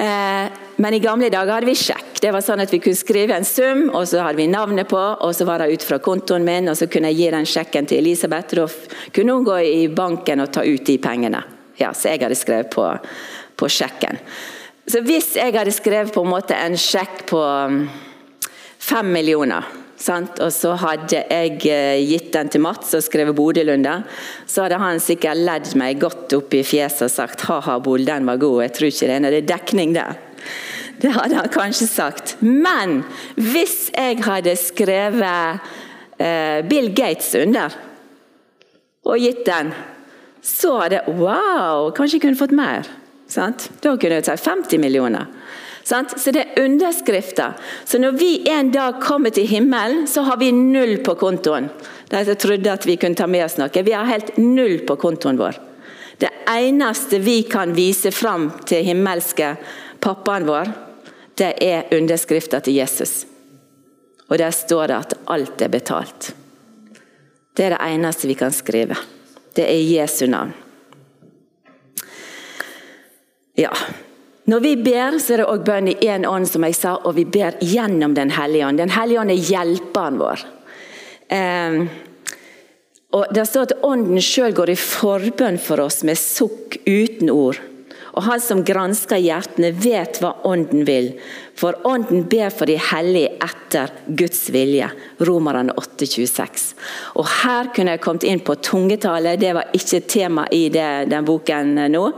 Eh, 0.00 0.60
men 0.80 0.94
i 0.94 1.00
gamle 1.02 1.32
dager 1.32 1.56
hadde 1.56 1.66
vi 1.66 1.74
sjekk. 1.74 2.20
Det 2.22 2.30
var 2.30 2.44
sånn 2.44 2.62
at 2.62 2.70
Vi 2.70 2.78
kunne 2.78 2.96
skrive 2.96 3.34
en 3.34 3.44
sum, 3.44 3.88
og 3.90 4.06
så 4.06 4.22
hadde 4.22 4.38
vi 4.38 4.46
navnet 4.46 4.88
på, 4.88 5.00
og 5.00 5.34
så 5.34 5.44
var 5.48 5.58
det 5.58 5.72
ut 5.74 5.82
fra 5.82 5.98
kontoen 5.98 6.46
min, 6.46 6.70
og 6.70 6.78
så 6.78 6.86
kunne 6.86 7.10
jeg 7.10 7.18
gi 7.18 7.30
den 7.34 7.48
sjekken 7.48 7.90
til 7.90 7.98
Elisabeth. 7.98 8.54
Da 8.54 8.68
kunne 9.12 9.34
hun 9.34 9.44
gå 9.44 9.58
i 9.66 9.88
banken 9.88 10.40
og 10.40 10.52
ta 10.54 10.62
ut 10.62 10.86
de 10.86 10.98
pengene. 10.98 11.42
Ja, 11.80 11.92
Så 11.92 12.08
jeg 12.08 12.22
hadde 12.22 12.38
skrevet 12.38 12.70
på, 12.70 12.86
på 13.56 13.68
sjekken. 13.68 14.20
Så 14.90 15.02
hvis 15.06 15.34
jeg 15.38 15.54
hadde 15.54 15.74
skrevet 15.74 16.14
på 16.14 16.24
en 16.24 16.32
måte 16.32 16.56
en 16.56 16.74
sjekk 16.78 17.22
på 17.30 17.40
mm, 17.70 17.84
fem 18.80 19.12
millioner 19.14 19.68
Sant? 20.00 20.38
Og 20.40 20.48
så 20.54 20.72
hadde 20.80 21.18
jeg 21.28 21.58
eh, 21.68 22.00
gitt 22.08 22.30
den 22.32 22.48
til 22.48 22.62
Mats 22.64 22.94
og 22.96 23.04
skrevet 23.04 23.36
Bodølunde. 23.36 23.98
Så 24.48 24.64
hadde 24.64 24.78
han 24.80 25.02
sikkert 25.02 25.42
ledd 25.44 25.74
meg 25.76 26.00
godt 26.00 26.32
opp 26.38 26.56
i 26.56 26.62
fjeset 26.64 27.04
og 27.04 27.12
sagt 27.12 27.44
ha-ha, 27.50 27.76
Bol, 27.84 28.06
den 28.08 28.24
var 28.28 28.40
god. 28.40 28.62
Jeg 28.64 28.74
tror 28.78 28.88
ikke 28.88 29.10
det 29.10 29.18
er 29.18 29.36
er 29.36 29.48
dekning 29.50 29.92
der. 29.92 30.16
Det 31.00 31.12
hadde 31.12 31.36
han 31.36 31.52
kanskje 31.52 31.88
sagt. 31.88 32.34
Men 32.40 33.02
hvis 33.36 33.90
jeg 33.92 34.22
hadde 34.24 34.56
skrevet 34.56 35.68
eh, 36.16 36.64
Bill 36.68 36.88
Gates 36.96 37.34
under, 37.36 37.76
og 39.04 39.20
gitt 39.20 39.44
den, 39.44 39.74
så 40.40 40.78
hadde 40.80 41.04
Wow! 41.12 41.92
Kanskje 41.92 42.16
jeg 42.16 42.24
kunne 42.24 42.40
fått 42.40 42.56
mer. 42.56 42.88
Sant? 43.30 43.70
Da 43.80 43.94
kunne 43.94 44.18
jeg 44.18 44.26
tatt 44.26 44.42
50 44.42 44.82
millioner. 44.82 45.28
Så 45.84 46.30
det 46.30 46.42
er 46.42 46.64
underskrifter. 46.64 47.52
Så 47.84 47.98
når 47.98 48.12
vi 48.18 48.30
en 48.50 48.70
dag 48.74 49.00
kommer 49.02 49.30
til 49.30 49.46
himmelen, 49.46 50.06
så 50.06 50.22
har 50.22 50.36
vi 50.36 50.52
null 50.52 50.98
på 51.06 51.14
kontoen. 51.18 51.70
De 52.10 52.34
trodde 52.34 52.72
at 52.72 52.86
vi 52.86 52.98
kunne 53.00 53.18
ta 53.18 53.26
med 53.26 53.44
oss 53.46 53.56
noe. 53.58 53.70
Vi 53.70 53.94
har 53.94 54.06
helt 54.10 54.36
null 54.36 54.82
på 54.86 54.98
kontoen 55.00 55.38
vår. 55.40 55.58
Det 56.20 56.30
eneste 56.52 57.18
vi 57.18 57.42
kan 57.48 57.72
vise 57.74 58.12
fram 58.12 58.50
til 58.68 58.84
himmelske 58.84 59.54
pappaen 60.04 60.46
vår, 60.46 60.72
det 61.40 61.54
er 61.64 61.88
underskrifta 61.96 62.60
til 62.60 62.76
Jesus. 62.76 63.24
Og 64.28 64.38
der 64.38 64.52
står 64.52 64.90
det 64.90 64.98
at 64.98 65.14
alt 65.32 65.62
er 65.64 65.72
betalt. 65.72 66.34
Det 67.56 67.66
er 67.66 67.74
det 67.74 67.84
eneste 67.88 68.28
vi 68.28 68.36
kan 68.38 68.52
skrive. 68.52 68.98
Det 69.56 69.64
er 69.64 69.80
Jesu 69.80 70.26
navn. 70.28 70.52
Ja, 73.58 73.72
når 74.50 74.60
vi 74.60 74.76
ber, 74.76 75.18
så 75.22 75.34
er 75.34 75.42
det 75.42 75.48
òg 75.52 75.64
bønn 75.66 75.90
i 75.92 75.98
én 76.10 76.24
ånd, 76.26 76.48
som 76.48 76.64
jeg 76.66 76.74
sa, 76.78 76.96
og 77.04 77.14
vi 77.18 77.26
ber 77.28 77.58
gjennom 77.62 78.14
Den 78.16 78.32
hellige 78.34 78.66
ånd. 78.66 78.80
Den 78.80 78.94
hellige 78.94 79.20
ånd 79.20 79.30
er 79.30 79.48
hjelperen 79.50 80.18
vår. 80.18 80.44
Eh, 81.30 81.82
og 83.14 83.34
Det 83.34 83.46
står 83.46 83.68
at 83.68 83.82
Ånden 83.86 84.22
sjøl 84.22 84.54
går 84.54 84.70
i 84.70 84.78
forbønn 84.78 85.58
for 85.58 85.82
oss 85.82 86.02
med 86.06 86.18
sukk 86.18 86.78
uten 86.86 87.30
ord. 87.30 87.58
Og 88.10 88.22
Han 88.26 88.40
som 88.42 88.64
gransker 88.66 89.22
hjertene, 89.22 89.70
vet 89.70 90.18
hva 90.22 90.32
Ånden 90.46 90.82
vil. 90.86 91.12
For 91.54 91.78
Ånden 91.86 92.24
ber 92.30 92.50
for 92.50 92.66
de 92.66 92.78
hellige 92.90 93.36
etter 93.44 93.92
Guds 94.06 94.48
vilje. 94.50 94.90
Romerne 95.26 95.74
8,26. 95.78 96.72
Og 97.18 97.26
Her 97.42 97.70
kunne 97.74 97.94
jeg 97.94 98.02
kommet 98.02 98.26
inn 98.26 98.42
på 98.42 98.58
tungetale, 98.58 99.36
det 99.38 99.54
var 99.54 99.70
ikke 99.76 100.02
tema 100.10 100.46
i 100.50 100.68
det, 100.74 101.10
den 101.10 101.28
boken 101.28 101.76
nå. 101.90 102.08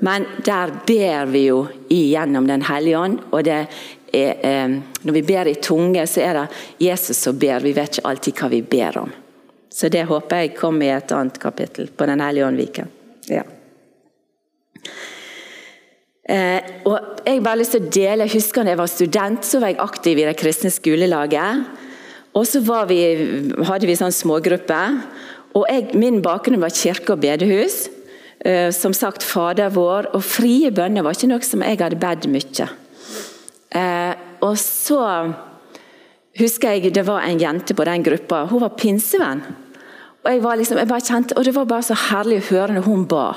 Men 0.00 0.26
der 0.44 0.72
ber 0.86 1.30
vi 1.30 1.46
jo 1.48 1.66
igjennom 1.88 2.46
Den 2.46 2.62
hellige 2.62 2.98
ånd. 2.98 3.18
og 3.30 3.44
det 3.44 3.66
er, 4.12 4.34
eh, 4.42 4.68
Når 5.02 5.12
vi 5.12 5.22
ber 5.22 5.48
i 5.48 5.54
tunge, 5.54 6.06
så 6.06 6.20
er 6.20 6.32
det 6.34 6.48
Jesus 6.78 7.16
som 7.16 7.38
ber. 7.38 7.60
Vi 7.60 7.72
vet 7.72 7.98
ikke 7.98 8.08
alltid 8.08 8.34
hva 8.34 8.48
vi 8.48 8.62
ber 8.62 8.98
om. 8.98 9.12
Så 9.70 9.88
det 9.88 10.06
håper 10.08 10.36
jeg 10.36 10.56
kommer 10.56 10.86
i 10.86 10.96
et 10.96 11.12
annet 11.12 11.38
kapittel 11.38 11.88
på 11.88 12.06
Den 12.06 12.20
hellige 12.20 12.46
ånd-viken. 12.46 12.88
Ja. 13.28 13.42
Eh, 16.28 16.60
og 16.84 17.22
jeg 17.24 17.42
bare 17.42 17.58
lyst 17.58 17.72
til 17.72 17.86
å 17.86 17.90
dele, 17.90 18.26
jeg 18.26 18.36
husker 18.36 18.64
da 18.64 18.70
jeg 18.70 18.80
var 18.80 18.90
student, 18.92 19.44
så 19.44 19.60
var 19.60 19.68
jeg 19.72 19.80
aktiv 19.80 20.18
i 20.18 20.26
det 20.28 20.36
kristne 20.36 20.70
skolelaget. 20.70 21.64
Og 22.36 22.44
så 22.46 22.60
vi, 22.88 23.00
hadde 23.64 23.88
vi 23.88 23.96
sånn 23.96 24.14
smågruppe. 24.14 24.80
Og 25.56 25.94
Min 25.96 26.20
bakgrunn 26.22 26.60
var 26.60 26.74
kirke 26.74 27.14
og 27.14 27.22
bedehus. 27.22 27.88
Eh, 28.40 28.70
som 28.70 28.94
sagt 28.94 29.22
Fader 29.26 29.70
vår. 29.74 30.12
Og 30.14 30.24
frie 30.24 30.70
bønner 30.74 31.04
var 31.04 31.16
ikke 31.16 31.30
noe 31.30 31.46
som 31.46 31.64
jeg 31.66 31.80
hadde 31.80 31.98
bedt 32.00 32.28
mye. 32.30 32.68
Eh, 33.74 34.14
og 34.46 34.54
så 34.62 35.02
husker 36.38 36.76
jeg 36.76 36.94
det 36.94 37.06
var 37.08 37.26
en 37.26 37.40
jente 37.40 37.74
på 37.74 37.86
den 37.88 38.06
gruppa. 38.06 38.46
Hun 38.50 38.62
var 38.62 38.76
pinsevenn. 38.78 39.42
Og 40.24 40.32
jeg, 40.32 40.42
liksom, 40.60 40.78
jeg 40.78 40.90
bare 40.90 41.06
kjente, 41.06 41.36
og 41.38 41.44
Det 41.44 41.54
var 41.54 41.68
bare 41.70 41.86
så 41.86 41.94
herlig 42.08 42.42
å 42.42 42.48
høre 42.50 42.74
når 42.76 42.86
hun 42.86 43.06
ba. 43.08 43.28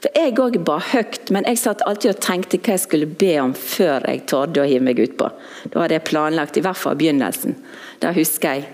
For 0.00 0.10
Jeg 0.14 0.36
òg 0.38 0.58
ba 0.64 0.78
høyt, 0.78 1.30
men 1.30 1.46
jeg 1.48 1.58
satt 1.58 1.82
alltid 1.86 2.14
og 2.14 2.20
tenkte 2.22 2.58
hva 2.58 2.74
jeg 2.74 2.84
skulle 2.84 3.06
be 3.06 3.34
om 3.40 3.54
før 3.54 4.04
jeg 4.08 4.26
torde 4.30 4.62
å 4.62 4.68
hive 4.68 4.84
meg 4.84 5.00
utpå. 5.00 5.30
Da 5.72 5.82
hadde 5.82 5.98
jeg 5.98 6.06
planlagt, 6.08 6.56
i 6.56 6.64
hvert 6.64 6.78
fall 6.78 6.96
begynnelsen. 6.98 7.56
Det 8.00 8.14
husker 8.16 8.58
jeg. 8.58 8.68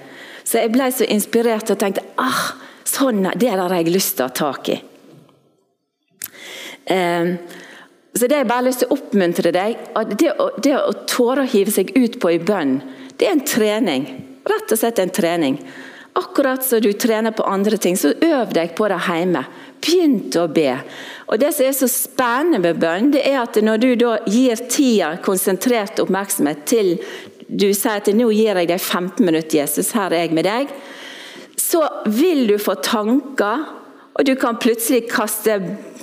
Så 0.44 0.62
jeg 0.62 0.72
ble 0.74 0.90
så 0.92 1.06
inspirert 1.06 1.70
og 1.70 1.78
tenkte 1.80 2.04
ah, 2.18 2.44
sånn, 2.84 3.26
det 3.36 3.52
har 3.52 3.74
jeg 3.74 3.92
lyst 3.92 4.16
til 4.18 4.26
å 4.26 4.30
ha 4.30 4.34
tak 4.34 4.72
i. 4.74 4.78
Eh, 6.90 7.34
så 8.14 8.26
det 8.26 8.34
har 8.34 8.42
jeg 8.42 8.50
bare 8.50 8.66
lyst 8.66 8.82
til 8.82 8.90
å 8.90 8.96
oppmuntre 8.98 9.52
deg. 9.54 9.78
at 9.94 10.16
Det 10.18 10.32
å, 10.34 10.50
det 10.58 10.74
å 10.76 10.96
tåre 11.06 11.44
å 11.44 11.50
hive 11.50 11.72
seg 11.74 11.94
ut 11.94 12.18
på 12.20 12.34
i 12.34 12.42
bønn, 12.42 12.80
det 13.16 13.28
er 13.28 13.36
en 13.36 13.46
trening. 13.46 14.08
Rett 14.50 14.72
og 14.72 14.80
slett 14.80 14.98
en 14.98 15.14
trening. 15.14 15.60
Akkurat 16.18 16.64
som 16.66 16.80
du 16.82 16.90
trener 16.92 17.30
på 17.30 17.46
andre 17.46 17.78
ting, 17.78 17.96
så 17.96 18.10
øv 18.10 18.54
deg 18.56 18.74
på 18.74 18.88
det 18.90 18.98
hjemme. 19.06 19.44
Begynn 19.80 20.18
å 20.36 20.48
be. 20.50 20.72
Og 21.30 21.38
Det 21.38 21.52
som 21.54 21.66
er 21.66 21.76
så 21.76 21.88
spennende 21.88 22.58
med 22.58 22.80
bønn, 22.82 23.12
det 23.14 23.22
er 23.28 23.38
at 23.44 23.60
når 23.62 23.78
du 23.78 23.90
da 24.00 24.16
gir 24.26 24.58
tida 24.68 25.14
konsentrert 25.22 26.02
oppmerksomhet 26.02 26.66
til 26.66 26.96
du 27.50 27.70
sier 27.74 27.98
at 27.98 28.10
nå 28.14 28.28
gir 28.30 28.58
jeg 28.58 28.68
deg 28.70 28.78
15 28.78 29.26
minutter, 29.26 29.62
Jesus, 29.62 29.92
her 29.96 30.12
er 30.14 30.24
jeg 30.24 30.34
med 30.34 30.46
deg, 30.46 30.70
så 31.58 31.82
vil 32.06 32.46
du 32.50 32.56
få 32.62 32.76
tanker, 32.82 33.66
og 34.20 34.26
du 34.28 34.34
kan 34.36 34.58
plutselig 34.60 35.06
kaste 35.08 35.54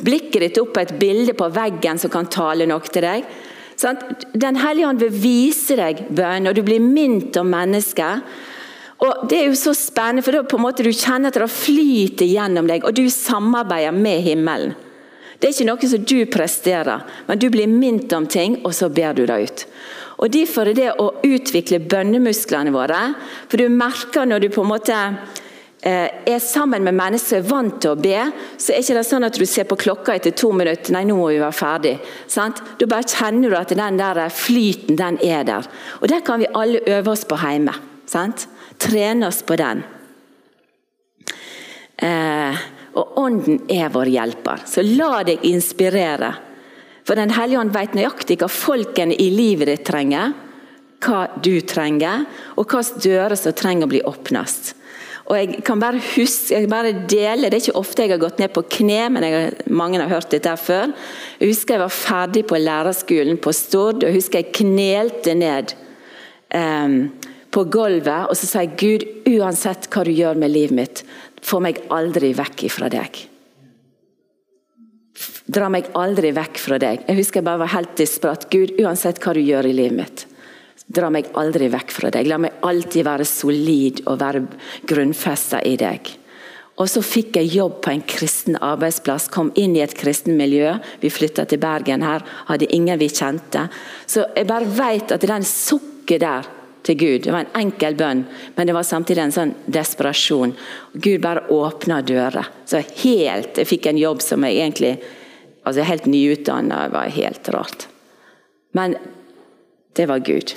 blikket 0.02 0.42
ditt 0.42 0.58
opp 0.58 0.72
på 0.74 0.82
et 0.82 0.96
bilde 0.98 1.36
på 1.38 1.52
veggen 1.54 2.00
som 2.02 2.10
kan 2.10 2.26
tale 2.34 2.66
noe 2.66 2.82
til 2.90 3.06
deg. 3.06 3.28
Den 4.34 4.58
hellige 4.58 4.90
ånd 4.90 5.04
vil 5.04 5.14
vise 5.14 5.78
deg 5.78 6.08
bønn, 6.18 6.50
og 6.50 6.58
du 6.58 6.64
blir 6.66 6.82
minnet 6.82 7.38
om 7.38 7.52
mennesket. 7.54 8.26
Og 9.06 9.28
Det 9.30 9.38
er 9.38 9.46
jo 9.52 9.60
så 9.60 9.76
spennende, 9.78 10.26
for 10.26 10.34
da 10.34 10.42
på 10.42 10.58
en 10.58 10.66
måte 10.66 10.82
du 10.82 10.90
kjenner 10.90 11.30
at 11.30 11.38
det 11.38 11.52
flyter 11.54 12.26
gjennom 12.26 12.66
deg, 12.66 12.82
og 12.82 12.98
du 12.98 13.06
samarbeider 13.06 13.94
med 13.94 14.26
himmelen. 14.26 14.74
Det 15.38 15.52
er 15.52 15.54
ikke 15.54 15.68
noe 15.70 15.88
som 15.92 16.06
du 16.10 16.18
presterer, 16.34 17.04
men 17.28 17.38
du 17.38 17.52
blir 17.54 17.70
minnet 17.70 18.14
om 18.18 18.26
ting, 18.26 18.58
og 18.66 18.74
så 18.74 18.90
ber 18.90 19.14
du 19.14 19.28
det 19.30 19.38
ut. 19.38 19.66
Og 20.18 20.34
Derfor 20.34 20.66
er 20.66 20.74
det 20.74 20.96
å 20.98 21.12
utvikle 21.22 21.78
bønnemusklene 21.86 22.74
våre 22.74 23.12
For 23.46 23.62
du 23.62 23.70
merker 23.70 24.26
når 24.26 24.42
du 24.42 24.48
på 24.50 24.64
en 24.64 24.72
måte 24.72 25.02
er 25.82 26.40
sammen 26.42 26.84
med 26.84 26.96
mennesker 26.98 27.38
er 27.38 27.46
vant 27.46 27.76
til 27.84 27.94
å 27.94 28.00
be, 28.02 28.22
så 28.58 28.74
er 28.74 28.82
det 28.82 28.88
ikke 28.88 29.04
sånn 29.06 29.28
at 29.28 29.38
du 29.38 29.46
ser 29.46 29.68
på 29.70 29.78
klokka 29.78 30.16
etter 30.18 30.34
to 30.34 30.50
minutter 30.52 30.94
Nei, 30.96 31.04
nå 31.06 31.18
må 31.20 31.28
vi 31.30 31.42
være 31.42 31.54
ferdig. 31.56 31.94
Sant? 32.28 32.64
Da 32.80 32.88
bare 32.90 33.06
kjenner 33.06 33.54
du 33.54 33.58
at 33.60 33.76
den 33.78 34.00
der 34.00 34.24
flyten 34.34 34.98
den 34.98 35.20
er 35.22 35.46
der. 35.48 35.68
Og 36.02 36.08
Det 36.10 36.24
kan 36.26 36.42
vi 36.42 36.50
alle 36.54 36.82
øve 36.82 37.14
oss 37.14 37.28
på 37.30 37.38
hjemme. 37.38 37.76
Sant? 38.10 38.48
Trene 38.82 39.30
oss 39.30 39.44
på 39.46 39.58
den. 39.60 39.84
Eh, 41.98 42.66
og 42.98 43.18
Ånden 43.22 43.64
er 43.70 43.90
vår 43.94 44.10
hjelper, 44.10 44.66
så 44.66 44.82
la 44.86 45.24
deg 45.26 45.46
inspirere. 45.46 46.34
For 47.06 47.16
Den 47.16 47.32
hellige 47.32 47.62
ånd 47.62 47.74
vet 47.74 47.96
nøyaktig 47.96 48.40
hva 48.42 48.50
folkene 48.52 49.16
i 49.16 49.30
livet 49.32 49.70
ditt 49.70 49.86
trenger, 49.88 50.34
hva 51.06 51.28
du 51.44 51.62
trenger, 51.62 52.26
og 52.58 52.66
hvilke 52.66 53.04
dører 53.06 53.38
som 53.38 53.54
trenger 53.54 53.86
å 53.86 53.92
bli 53.94 54.02
åpnet. 54.10 54.74
Og 55.28 55.36
jeg 55.36 55.62
kan 55.68 55.80
bare 55.80 56.00
huske, 56.16 56.56
jeg 56.56 56.70
bare 56.72 56.94
dele, 57.10 57.50
Det 57.50 57.58
er 57.58 57.64
ikke 57.66 57.80
ofte 57.80 58.06
jeg 58.06 58.14
har 58.14 58.22
gått 58.22 58.40
ned 58.40 58.54
på 58.56 58.64
kne, 58.64 59.10
men 59.12 59.24
jeg, 59.24 59.54
mange 59.68 60.00
har 60.00 60.08
hørt 60.08 60.32
dette 60.32 60.54
før. 60.58 60.94
Jeg 61.40 61.52
husker 61.52 61.76
jeg 61.76 61.84
var 61.84 61.96
ferdig 61.96 62.46
på 62.48 62.60
lærerskolen 62.60 63.38
på 63.38 63.52
Stord, 63.52 64.04
og 64.04 64.08
jeg 64.08 64.16
husker 64.22 64.40
jeg 64.40 64.56
knelte 64.56 65.36
ned. 65.36 65.76
Um, 66.56 67.12
på 67.52 67.64
gulvet 67.72 68.30
og 68.30 68.38
så 68.38 68.48
sa 68.48 68.64
jeg, 68.64 68.76
Gud, 68.80 69.06
uansett 69.38 69.90
hva 69.92 70.04
du 70.06 70.14
gjør 70.14 70.38
med 70.40 70.54
livet 70.54 70.78
mitt, 70.78 71.04
få 71.44 71.62
meg 71.64 71.82
aldri 71.94 72.34
vekk 72.38 72.68
ifra 72.68 72.90
deg. 72.92 73.24
Dra 75.48 75.70
meg 75.72 75.88
aldri 75.98 76.34
vekk 76.36 76.60
fra 76.60 76.78
deg. 76.82 77.06
Jeg 77.08 77.20
husker 77.22 77.40
jeg 77.40 77.48
bare 77.48 77.64
var 77.64 77.74
helt 77.74 77.96
desperat. 77.98 78.50
Gud, 78.52 78.76
uansett 78.84 79.22
hva 79.24 79.34
du 79.34 79.42
gjør 79.42 79.70
i 79.70 79.76
livet 79.78 79.98
mitt, 79.98 80.26
dra 80.88 81.10
meg 81.12 81.32
aldri 81.40 81.68
vekk 81.72 81.92
fra 81.92 82.12
deg. 82.14 82.30
La 82.30 82.40
meg 82.42 82.64
alltid 82.66 83.06
være 83.08 83.28
solid 83.28 84.06
og 84.08 84.22
være 84.22 84.46
grunnfesta 84.88 85.62
i 85.68 85.76
deg. 85.80 86.14
Og 86.78 86.90
så 86.92 87.02
fikk 87.02 87.40
jeg 87.40 87.56
jobb 87.56 87.80
på 87.82 87.90
en 87.90 88.04
kristen 88.06 88.58
arbeidsplass, 88.62 89.32
kom 89.34 89.50
inn 89.58 89.74
i 89.76 89.82
et 89.82 89.96
kristen 89.98 90.38
miljø. 90.38 90.76
Vi 91.02 91.10
flytta 91.10 91.48
til 91.50 91.62
Bergen 91.62 92.06
her, 92.06 92.26
hadde 92.50 92.70
ingen 92.74 93.00
vi 93.02 93.10
kjente. 93.10 93.66
Så 94.06 94.28
jeg 94.36 94.50
bare 94.50 94.70
vet 94.78 95.16
at 95.16 95.26
den 95.26 95.48
sukket 95.48 96.22
der 96.22 96.50
til 96.86 97.00
Gud. 97.02 97.24
Det 97.26 97.34
var 97.34 97.48
en 97.48 97.58
enkel 97.64 97.98
bønn, 97.98 98.24
men 98.56 98.70
det 98.70 98.76
var 98.78 98.86
samtidig 98.86 99.26
en 99.26 99.34
sånn 99.34 99.56
desperasjon. 99.66 100.54
Gud 100.94 101.26
bare 101.26 101.48
åpna 101.52 102.04
dører. 102.06 102.46
Så 102.70 102.84
helt, 103.02 103.58
Jeg 103.58 103.68
fikk 103.68 103.88
en 103.88 103.98
jobb 103.98 104.22
som 104.22 104.46
jeg 104.46 104.62
egentlig 104.62 104.98
altså 105.68 105.84
Helt 105.84 106.06
nyutdanna 106.06 106.88
var 106.88 107.10
helt 107.12 107.50
rart. 107.50 107.88
Men 108.72 108.96
det 109.98 110.06
var 110.08 110.20
Gud. 110.20 110.54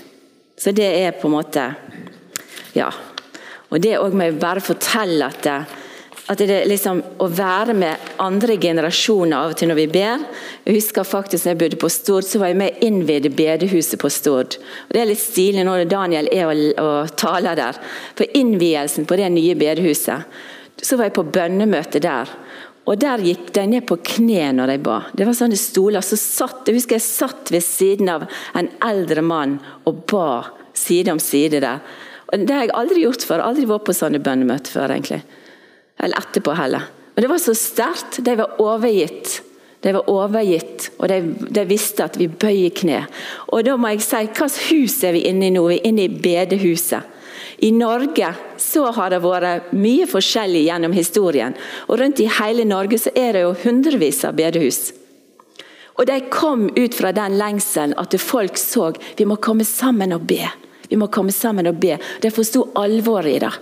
Så 0.60 0.74
det 0.76 0.88
er 1.00 1.16
på 1.16 1.28
en 1.30 1.38
måte 1.38 1.70
Ja. 2.76 2.90
Og 3.70 3.80
det 3.82 3.98
òg 3.98 4.14
må 4.14 4.26
jeg 4.26 4.40
bare 4.42 4.62
fortelle 4.62 5.28
at 5.30 5.42
det, 5.46 5.58
at 6.30 6.38
det 6.38 6.58
liksom 6.68 7.02
Å 7.22 7.26
være 7.26 7.74
med 7.74 8.10
andre 8.22 8.56
generasjoner 8.60 9.36
av 9.36 9.52
og 9.52 9.56
til 9.58 9.70
når 9.70 9.78
vi 9.80 9.86
ber. 9.94 10.24
Jeg 10.66 10.76
husker 10.76 11.06
faktisk 11.06 11.46
når 11.46 11.54
jeg 11.54 11.60
bodde 11.62 11.80
på 11.80 11.90
Stord, 11.90 12.26
så 12.26 12.38
var 12.38 12.52
jeg 12.52 12.60
med 12.60 12.76
og 12.76 12.84
innvide 12.86 13.30
bedehuset 13.34 13.98
på 14.00 14.10
Stord. 14.10 14.58
Og 14.88 14.94
Det 14.94 15.00
er 15.00 15.10
litt 15.10 15.22
stilig 15.22 15.64
når 15.66 15.88
Daniel 15.90 16.28
er 16.32 16.46
og, 16.46 16.62
og 16.78 17.16
taler 17.16 17.58
der. 17.58 17.80
For 18.14 18.26
innvielsen 18.34 19.06
på 19.06 19.16
det 19.16 19.30
nye 19.32 19.54
bedehuset, 19.54 20.26
så 20.82 20.96
var 20.96 21.10
jeg 21.10 21.18
på 21.18 21.28
bønnemøte 21.28 22.00
der. 22.00 22.30
Og 22.90 22.98
Der 22.98 23.22
gikk 23.22 23.52
de 23.54 23.66
ned 23.70 23.86
på 23.86 24.00
kne 24.02 24.48
når 24.56 24.72
de 24.72 24.78
ba. 24.82 24.96
Det 25.14 25.26
var 25.26 25.36
sånne 25.38 25.58
stoler. 25.58 26.02
så 26.02 26.18
satt, 26.18 26.66
Jeg 26.66 26.74
husker 26.74 26.98
jeg 26.98 27.06
satt 27.06 27.52
ved 27.54 27.62
siden 27.62 28.08
av 28.08 28.26
en 28.54 28.68
eldre 28.82 29.22
mann 29.22 29.60
og 29.86 30.06
ba 30.10 30.50
side 30.74 31.12
om 31.12 31.20
side 31.22 31.60
der. 31.60 31.78
Og 32.32 32.46
Det 32.46 32.54
har 32.54 32.66
jeg 32.66 32.74
aldri 32.74 33.04
gjort 33.04 33.22
før. 33.22 33.44
Aldri 33.46 33.66
vært 33.66 33.86
på 33.86 33.94
sånne 33.94 34.18
bønnemøter 34.18 34.74
før. 34.74 34.90
egentlig. 34.90 35.22
Eller 36.02 36.18
etterpå 36.18 36.56
heller. 36.56 36.88
Men 37.14 37.22
det 37.22 37.30
var 37.30 37.38
så 37.38 37.54
sterkt. 37.54 38.24
De 38.24 38.36
var 38.36 38.58
overgitt. 38.58 39.42
De 39.80 39.92
var 39.92 40.10
overgitt, 40.12 40.90
og 40.98 41.08
de, 41.08 41.22
de, 41.48 41.62
visste 41.64 42.04
at 42.04 42.18
vi 42.20 42.26
bøyer 42.28 42.72
kne. 42.76 43.06
Og 43.48 43.64
da 43.64 43.78
må 43.80 43.94
jeg 43.94 44.02
si, 44.04 44.18
Hvilket 44.26 44.58
hus 44.68 44.98
er 45.08 45.14
vi 45.16 45.22
inne 45.30 45.48
i 45.48 45.54
nå? 45.54 45.62
Vi 45.70 45.78
er 45.78 45.86
inne 45.88 46.04
i 46.04 46.12
bedehuset. 46.12 47.16
I 47.58 47.70
Norge 47.72 48.32
så 48.60 48.86
har 48.96 49.10
det 49.12 49.20
vært 49.24 49.72
mye 49.76 50.06
forskjellig 50.08 50.64
gjennom 50.66 50.94
historien. 50.96 51.56
Og 51.88 52.00
Rundt 52.00 52.22
i 52.22 52.30
hele 52.40 52.64
Norge 52.68 52.98
så 52.98 53.12
er 53.14 53.36
det 53.36 53.44
jo 53.44 53.56
hundrevis 53.64 54.22
av 54.28 54.38
bedehus. 54.38 54.92
Og 56.00 56.06
De 56.08 56.16
kom 56.32 56.70
ut 56.76 56.94
fra 56.96 57.12
den 57.12 57.36
lengselen 57.36 57.96
at 58.00 58.16
folk 58.20 58.56
så 58.56 58.92
vi 59.18 59.26
må 59.28 59.36
komme 59.36 59.66
sammen 59.68 60.14
og 60.16 60.24
be. 60.28 60.46
Vi 60.88 60.98
må 60.98 61.10
komme 61.12 61.32
sammen 61.32 61.68
og 61.70 61.76
be. 61.82 61.98
De 62.22 62.30
forsto 62.34 62.70
alvoret 62.80 63.36
i 63.36 63.42
det. 63.42 63.52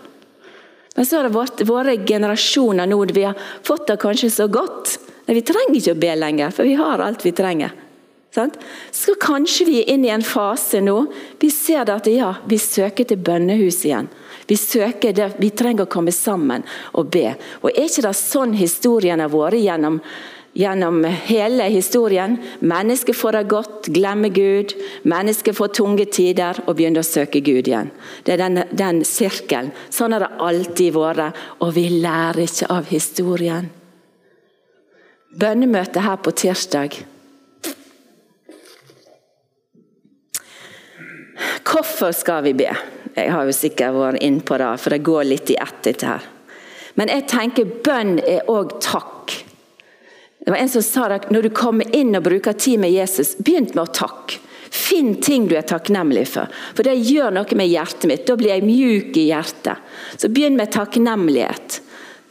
Men 0.97 1.07
så 1.07 1.19
har 1.19 1.29
det 1.29 1.35
vært 1.37 1.61
våre 1.69 1.97
generasjoner 2.07 2.89
nå 2.91 3.05
vi 3.13 3.27
har 3.27 3.37
fått 3.63 3.87
det 3.91 3.99
kanskje 4.03 4.31
så 4.35 4.47
godt. 4.51 4.97
Men 5.27 5.37
vi 5.37 5.45
trenger 5.47 5.77
ikke 5.77 5.93
å 5.95 6.01
be 6.01 6.15
lenger, 6.17 6.55
for 6.57 6.67
vi 6.67 6.79
har 6.79 7.03
alt 7.05 7.27
vi 7.27 7.35
trenger. 7.37 7.75
Så 8.33 9.15
kanskje 9.19 9.67
vi 9.67 9.79
er 9.81 9.93
inne 9.95 10.11
i 10.11 10.15
en 10.15 10.23
fase 10.23 10.83
nå 10.85 10.99
vi 11.41 11.49
ser 11.51 11.87
det 11.89 11.95
at 11.97 12.09
ja, 12.13 12.35
vi 12.47 12.59
søker 12.61 13.09
til 13.09 13.21
bønnehus 13.25 13.81
igjen. 13.89 14.11
Vi 14.49 14.57
søker 14.57 15.13
det, 15.17 15.33
vi 15.41 15.51
trenger 15.51 15.85
å 15.85 15.93
komme 15.93 16.13
sammen 16.15 16.65
og 16.93 17.11
be. 17.13 17.33
Og 17.63 17.73
Er 17.73 17.89
ikke 17.89 18.05
det 18.07 18.17
sånn 18.17 18.55
historien 18.57 19.21
har 19.21 19.33
vært 19.33 19.61
gjennom 19.61 20.03
gjennom 20.59 21.05
hele 21.05 21.69
historien. 21.71 22.37
Mennesket 22.59 23.17
får 23.17 23.37
det 23.37 23.43
godt, 23.53 23.89
glemmer 23.95 24.33
Gud. 24.35 24.73
Mennesket 25.07 25.55
får 25.57 25.75
tunge 25.79 26.07
tider 26.11 26.59
og 26.65 26.75
begynner 26.79 27.05
å 27.05 27.07
søke 27.07 27.43
Gud 27.45 27.69
igjen. 27.69 27.93
Det 28.27 28.35
er 28.35 28.43
den, 28.43 28.63
den 28.73 29.05
sirkelen. 29.07 29.71
Sånn 29.95 30.17
har 30.17 30.25
det 30.25 30.33
alltid 30.43 30.97
vært, 30.97 31.39
og 31.63 31.75
vi 31.77 31.87
lærer 32.03 32.43
ikke 32.49 32.71
av 32.75 32.91
historien. 32.91 33.71
Bønnemøtet 35.39 36.03
her 36.03 36.19
på 36.25 36.35
tirsdag. 36.35 36.99
Hvorfor 41.69 42.13
skal 42.17 42.43
vi 42.47 42.55
be? 42.57 42.71
Jeg 43.15 43.33
har 43.35 43.45
jo 43.45 43.53
sikkert 43.53 43.97
vært 43.97 44.23
inn 44.25 44.41
på 44.47 44.57
det, 44.61 44.73
for 44.81 44.95
det 44.95 45.05
går 45.05 45.27
litt 45.29 45.51
i 45.53 45.59
ett, 45.61 45.81
dette 45.85 46.09
her. 46.09 46.27
Men 46.97 47.11
jeg 47.13 47.27
tenker 47.31 47.73
bønn 47.85 48.19
er 48.25 48.49
òg 48.51 48.79
takk. 48.83 49.35
Det 50.39 50.53
var 50.55 50.63
En 50.63 50.71
som 50.73 50.83
sa 50.83 51.09
at 51.13 51.31
når 51.31 51.49
du 51.49 51.51
kommer 51.55 51.89
inn 51.95 52.17
og 52.17 52.25
bruker 52.25 52.57
tid 52.57 52.81
med 52.81 52.95
Jesus, 52.95 53.37
begynn 53.37 53.69
med 53.75 53.85
å 53.85 53.93
takke. 53.93 54.41
Finn 54.69 55.15
ting 55.25 55.47
du 55.49 55.55
er 55.57 55.65
takknemlig 55.65 56.27
for, 56.29 56.49
for 56.77 56.85
det 56.85 56.99
gjør 57.01 57.33
noe 57.33 57.57
med 57.57 57.71
hjertet 57.71 58.09
mitt. 58.09 58.27
Da 58.29 58.37
blir 58.37 58.53
jeg 58.53 58.67
mjuk 58.67 59.17
i 59.17 59.29
hjertet. 59.31 59.81
Så 60.17 60.29
begynn 60.33 60.59
med 60.61 60.73
takknemlighet. 60.73 61.81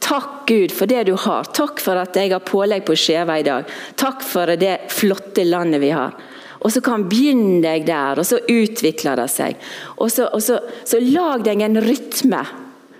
Takk, 0.02 0.46
Gud, 0.46 0.72
for 0.72 0.90
det 0.90 1.04
du 1.08 1.14
har. 1.18 1.48
Takk 1.54 1.82
for 1.82 1.98
at 1.98 2.16
jeg 2.16 2.30
har 2.30 2.44
pålegg 2.46 2.86
på 2.86 2.96
skjeva 2.98 3.38
i 3.38 3.46
dag. 3.46 3.66
Takk 3.98 4.22
for 4.22 4.54
det 4.58 4.76
flotte 4.94 5.44
landet 5.46 5.82
vi 5.82 5.90
har. 5.94 6.14
Og 6.58 6.72
så 6.74 6.82
kan 6.84 7.06
begynne 7.10 7.60
deg 7.62 7.86
der, 7.86 8.18
og 8.18 8.26
så 8.26 8.40
utvikler 8.42 9.20
det 9.20 9.28
seg. 9.30 9.58
Og 9.96 10.10
så, 10.10 10.26
og 10.34 10.42
så, 10.42 10.58
så 10.84 11.00
lag 11.02 11.44
deg 11.46 11.62
en 11.62 11.80
rytme 11.84 12.42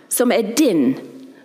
som 0.09 0.33
er 0.33 0.55
din, 0.57 0.93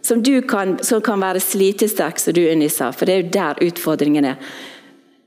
som, 0.01 0.21
kan, 0.47 0.77
som 0.83 1.01
kan 1.01 1.21
være 1.23 1.41
slitesterk, 1.41 2.19
som 2.19 2.35
du 2.35 2.43
Unni 2.51 2.69
sa. 2.69 2.91
For 2.93 3.09
det 3.09 3.15
er 3.15 3.23
jo 3.23 3.33
der 3.33 3.65
utfordringen 3.65 4.29
er. 4.29 4.53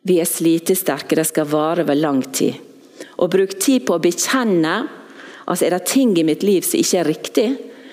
Vi 0.07 0.21
er 0.23 0.31
slitesterke, 0.31 1.19
det 1.19 1.27
skal 1.27 1.51
vare 1.51 1.83
over 1.83 1.99
lang 1.99 2.23
tid. 2.31 2.55
Og 3.19 3.33
bruk 3.33 3.57
tid 3.59 3.87
på 3.87 3.97
å 3.97 4.03
bekjenne. 4.03 4.77
altså 5.45 5.67
Er 5.67 5.77
det 5.77 5.87
ting 5.91 6.15
i 6.19 6.25
mitt 6.25 6.47
liv 6.47 6.63
som 6.63 6.79
ikke 6.79 7.01
er 7.01 7.11
riktig, 7.11 7.49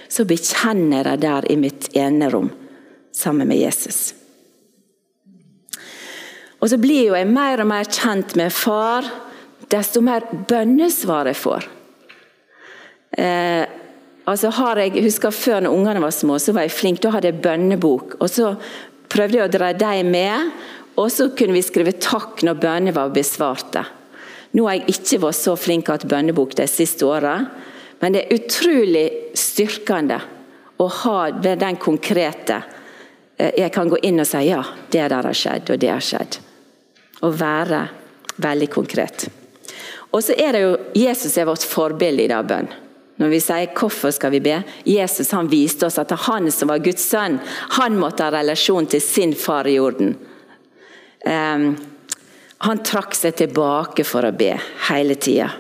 så 0.07 0.25
bekjenner 0.29 0.99
jeg 1.01 1.05
det 1.09 1.21
der 1.25 1.51
i 1.51 1.57
mitt 1.57 1.89
enerom 1.97 2.51
sammen 3.13 3.47
med 3.49 3.57
Jesus. 3.57 4.13
Og 6.63 6.69
så 6.71 6.79
blir 6.79 7.09
jo 7.09 7.15
jeg 7.17 7.27
mer 7.27 7.59
og 7.59 7.67
mer 7.67 7.87
kjent 7.91 8.37
med 8.39 8.53
far, 8.55 9.03
desto 9.67 9.99
mer 10.03 10.23
bønnesvar 10.47 11.27
jeg 11.27 11.35
får. 11.35 11.65
Eh, 13.19 13.63
altså 14.23 14.51
har 14.61 14.79
jeg, 14.79 14.93
husker 15.03 15.35
Før 15.35 15.65
når 15.65 15.75
ungene 15.75 16.03
var 16.05 16.13
små, 16.15 16.37
så 16.39 16.55
var 16.55 16.63
jeg 16.63 16.77
flink. 16.77 17.01
Da 17.03 17.11
hadde 17.11 17.33
jeg 17.33 17.41
bønnebok. 17.43 18.15
og 18.19 18.29
Så 18.31 18.53
prøvde 19.11 19.41
jeg 19.41 19.49
å 19.49 19.51
dra 19.51 19.73
dem 19.75 20.13
med, 20.15 20.53
og 20.95 21.11
så 21.11 21.27
kunne 21.35 21.57
vi 21.57 21.65
skrive 21.65 21.97
takk 21.99 22.45
når 22.47 22.61
bønnene 22.63 22.95
var 22.95 23.11
besvarte. 23.11 23.83
Nå 24.55 24.63
har 24.69 24.77
jeg 24.77 24.95
ikke 24.95 25.19
vært 25.25 25.39
så 25.41 25.57
flink 25.59 25.91
til 25.91 26.09
bønnebok 26.13 26.55
de 26.55 26.69
siste 26.69 27.03
åra, 27.09 27.35
men 27.99 28.15
det 28.15 28.23
er 28.23 28.39
utrolig 28.39 29.05
styrkende 29.35 30.21
å 30.79 30.87
ha 31.01 31.19
den 31.43 31.77
konkrete 31.81 32.61
eh, 33.37 33.51
Jeg 33.57 33.71
kan 33.73 33.89
gå 33.89 33.99
inn 34.07 34.23
og 34.23 34.27
si 34.29 34.47
ja, 34.47 34.63
det 34.91 35.07
der 35.11 35.29
har 35.29 35.37
skjedd, 35.37 35.73
og 35.73 35.79
det 35.81 35.91
har 35.91 36.03
skjedd 36.03 36.41
å 37.23 37.31
være 37.31 37.85
veldig 38.43 38.69
konkret. 38.73 39.27
Og 40.13 40.21
så 40.21 40.35
er 40.37 40.53
det 40.53 40.63
jo 40.63 40.73
Jesus 40.97 41.37
er 41.37 41.49
vårt 41.49 41.65
forbilde 41.65 42.25
i 42.25 42.31
dag, 42.31 42.45
bønn. 42.45 42.69
Når 43.21 43.29
vi 43.29 43.39
sier 43.39 43.73
'hvorfor 43.73 44.11
skal 44.11 44.31
vi 44.31 44.39
be'? 44.39 44.63
Jesus 44.85 45.31
han 45.31 45.47
viste 45.47 45.85
oss 45.85 45.99
at 45.99 46.11
han 46.11 46.51
som 46.51 46.67
var 46.67 46.79
Guds 46.79 47.03
sønn, 47.09 47.39
han 47.69 47.97
måtte 47.97 48.23
ha 48.23 48.31
relasjon 48.31 48.87
til 48.87 49.01
sin 49.01 49.33
far 49.33 49.67
i 49.67 49.75
jorden. 49.75 50.17
Um, 51.25 51.77
han 52.57 52.83
trakk 52.83 53.13
seg 53.15 53.35
tilbake 53.35 54.03
for 54.03 54.23
å 54.23 54.35
be 54.35 54.59
hele 54.89 55.15
tida. 55.15 55.51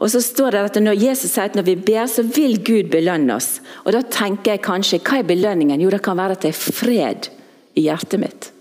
Og 0.00 0.10
så 0.10 0.20
står 0.20 0.50
det 0.50 0.60
at 0.60 0.80
når 0.82 1.00
Jesus 1.00 1.32
sier 1.32 1.44
at 1.44 1.54
når 1.54 1.62
vi 1.62 1.76
ber, 1.76 2.06
så 2.06 2.22
vil 2.22 2.58
Gud 2.62 2.90
belønne 2.90 3.34
oss. 3.34 3.60
Og 3.84 3.92
Da 3.92 4.02
tenker 4.02 4.52
jeg 4.52 4.62
kanskje, 4.62 5.00
hva 5.00 5.18
er 5.18 5.22
belønningen? 5.28 5.80
Jo, 5.80 5.90
det 5.90 6.02
kan 6.02 6.16
være 6.16 6.32
at 6.32 6.40
det 6.40 6.48
er 6.48 6.72
fred 6.72 7.28
i 7.74 7.86
hjertet 7.86 8.20
mitt. 8.20 8.53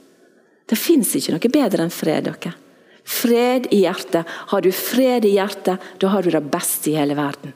Det 0.74 0.80
fins 0.82 1.12
ikke 1.14 1.36
noe 1.36 1.54
bedre 1.54 1.86
enn 1.86 1.94
fred. 1.94 2.26
dere. 2.26 2.56
Fred 3.04 3.68
i 3.70 3.84
hjertet. 3.84 4.26
Har 4.50 4.62
du 4.62 4.72
fred 4.74 5.26
i 5.28 5.36
hjertet, 5.36 5.78
da 6.02 6.08
har 6.10 6.24
du 6.24 6.32
det 6.34 6.42
beste 6.50 6.90
i 6.90 6.96
hele 6.98 7.14
verden. 7.14 7.54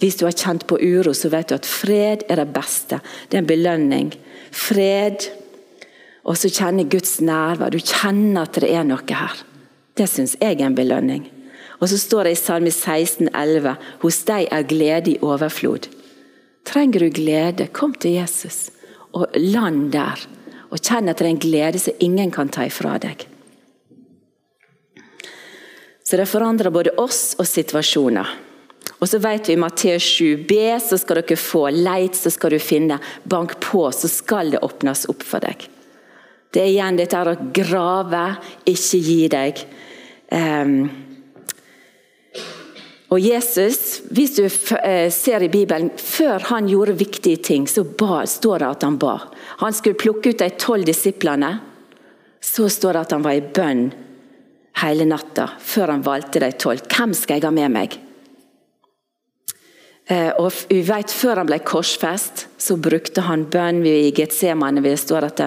Hvis 0.00 0.16
du 0.16 0.24
har 0.24 0.34
kjent 0.34 0.66
på 0.66 0.80
uro, 0.80 1.12
så 1.14 1.28
vet 1.30 1.50
du 1.50 1.54
at 1.54 1.68
fred 1.68 2.24
er 2.26 2.40
det 2.40 2.48
beste. 2.54 2.98
Det 3.28 3.36
er 3.36 3.44
en 3.44 3.50
belønning. 3.50 4.10
Fred, 4.50 5.28
og 6.24 6.40
så 6.40 6.50
kjenner 6.50 6.88
Guds 6.90 7.20
nærvær. 7.20 7.70
Du 7.70 7.78
kjenner 7.78 8.48
at 8.48 8.58
det 8.58 8.72
er 8.72 8.88
noe 8.88 9.06
her. 9.06 9.44
Det 9.94 10.08
syns 10.10 10.34
jeg 10.40 10.58
er 10.58 10.66
en 10.66 10.74
belønning. 10.74 11.28
Og 11.78 11.92
så 11.92 12.00
står 12.00 12.26
det 12.26 12.34
i 12.34 12.40
Salme 12.40 12.72
16, 12.74 13.30
11, 13.30 13.76
hos 14.02 14.20
deg 14.26 14.50
er 14.50 14.66
glede 14.66 15.14
i 15.14 15.20
overflod. 15.22 15.86
Trenger 16.66 17.06
du 17.06 17.14
glede, 17.22 17.70
kom 17.70 17.94
til 17.94 18.18
Jesus 18.18 18.72
og 19.14 19.30
land 19.38 19.92
der 19.94 20.26
og 20.70 20.78
kjenn 20.78 21.10
at 21.10 21.18
det 21.18 21.26
er 21.26 21.32
en 21.34 21.42
glede 21.42 21.82
som 21.82 22.04
ingen 22.06 22.30
kan 22.34 22.50
ta 22.52 22.66
ifra 22.66 22.96
deg. 23.02 23.26
Så 26.04 26.18
det 26.18 26.26
forandrer 26.30 26.72
både 26.74 26.94
oss 26.98 27.36
og 27.38 27.46
situasjoner. 27.46 28.30
Og 29.00 29.08
så 29.08 29.20
vet 29.22 29.48
vi 29.48 29.54
i 29.56 29.60
Matteus 29.60 30.04
7b, 30.18 30.56
så 30.82 30.98
skal 31.00 31.20
dere 31.22 31.38
få. 31.38 31.68
Leit, 31.72 32.18
så 32.18 32.32
skal 32.32 32.52
du 32.52 32.58
finne. 32.60 32.98
Bank 33.24 33.56
på, 33.62 33.84
så 33.94 34.10
skal 34.10 34.50
det 34.52 34.62
åpnes 34.66 35.06
opp 35.12 35.22
for 35.24 35.42
deg. 35.44 35.68
Det 36.50 36.64
er 36.64 36.72
igjen 36.72 36.98
dette 36.98 37.20
å 37.22 37.36
grave, 37.54 38.24
ikke 38.68 39.00
gi 39.06 39.20
deg. 39.30 39.62
Um, 40.34 40.74
og 43.10 43.18
Jesus, 43.22 44.02
hvis 44.14 44.36
du 44.36 44.44
eh, 44.46 45.08
ser 45.10 45.42
i 45.42 45.50
Bibelen, 45.50 45.90
før 45.98 46.44
han 46.52 46.68
gjorde 46.70 46.98
viktige 46.98 47.40
ting, 47.42 47.66
så 47.66 47.82
ba, 47.82 48.22
står 48.26 48.62
det 48.62 48.68
at 48.68 48.86
han 48.86 48.98
ba. 49.02 49.16
Han 49.60 49.74
skulle 49.76 49.98
plukke 50.00 50.32
ut 50.32 50.40
de 50.40 50.50
tolv 50.56 50.88
disiplene. 50.88 51.58
Så 52.40 52.68
står 52.72 52.96
det 52.96 53.00
at 53.04 53.12
han 53.12 53.24
var 53.24 53.36
i 53.36 53.44
bønn 53.44 53.90
hele 54.80 55.04
natta 55.04 55.50
før 55.60 55.92
han 55.92 56.04
valgte 56.06 56.40
de 56.40 56.48
tolv. 56.56 56.86
Hvem 56.88 57.12
skal 57.16 57.36
jeg 57.36 57.44
ha 57.44 57.52
med 57.52 57.74
meg? 57.74 57.98
Eh, 60.10 60.32
og 60.40 60.48
vi 60.70 60.80
vet 60.82 61.12
Før 61.12 61.42
han 61.42 61.50
ble 61.50 61.60
korsfest, 61.62 62.48
så 62.58 62.78
brukte 62.80 63.26
han 63.28 63.44
bønn 63.52 63.84
i 63.86 64.10
Getsemane. 64.16 64.82
Det 64.82 64.96
står 64.98 65.28
at 65.28 65.44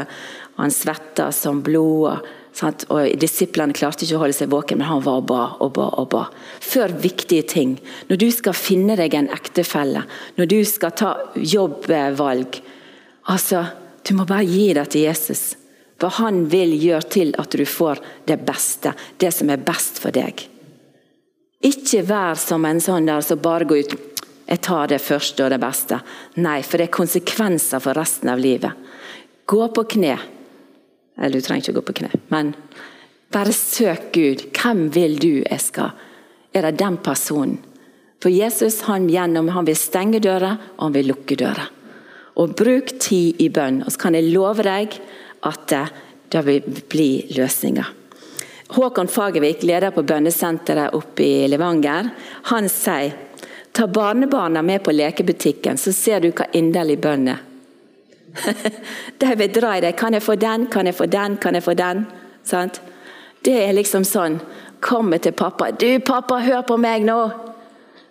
han 0.59 0.71
svetta 0.71 1.31
som 1.33 1.63
blod. 1.65 2.23
Sant? 2.53 2.85
Og 2.93 3.09
Disiplene 3.17 3.73
klarte 3.73 4.05
ikke 4.05 4.19
å 4.19 4.23
holde 4.27 4.37
seg 4.37 4.51
våken, 4.53 4.77
men 4.77 4.91
han 4.91 5.01
var 5.03 5.23
og 5.23 5.27
ba 5.27 5.43
og 5.57 5.73
ba. 5.73 5.89
og 5.97 6.09
ba. 6.13 6.27
Før 6.61 6.93
viktige 7.01 7.47
ting. 7.49 7.79
Når 8.07 8.21
du 8.21 8.29
skal 8.31 8.53
finne 8.53 8.97
deg 8.99 9.17
en 9.17 9.31
ektefelle, 9.33 10.05
når 10.37 10.51
du 10.53 10.59
skal 10.69 10.93
ta 10.93 11.15
jobbvalg 11.33 12.61
altså, 13.25 13.65
Du 14.03 14.13
må 14.17 14.25
bare 14.27 14.45
gi 14.47 14.71
det 14.75 14.85
til 14.93 15.07
Jesus. 15.07 15.53
For 16.01 16.11
han 16.19 16.43
vil 16.51 16.73
gjøre 16.75 17.09
til 17.13 17.35
at 17.39 17.55
du 17.55 17.63
får 17.69 18.01
det 18.27 18.41
beste, 18.43 18.91
det 19.21 19.31
som 19.31 19.51
er 19.53 19.63
best 19.63 20.01
for 20.03 20.15
deg. 20.15 20.41
Ikke 21.63 22.01
vær 22.03 22.35
som 22.39 22.65
en 22.67 22.81
sånn 22.83 23.07
der 23.07 23.23
som 23.23 23.39
bare 23.39 23.69
går 23.69 23.85
ut 23.85 23.99
jeg 24.43 24.59
tar 24.59 24.89
det 24.91 24.99
første 24.99 25.45
og 25.45 25.53
det 25.53 25.57
beste. 25.63 25.97
Nei, 26.43 26.57
for 26.67 26.77
det 26.77 26.89
er 26.89 26.97
konsekvenser 26.97 27.79
for 27.81 27.95
resten 27.95 28.27
av 28.29 28.41
livet. 28.43 28.75
Gå 29.47 29.67
på 29.71 29.85
kne 29.95 30.17
eller 31.17 31.37
du 31.37 31.45
trenger 31.45 31.63
ikke 31.63 31.75
å 31.75 31.79
gå 31.79 31.85
på 31.89 31.95
kne, 32.01 32.09
men 32.33 32.53
bare 33.33 33.53
søk 33.55 34.11
Gud. 34.15 34.47
Hvem 34.53 34.87
vil 34.93 35.17
du 35.21 35.31
jeg 35.41 35.61
skal? 35.61 35.93
Er 36.53 36.67
det 36.67 36.79
den 36.81 36.97
personen? 37.05 37.59
For 38.23 38.31
Jesus 38.31 38.81
han, 38.87 39.09
gjennom, 39.11 39.49
han 39.51 39.67
vil 39.67 39.77
stenge 39.77 40.21
dører, 40.23 40.55
og 40.77 40.85
han 40.85 40.93
vil 40.95 41.09
lukke 41.11 41.35
dører. 41.39 41.69
Og 42.41 42.55
Bruk 42.57 42.95
tid 42.99 43.41
i 43.41 43.49
bønn, 43.53 43.83
og 43.85 43.93
så 43.93 44.05
kan 44.05 44.17
jeg 44.17 44.31
love 44.33 44.65
deg 44.65 44.95
at 45.45 45.75
det 46.33 46.41
vil 46.47 46.79
bli 46.89 47.09
løsninger. 47.35 47.91
Håkon 48.73 49.07
Fagervik, 49.11 49.61
leder 49.63 49.93
på 49.93 50.01
bønnesenteret 50.07 50.95
oppe 50.97 51.25
i 51.25 51.47
Levanger, 51.51 52.09
han 52.49 52.69
sier 52.71 53.13
ta 53.73 53.87
barnebarna 53.87 54.61
med 54.65 54.83
på 54.83 54.93
lekebutikken, 54.93 55.77
så 55.77 55.93
ser 55.93 56.21
du 56.21 56.31
hva 56.31 56.47
inderlig 56.57 56.99
bønn 57.01 57.27
er. 57.33 57.41
De 59.21 59.35
vil 59.37 59.53
dra 59.53 59.77
i 59.77 59.81
deg. 59.81 59.95
'Kan 59.97 60.13
jeg 60.13 60.23
få 60.23 60.35
den? 60.35 60.67
Kan 60.67 60.85
jeg 60.85 60.95
få 60.95 61.05
den? 61.05 61.37
Kan 61.37 61.53
jeg 61.53 61.63
få 61.63 61.73
den?' 61.73 62.05
Sant? 62.43 62.81
Det 63.45 63.53
er 63.61 63.73
liksom 63.73 64.03
sånn 64.03 64.39
Kommer 64.81 65.17
til 65.17 65.31
pappa. 65.31 65.71
'Du, 65.71 65.99
pappa, 65.99 66.39
hør 66.39 66.61
på 66.61 66.77
meg 66.77 67.05
nå!' 67.05 67.52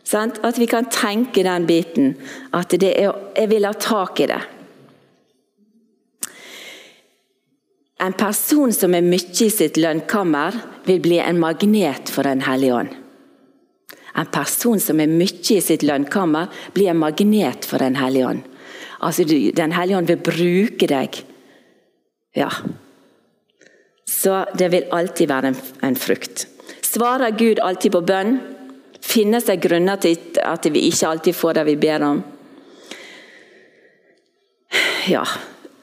Sant? 0.05 0.41
At 0.43 0.59
vi 0.59 0.67
kan 0.67 0.91
tenke 0.91 1.45
den 1.47 1.67
biten. 1.67 2.17
At 2.53 2.75
er, 2.75 3.13
jeg 3.37 3.51
vil 3.51 3.67
ha 3.67 3.73
tak 3.73 4.21
i 4.21 4.29
det. 4.31 4.41
En 8.03 8.17
person 8.19 8.73
som 8.75 8.95
er 8.99 9.05
mye 9.07 9.45
i 9.47 9.51
sitt 9.53 9.79
lønnkammer, 9.79 10.57
vil 10.89 10.99
bli 11.03 11.21
en 11.23 11.39
magnet 11.39 12.11
for 12.11 12.27
Den 12.27 12.43
hellige 12.43 12.75
ånd. 12.75 12.97
En 14.19 14.27
person 14.27 14.81
som 14.83 15.01
er 15.01 15.09
mye 15.09 15.55
i 15.55 15.61
sitt 15.63 15.85
lønnkammer, 15.87 16.51
blir 16.75 16.91
en 16.91 16.99
magnet 16.99 17.65
for 17.69 17.79
Den 17.79 17.97
hellige 17.97 18.27
ånd. 18.27 18.43
Altså, 19.01 19.25
Den 19.25 19.73
hellige 19.73 19.99
ånd 19.99 20.11
vil 20.11 20.19
bruke 20.19 20.89
deg. 20.91 21.23
Ja. 22.35 22.51
Så 24.07 24.45
det 24.59 24.73
vil 24.73 24.91
alltid 24.91 25.29
være 25.29 25.53
en, 25.53 25.61
en 25.83 25.97
frukt. 25.97 26.47
Svarer 26.83 27.31
Gud 27.39 27.63
alltid 27.63 27.95
på 27.95 28.03
bønn? 28.03 28.41
Finnes 29.03 29.45
det 29.49 29.59
grunner 29.65 29.99
til 30.01 30.19
at 30.43 30.67
vi 30.71 30.87
ikke 30.89 31.09
alltid 31.09 31.37
får 31.37 31.59
det 31.59 31.65
vi 31.73 31.79
ber 31.83 32.05
om? 32.07 32.21
Ja. 35.11 35.25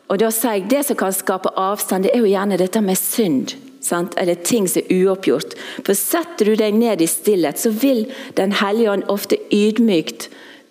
Og 0.10 0.18
da 0.22 0.32
sier 0.34 0.58
jeg, 0.58 0.70
Det 0.72 0.86
som 0.88 0.98
kan 0.98 1.14
skape 1.14 1.52
avstand, 1.56 2.08
det 2.08 2.16
er 2.16 2.24
jo 2.24 2.32
gjerne 2.32 2.58
dette 2.58 2.82
med 2.82 2.98
synd. 2.98 3.54
Sant? 3.84 4.16
Eller 4.18 4.36
ting 4.36 4.68
som 4.68 4.82
er 4.82 5.04
uoppgjort. 5.04 5.56
For 5.86 5.94
Setter 5.94 6.50
du 6.50 6.56
deg 6.56 6.74
ned 6.74 7.02
i 7.02 7.08
stillhet, 7.08 7.60
så 7.60 7.70
vil 7.70 8.08
Den 8.36 8.52
hellige 8.52 8.92
ånd 8.92 9.08
ofte 9.08 9.38
ydmykt 9.52 10.30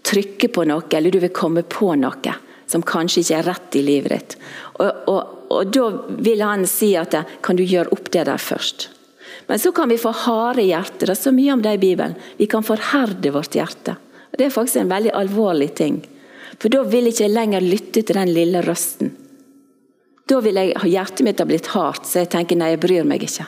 trykke 0.08 0.48
på 0.48 0.64
noe, 0.64 0.86
eller 0.92 1.10
du 1.10 1.18
vil 1.20 1.34
komme 1.34 1.62
på 1.62 1.94
noe 1.94 2.34
som 2.68 2.84
kanskje 2.84 3.22
ikke 3.22 3.36
er 3.38 3.46
rett 3.48 3.76
i 3.76 3.82
livet 3.82 4.12
ditt. 4.12 4.36
Og, 4.80 4.90
og, 5.08 5.20
og 5.48 5.72
Da 5.72 5.88
vil 6.20 6.42
han 6.44 6.66
si 6.68 6.94
at 7.00 7.16
kan 7.42 7.56
du 7.56 7.64
gjøre 7.64 7.92
opp 7.96 8.10
det 8.12 8.26
der 8.28 8.40
først. 8.40 8.90
Men 9.48 9.58
så 9.58 9.72
kan 9.72 9.88
vi 9.88 9.96
få 9.98 10.12
harde 10.12 10.62
hjerter. 10.62 11.08
Det 11.08 11.14
er 11.14 11.22
så 11.22 11.32
mye 11.32 11.54
om 11.54 11.62
det 11.64 11.72
i 11.78 11.80
Bibelen. 11.80 12.16
Vi 12.36 12.46
kan 12.46 12.66
forherde 12.66 13.32
vårt 13.32 13.56
hjerte. 13.56 13.96
Og 14.28 14.36
Det 14.36 14.44
er 14.44 14.52
faktisk 14.52 14.82
en 14.82 14.92
veldig 14.92 15.14
alvorlig 15.16 15.70
ting. 15.74 16.02
For 16.60 16.68
da 16.68 16.82
vil 16.84 17.08
jeg 17.08 17.16
ikke 17.16 17.32
lenger 17.32 17.64
lytte 17.64 18.02
til 18.02 18.18
den 18.18 18.32
lille 18.34 18.60
røsten. 18.66 19.14
Da 20.28 20.42
vil 20.44 20.60
jeg, 20.60 20.74
hjertet 20.92 21.24
mitt 21.24 21.40
ha 21.40 21.46
blitt 21.48 21.70
hardt, 21.72 22.04
så 22.04 22.20
jeg 22.20 22.32
tenker 22.34 22.58
nei, 22.60 22.74
jeg 22.74 22.82
bryr 22.82 23.08
meg 23.08 23.24
ikke. 23.24 23.46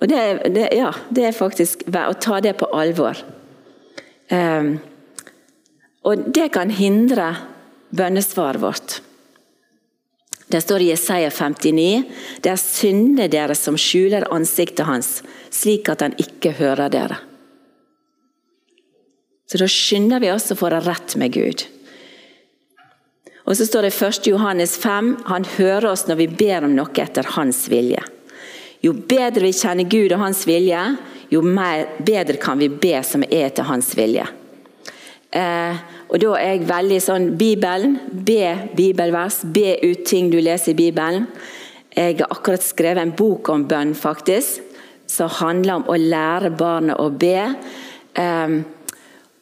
Og 0.00 0.08
det, 0.08 0.20
det, 0.54 0.68
ja, 0.72 0.88
det 1.12 1.28
er 1.28 1.36
faktisk 1.36 1.84
å 1.92 2.16
ta 2.16 2.40
det 2.40 2.56
på 2.58 2.70
alvor. 2.72 3.20
Um, 4.32 4.78
og 6.08 6.30
det 6.32 6.48
kan 6.56 6.72
hindre 6.72 7.34
bønnesvaret 7.94 8.62
vårt. 8.62 9.02
Det 10.54 10.60
står 10.60 10.80
i 10.80 10.90
Jesaja 10.92 11.30
59.: 11.30 12.02
Det 12.40 12.50
er 12.52 12.60
syndene 12.60 13.24
dere 13.26 13.56
som 13.58 13.74
skjuler 13.74 14.28
ansiktet 14.30 14.86
hans, 14.86 15.08
slik 15.50 15.88
at 15.90 16.04
han 16.04 16.12
ikke 16.14 16.52
hører 16.60 16.92
dere. 16.94 17.16
Så 19.50 19.58
da 19.58 19.66
skynder 19.66 20.22
vi 20.22 20.30
oss 20.30 20.52
å 20.54 20.56
få 20.60 20.70
det 20.70 20.84
rett 20.86 21.16
med 21.18 21.34
Gud. 21.34 21.64
Og 23.44 23.58
så 23.58 23.66
står 23.66 23.88
det 23.88 23.90
i 23.96 23.98
1. 24.06 24.30
Johannes 24.30 24.76
5.: 24.78 25.10
Han 25.26 25.48
hører 25.56 25.88
oss 25.90 26.06
når 26.06 26.22
vi 26.22 26.28
ber 26.44 26.68
om 26.68 26.78
noe 26.78 27.02
etter 27.02 27.34
hans 27.34 27.66
vilje. 27.68 28.06
Jo 28.86 28.94
bedre 28.94 29.48
vi 29.48 29.52
kjenner 29.58 29.90
Gud 29.90 30.14
og 30.14 30.22
hans 30.22 30.46
vilje, 30.46 30.84
jo 31.34 31.42
mer, 31.42 31.98
bedre 31.98 32.38
kan 32.38 32.62
vi 32.62 32.70
be 32.70 33.02
som 33.02 33.26
er 33.26 33.48
etter 33.48 33.66
hans 33.66 33.90
vilje. 33.98 34.30
Eh, 35.34 35.82
og 36.14 36.20
Da 36.22 36.36
er 36.38 36.52
jeg 36.52 36.68
veldig 36.68 37.00
sånn 37.02 37.24
Bibelen. 37.34 37.96
Be 38.06 38.70
bibelvers. 38.78 39.40
Be 39.42 39.72
ut 39.82 40.04
ting 40.06 40.28
du 40.30 40.38
leser 40.38 40.70
i 40.70 40.78
Bibelen. 40.78 41.26
Jeg 41.90 42.20
har 42.20 42.30
akkurat 42.30 42.62
skrevet 42.62 43.02
en 43.02 43.14
bok 43.18 43.50
om 43.50 43.64
bønn, 43.66 43.96
faktisk, 43.98 44.62
som 45.10 45.32
handler 45.40 45.80
om 45.80 45.88
å 45.90 45.98
lære 45.98 46.52
barnet 46.54 47.02
å 47.02 47.08
be. 47.10 47.42
Um, 48.14 48.60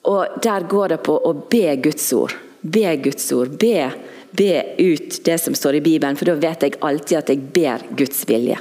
og 0.09 0.41
Der 0.43 0.65
går 0.69 0.97
det 0.97 1.01
på 1.05 1.19
å 1.21 1.35
be 1.53 1.77
Guds 1.77 2.09
ord. 2.17 2.33
Be 2.61 2.97
Guds 3.05 3.29
ord. 3.37 3.53
Be, 3.61 3.93
be 4.33 4.59
ut 4.79 5.21
det 5.25 5.39
som 5.45 5.55
står 5.55 5.77
i 5.77 5.85
Bibelen, 5.85 6.17
for 6.17 6.33
da 6.33 6.41
vet 6.41 6.65
jeg 6.65 6.81
alltid 6.81 7.19
at 7.19 7.33
jeg 7.35 7.49
ber 7.53 7.89
Guds 8.01 8.25
vilje. 8.29 8.61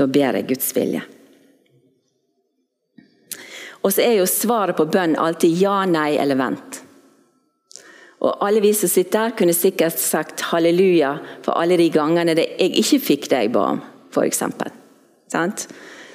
Da 0.00 0.08
ber 0.08 0.40
jeg 0.40 0.48
Guds 0.48 0.72
vilje. 0.76 1.04
Og 3.80 3.92
så 3.92 4.04
er 4.04 4.22
jo 4.22 4.28
svaret 4.28 4.80
på 4.80 4.88
bønn 4.88 5.20
alltid 5.20 5.60
ja, 5.60 5.82
nei 5.88 6.14
eller 6.20 6.40
vent. 6.40 6.86
Og 8.20 8.42
Alle 8.44 8.60
vi 8.60 8.72
som 8.76 8.90
sitter 8.92 9.30
der, 9.30 9.36
kunne 9.36 9.56
sikkert 9.56 9.98
sagt 9.98 10.42
halleluja 10.50 11.14
for 11.44 11.56
alle 11.56 11.78
de 11.80 11.88
gangene 11.92 12.34
jeg 12.36 12.74
ikke 12.82 13.00
fikk 13.00 13.30
det 13.32 13.46
jeg 13.46 13.52
ba 13.54 13.62
om, 13.76 13.80
f.eks. 14.12 14.42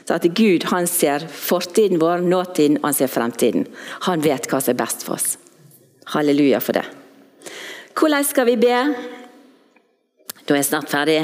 Så 0.05 0.13
at 0.13 0.27
Gud 0.37 0.67
han 0.69 0.85
ser 0.87 1.25
fortiden 1.25 1.97
vår, 2.01 2.21
nåtiden 2.21 2.77
han 2.83 2.93
ser 2.93 3.09
fremtiden. 3.09 3.65
Han 4.05 4.21
vet 4.21 4.45
hva 4.51 4.61
som 4.61 4.75
er 4.75 4.81
best 4.83 5.05
for 5.07 5.17
oss. 5.17 5.39
Halleluja 6.13 6.59
for 6.61 6.77
det. 6.77 6.85
Hvordan 7.97 8.27
skal 8.27 8.45
vi 8.51 8.59
be? 8.61 8.75
Da 10.45 10.53
er 10.53 10.61
jeg 10.61 10.69
snart 10.69 10.91
ferdig. 10.93 11.17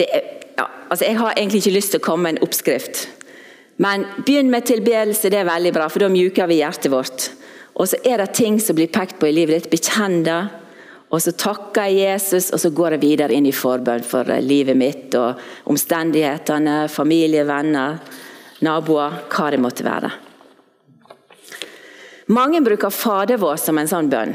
Er, 0.00 0.24
ja, 0.56 0.66
altså 0.88 1.04
jeg 1.04 1.18
har 1.20 1.36
egentlig 1.36 1.60
ikke 1.60 1.76
lyst 1.76 1.92
til 1.92 2.00
å 2.00 2.06
komme 2.06 2.30
med 2.30 2.38
en 2.38 2.46
oppskrift. 2.48 3.08
Men 3.82 4.06
begynn 4.24 4.48
med 4.48 4.70
tilbedelse, 4.70 5.28
det 5.28 5.42
er 5.42 5.50
veldig 5.50 5.74
bra, 5.74 5.90
for 5.90 6.00
da 6.00 6.08
mjuker 6.08 6.48
vi 6.48 6.62
hjertet 6.62 6.92
vårt. 6.94 7.28
Og 7.74 7.88
så 7.90 7.98
er 8.06 8.20
det 8.22 8.34
ting 8.38 8.60
som 8.62 8.76
blir 8.78 8.92
pekt 8.92 9.18
på 9.18 9.28
i 9.28 9.34
livet 9.34 9.64
ditt. 9.64 9.72
Bekjenn 9.72 10.22
det. 10.26 10.42
Og 11.14 11.22
så 11.22 11.34
takker 11.38 11.90
jeg 11.90 12.08
Jesus, 12.08 12.50
og 12.54 12.60
så 12.62 12.70
går 12.74 12.96
jeg 12.96 13.04
videre 13.04 13.34
inn 13.36 13.46
i 13.46 13.54
forbønn 13.54 14.02
for 14.06 14.30
eh, 14.30 14.42
livet 14.42 14.78
mitt 14.78 15.14
og 15.18 15.38
omstendighetene, 15.70 16.88
familie, 16.90 17.44
venner, 17.46 18.00
naboer, 18.66 19.20
hva 19.30 19.50
det 19.52 19.60
måtte 19.62 19.86
være. 19.86 20.10
Mange 22.34 22.62
bruker 22.64 22.90
Fader 22.94 23.38
vår 23.38 23.60
som 23.60 23.78
en 23.78 23.90
sånn 23.90 24.10
bønn. 24.10 24.34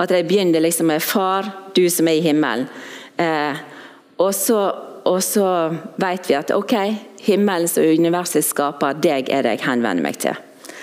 At 0.00 0.10
de 0.10 0.22
begynner 0.26 0.60
liksom 0.60 0.90
med 0.90 1.02
'Far, 1.02 1.48
du 1.74 1.88
som 1.90 2.08
er 2.08 2.18
i 2.18 2.24
himmelen'. 2.24 2.66
Eh, 3.16 3.56
og 4.18 4.34
så, 4.34 4.60
og 5.04 5.22
så 5.22 5.46
vet 5.96 6.28
vi 6.28 6.34
at 6.34 6.50
ok, 6.50 6.74
himmelens 7.22 7.78
og 7.78 7.84
universets 7.84 8.52
skaper, 8.52 8.98
deg 9.00 9.30
er 9.30 9.42
det 9.42 9.56
jeg 9.56 9.68
henvender 9.68 10.02
meg 10.02 10.18
til. 10.18 10.36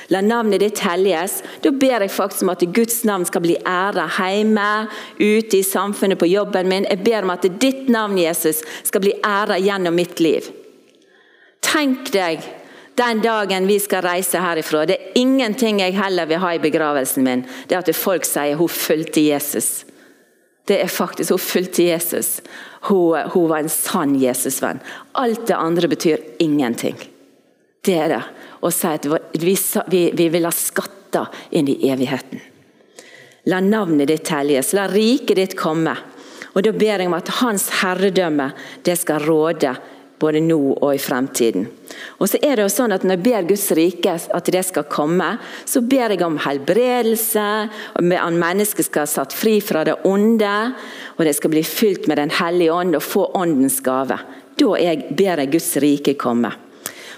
La 0.08 0.22
navnet 0.22 0.62
ditt 0.64 0.80
helliges. 0.80 1.42
Da 1.62 1.72
ber 1.72 2.06
jeg 2.06 2.14
faktisk 2.14 2.46
om 2.46 2.54
at 2.54 2.64
Guds 2.76 3.02
navn 3.08 3.26
skal 3.28 3.44
bli 3.44 3.58
æra 3.68 4.08
hjemme, 4.08 4.88
ute 5.20 5.60
i 5.60 5.66
samfunnet, 5.66 6.20
på 6.20 6.30
jobben 6.32 6.70
min. 6.72 6.88
Jeg 6.88 7.04
ber 7.04 7.28
om 7.28 7.34
at 7.36 7.48
ditt 7.60 7.90
navn, 7.92 8.18
Jesus, 8.22 8.64
skal 8.88 9.04
bli 9.04 9.18
æra 9.26 9.60
gjennom 9.60 9.98
mitt 9.98 10.22
liv. 10.24 10.48
Tenk 11.64 12.14
deg 12.14 12.46
den 12.98 13.20
dagen 13.22 13.68
vi 13.70 13.78
skal 13.84 14.06
reise 14.06 14.40
herifra. 14.42 14.86
Det 14.88 14.96
er 14.96 15.20
ingenting 15.20 15.84
jeg 15.84 15.98
heller 16.00 16.30
vil 16.30 16.42
ha 16.42 16.56
i 16.56 16.64
begravelsen 16.64 17.28
min. 17.28 17.44
Det 17.68 17.76
er 17.76 17.84
at 17.84 17.98
folk 17.98 18.26
sier 18.26 18.58
hun 18.58 18.72
fulgte 18.72 19.22
Jesus. 19.22 19.84
Det 20.68 20.82
er 20.84 20.90
faktisk 20.92 21.32
Hun 21.32 21.40
fulgte 21.40 21.84
Jesus. 21.84 22.42
Hun, 22.90 23.30
hun 23.32 23.50
var 23.50 23.62
en 23.64 23.70
sann 23.70 24.16
Jesusvenn. 24.20 24.82
Alt 25.14 25.48
det 25.48 25.56
andre 25.56 25.88
betyr 25.88 26.18
ingenting. 26.40 26.98
Det 27.86 27.96
er 27.96 28.08
det 28.12 28.24
og 28.62 28.74
si 28.74 28.88
at 28.90 29.08
vi, 29.08 29.56
vi, 29.88 30.04
vi 30.14 30.30
vil 30.34 30.48
ha 30.48 30.54
skatter 30.54 31.28
inn 31.58 31.70
i 31.72 31.80
evigheten. 31.92 32.42
La 33.48 33.62
navnet 33.64 34.10
ditt 34.12 34.28
helliges, 34.28 34.74
la 34.76 34.88
riket 34.92 35.40
ditt 35.40 35.58
komme. 35.60 35.96
Og 36.58 36.64
Da 36.66 36.74
ber 36.74 37.00
jeg 37.00 37.08
om 37.08 37.16
at 37.16 37.30
Hans 37.40 37.70
herredømme 37.84 38.50
det 38.84 38.98
skal 39.00 39.22
råde 39.24 39.76
både 40.20 40.42
nå 40.42 40.58
og 40.74 40.96
i 40.96 41.00
fremtiden. 41.02 41.68
Og 42.18 42.30
så 42.30 42.40
er 42.42 42.58
det 42.58 42.66
jo 42.66 42.74
sånn 42.74 42.96
at 42.96 43.06
Når 43.06 43.16
jeg 43.16 43.24
ber 43.24 43.50
Guds 43.52 43.68
rike 43.78 44.16
at 44.18 44.52
det 44.52 44.64
skal 44.66 44.88
komme, 44.90 45.38
så 45.66 45.82
ber 45.82 46.12
jeg 46.12 46.26
om 46.26 46.40
helbredelse, 46.42 47.48
at 47.94 48.34
mennesket 48.34 48.90
skal 48.90 49.06
ha 49.06 49.12
satt 49.12 49.34
fri 49.34 49.60
fra 49.62 49.84
det 49.86 50.00
onde, 50.04 50.56
og 51.18 51.26
det 51.26 51.36
skal 51.38 51.54
bli 51.54 51.64
fylt 51.64 52.08
med 52.08 52.18
Den 52.18 52.34
hellige 52.34 52.74
ånd 52.74 52.98
og 52.98 53.06
få 53.06 53.32
åndens 53.38 53.80
gave. 53.86 54.18
Da 54.58 54.66
ber 54.66 55.38
jeg 55.38 55.52
Guds 55.52 55.78
rike 55.78 56.18
komme. 56.18 56.52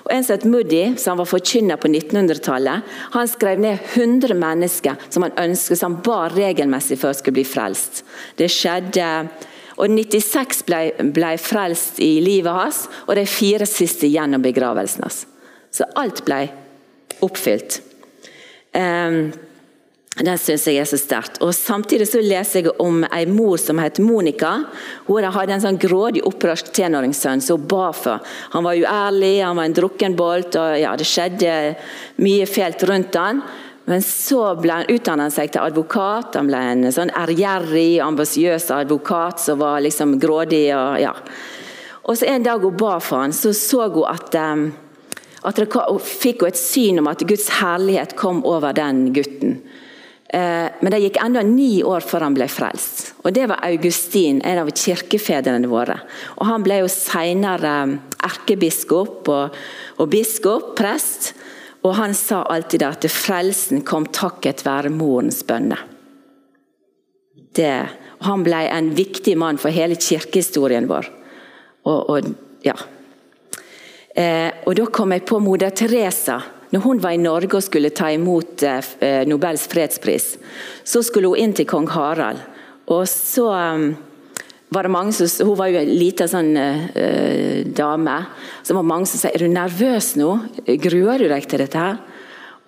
Og 0.10 0.16
En 0.16 0.24
som 0.26 0.34
het 0.34 0.46
Moody, 0.50 0.96
som 0.98 1.20
var 1.22 1.28
forkynner 1.30 1.78
på 1.78 1.88
1900-tallet, 1.88 2.86
han 3.14 3.28
skrev 3.30 3.60
ned 3.62 3.78
100 3.94 4.34
mennesker 4.34 4.98
som 5.14 5.28
han 5.28 5.36
ønsket 5.38 5.78
som 5.78 5.94
han 5.94 6.02
bar 6.02 6.34
regelmessig 6.34 6.98
for 6.98 7.14
skulle 7.14 7.38
bli 7.38 7.46
frelst. 7.46 8.02
Det 8.34 8.50
skjedde 8.50 9.06
og 9.78 9.94
96 9.94 10.64
ble, 10.68 10.80
ble 11.14 11.36
frelst 11.40 12.02
i 12.04 12.18
livet 12.26 12.52
hans, 12.52 12.82
og 13.06 13.16
de 13.16 13.28
fire 13.30 13.70
siste 13.70 14.10
gjennom 14.10 14.42
begravelsen 14.44 15.06
hans. 15.06 15.22
Så 15.72 15.86
alt 16.00 16.24
ble 16.26 16.42
oppfylt. 17.22 17.78
Um, 18.74 19.30
den 20.18 20.38
syns 20.42 20.66
jeg 20.68 20.82
er 20.82 20.88
så 20.90 20.98
sterkt. 21.00 21.38
Og 21.46 21.54
Samtidig 21.56 22.10
så 22.10 22.20
leser 22.24 22.66
jeg 22.66 22.74
om 22.82 23.06
ei 23.08 23.24
mor 23.30 23.60
som 23.62 23.80
het 23.80 24.02
Monica. 24.04 24.66
Hun 25.08 25.24
hadde 25.24 25.56
en 25.56 25.64
sånn 25.64 25.80
grådig 25.80 26.26
opprørsk 26.28 26.74
tenåringssønn 26.76 27.44
som 27.46 27.62
hun 27.62 27.70
ba 27.70 27.92
for. 27.96 28.26
Han 28.56 28.66
var 28.66 28.82
uærlig, 28.82 29.38
han 29.46 29.56
var 29.56 29.70
en 29.70 29.78
drukkenbolt, 29.78 30.58
og 30.60 30.76
ja, 30.82 30.96
det 31.00 31.08
skjedde 31.08 31.54
mye 32.26 32.50
fælt 32.50 32.84
rundt 32.90 33.16
han. 33.16 33.44
Men 33.90 34.04
så 34.06 34.52
ble 34.60 34.82
han 34.82 34.92
utdannet 34.92 35.34
seg 35.34 35.54
til 35.54 35.64
advokat. 35.64 36.36
Han 36.38 36.52
ble 36.52 36.60
en 36.74 36.92
sånn 36.94 37.14
ærgjerrig, 37.16 38.02
ambisiøs 38.06 38.68
advokat 38.76 39.42
som 39.42 39.64
var 39.64 39.80
liksom 39.86 40.20
grådig. 40.22 40.68
Og, 40.76 41.00
ja. 41.02 41.16
og 42.04 42.20
så 42.20 42.28
En 42.30 42.46
dag 42.46 42.62
hun 42.62 42.78
ba 42.78 43.00
for 43.00 43.24
han, 43.24 43.34
så 43.34 43.54
så 43.58 43.88
hun 43.88 44.06
at, 44.10 44.36
um, 44.36 44.68
at 45.48 45.64
det, 45.64 45.72
hun 45.74 46.04
fikk 46.04 46.44
hun 46.44 46.52
et 46.52 46.60
syn 46.60 47.02
om 47.02 47.10
at 47.10 47.24
Guds 47.24 47.48
herlighet 47.64 48.18
kom 48.20 48.44
over 48.44 48.76
den 48.78 49.08
gutten. 49.16 49.62
Eh, 50.34 50.68
men 50.80 50.94
det 50.94 51.00
gikk 51.02 51.18
enda 51.24 51.42
ni 51.42 51.80
år 51.82 52.06
før 52.06 52.28
han 52.28 52.36
ble 52.38 52.46
frelst. 52.52 53.16
Og 53.24 53.34
Det 53.34 53.48
var 53.50 53.64
Augustin, 53.66 54.42
en 54.46 54.62
av 54.62 54.70
kirkefedrene 54.70 55.68
våre. 55.68 55.98
Og 56.38 56.46
Han 56.46 56.64
ble 56.64 56.84
jo 56.84 56.90
senere 56.92 58.00
erkebiskop 58.22 59.28
og, 59.28 59.56
og 59.98 60.10
biskop, 60.10 60.76
prest. 60.78 61.34
Og 61.82 61.96
Han 61.96 62.14
sa 62.14 62.44
alltid 62.44 62.84
at 62.86 63.10
frelsen 63.10 63.82
kom 63.82 64.06
takket 64.06 64.66
være 64.66 64.94
morens 64.94 65.42
bønner. 65.44 65.82
Han 68.22 68.44
ble 68.46 68.60
en 68.70 68.94
viktig 68.96 69.36
mann 69.36 69.58
for 69.58 69.74
hele 69.74 69.98
kirkehistorien 70.00 70.88
vår. 70.88 71.10
Og, 71.90 72.10
og 72.10 72.30
ja. 72.64 72.76
Eh, 74.16 74.52
og 74.68 74.76
Da 74.78 74.86
kom 74.94 75.12
jeg 75.12 75.26
på 75.26 75.40
moder 75.42 75.74
Teresa 75.74 76.38
når 76.70 76.84
hun 76.84 77.02
var 77.02 77.16
i 77.16 77.22
Norge 77.22 77.58
og 77.58 77.66
skulle 77.66 77.90
ta 77.96 78.12
imot 78.14 78.64
eh, 78.68 79.24
Nobels 79.30 79.66
fredspris, 79.72 80.36
så 80.86 81.02
skulle 81.06 81.32
hun 81.32 81.42
inn 81.42 81.56
til 81.58 81.68
kong 81.70 81.90
Harald. 81.90 82.44
Og 82.90 83.06
så 83.10 83.48
um, 83.50 83.92
var 84.74 84.86
det 84.86 84.94
mange 84.94 85.14
som, 85.14 85.48
Hun 85.48 85.58
var 85.58 85.70
jo 85.70 85.80
en 85.82 85.92
liten 85.94 86.30
sånn 86.30 86.52
uh, 86.58 87.66
dame. 87.66 88.18
Så 88.64 88.74
var 88.74 88.86
det 88.86 88.92
mange 88.92 89.10
som 89.10 89.22
sa 89.22 89.32
er 89.34 89.46
du 89.46 89.50
nervøs 89.50 90.16
nå. 90.18 90.30
Gruer 90.82 91.22
du 91.22 91.30
deg 91.30 91.50
til 91.50 91.64
dette? 91.66 91.86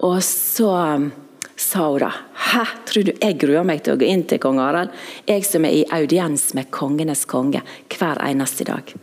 Og 0.05 0.17
så 0.25 0.69
um, 0.97 1.09
sa 1.57 1.87
hun 1.89 2.01
da 2.01 2.11
Hæ, 2.51 2.65
tror 2.89 3.05
du 3.05 3.13
jeg 3.13 3.37
gruer 3.41 3.65
meg 3.65 3.83
til 3.85 3.95
å 3.95 4.01
gå 4.01 4.09
inn 4.09 4.25
til 4.29 4.41
kong 4.41 4.59
Harald? 4.61 4.93
Jeg 5.29 5.45
som 5.45 5.65
er 5.65 5.77
i 5.77 5.85
audiens 5.93 6.49
med 6.57 6.73
kongenes 6.73 7.27
konge 7.29 7.61
hver 7.93 8.21
eneste 8.25 8.65
dag. 8.67 8.93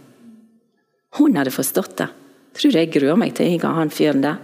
Hun 1.18 1.38
hadde 1.38 1.54
forstått 1.54 1.96
det. 2.02 2.10
Tror 2.58 2.74
du 2.74 2.80
jeg 2.80 2.90
gruer 2.92 3.18
meg 3.18 3.34
til 3.38 3.54
å 3.62 3.70
ha 3.70 3.78
han 3.78 3.94
fyren 3.94 4.26
der? 4.26 4.42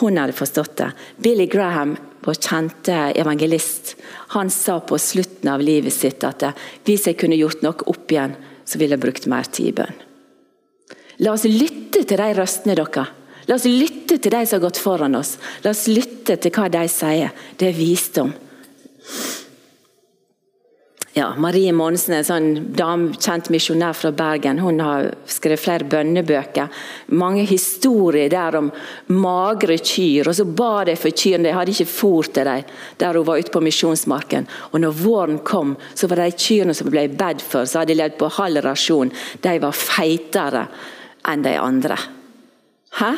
Hun 0.00 0.16
hadde 0.18 0.36
forstått 0.36 0.76
det. 0.80 0.92
Billy 1.16 1.46
Graham, 1.46 1.96
vår 2.24 2.34
kjente 2.34 2.96
evangelist, 3.18 3.96
han 4.36 4.50
sa 4.50 4.78
på 4.80 4.98
slutten 4.98 5.50
av 5.52 5.60
livet 5.60 5.92
sitt 5.92 6.24
at 6.24 6.44
hvis 6.86 7.08
jeg 7.10 7.18
kunne 7.20 7.36
gjort 7.36 7.64
noe 7.64 7.88
opp 7.92 8.14
igjen, 8.14 8.36
så 8.64 8.78
ville 8.80 8.96
jeg 8.96 9.02
brukt 9.02 9.28
mer 9.28 9.48
tid 9.50 9.72
i 9.72 9.76
bønn. 9.82 9.98
La 11.22 11.34
oss 11.34 11.44
lytte 11.44 12.06
til 12.06 12.18
de 12.18 12.30
røstene 12.38 12.76
dere. 12.78 13.04
La 13.50 13.58
oss 13.58 13.66
lytte 13.68 14.16
til 14.22 14.32
de 14.32 14.40
som 14.46 14.58
har 14.58 14.64
gått 14.64 14.80
foran 14.80 15.18
oss. 15.18 15.36
La 15.64 15.74
oss 15.74 15.88
lytte 15.90 16.38
til 16.40 16.54
hva 16.54 16.68
de 16.72 16.86
sier. 16.90 17.34
Det 17.58 17.68
er 17.68 17.76
visdom. 17.76 18.32
Ja, 21.14 21.26
Marie 21.36 21.74
Monsen, 21.76 22.14
en 22.16 22.24
sånn 22.24 22.46
dam, 22.72 23.10
kjent 23.20 23.50
misjonær 23.52 23.92
fra 23.92 24.08
Bergen, 24.16 24.62
hun 24.64 24.78
har 24.80 25.10
skrevet 25.28 25.60
flere 25.60 25.88
bønnebøker. 25.92 26.70
Mange 27.20 27.42
historier 27.50 28.30
der 28.32 28.56
om 28.56 28.70
magre 29.12 29.76
kyr. 29.76 30.30
og 30.30 30.38
Så 30.38 30.46
ba 30.48 30.86
de 30.88 30.94
for 30.96 31.12
kyrne, 31.12 31.44
de 31.44 31.52
hadde 31.52 31.74
ikke 31.74 31.92
fôr 31.92 32.32
til 32.32 32.48
dem 32.48 32.64
der 32.96 33.18
hun 33.18 33.26
var 33.28 33.44
ute 33.44 33.52
på 33.52 33.60
misjonsmarken. 33.60 34.48
Og 34.72 34.80
når 34.80 34.96
våren 35.02 35.38
kom, 35.44 35.76
så 35.92 36.08
var 36.08 36.22
de 36.22 36.30
kyrne 36.32 36.72
som 36.72 36.88
ble 36.88 37.04
bedt 37.12 37.44
for, 37.44 37.68
så 37.68 37.82
hadde 37.82 37.92
de 37.92 38.00
levd 38.00 38.16
på 38.16 38.32
halv 38.38 38.64
rasjon, 38.64 39.12
de 39.44 39.56
var 39.60 39.76
feitere 39.76 40.64
enn 41.28 41.44
de 41.44 41.58
andre. 41.60 42.00
Hæ? 43.02 43.12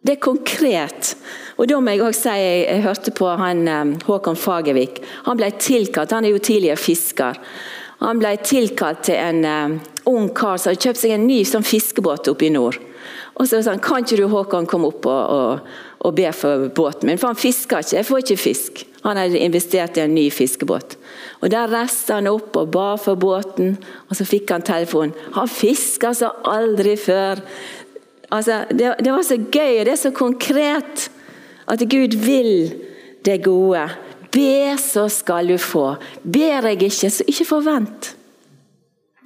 Det 0.00 0.16
er 0.16 0.22
konkret. 0.22 1.12
Og 1.56 1.68
da 1.68 1.78
må 1.80 1.94
Jeg 1.94 2.02
også 2.04 2.28
si, 2.28 2.36
jeg, 2.36 2.82
hørte 2.84 3.12
på 3.16 3.28
han, 3.40 3.68
um, 3.68 3.94
Håkon 4.04 4.36
Fagervik. 4.36 5.00
Han 5.24 5.38
ble 5.38 5.50
tilkalt, 5.58 6.12
han 6.12 6.24
er 6.24 6.34
jo 6.34 6.42
tidligere 6.42 6.76
fisker. 6.76 7.38
Han 8.02 8.20
ble 8.20 8.34
tilkalt 8.44 9.06
til 9.08 9.16
en 9.16 9.44
um, 9.44 9.78
ung 10.12 10.28
kar 10.36 10.60
som 10.60 10.72
hadde 10.72 10.84
kjøpt 10.84 11.00
seg 11.00 11.14
en 11.16 11.26
ny 11.26 11.40
sånn 11.48 11.64
fiskebåt 11.64 12.28
oppe 12.28 12.48
i 12.48 12.52
nord. 12.52 12.76
Og 13.36 13.48
så 13.48 13.62
sa 13.62 13.72
han 13.72 13.82
kan 13.84 14.04
ikke 14.04 14.20
du 14.20 14.28
Håkon 14.32 14.68
komme 14.68 14.90
opp 14.90 15.08
og, 15.08 15.32
og, 15.32 15.72
og 16.04 16.14
be 16.16 16.28
for 16.36 16.68
båten 16.76 17.08
min, 17.08 17.20
for 17.20 17.32
han 17.32 17.40
fisker 17.40 17.84
ikke. 17.84 17.96
Jeg 17.98 18.08
får 18.08 18.22
ikke 18.24 18.38
fisk. 18.40 18.84
Han 19.06 19.20
hadde 19.20 19.40
investert 19.40 19.96
i 19.96 20.04
en 20.04 20.14
ny 20.16 20.28
fiskebåt. 20.34 20.96
Og 21.40 21.50
Der 21.52 21.70
reiste 21.70 22.16
han 22.16 22.28
opp 22.30 22.56
og 22.58 22.70
ba 22.74 22.94
for 23.00 23.18
båten, 23.20 23.76
og 24.08 24.16
så 24.18 24.26
fikk 24.28 24.50
han 24.50 24.64
telefon. 24.66 25.12
Han 25.36 25.48
fisker 25.48 26.16
som 26.16 26.46
aldri 26.48 26.96
før. 26.98 27.42
Altså, 28.32 28.64
det, 28.70 28.96
det, 29.04 29.12
var 29.12 29.22
så 29.22 29.36
gøy, 29.38 29.78
og 29.78 29.84
det 29.86 29.94
er 29.94 30.00
så 30.00 30.12
konkret. 30.16 31.10
At 31.66 31.82
Gud 31.90 32.14
vil 32.22 32.74
det 33.26 33.40
gode. 33.44 33.88
Be, 34.32 34.76
så 34.78 35.08
skal 35.08 35.48
du 35.48 35.56
få. 35.58 35.96
Ber 36.22 36.68
jeg 36.70 36.82
ikke, 36.82 37.10
så 37.10 37.26
ikke 37.26 37.48
forvent. 37.48 38.12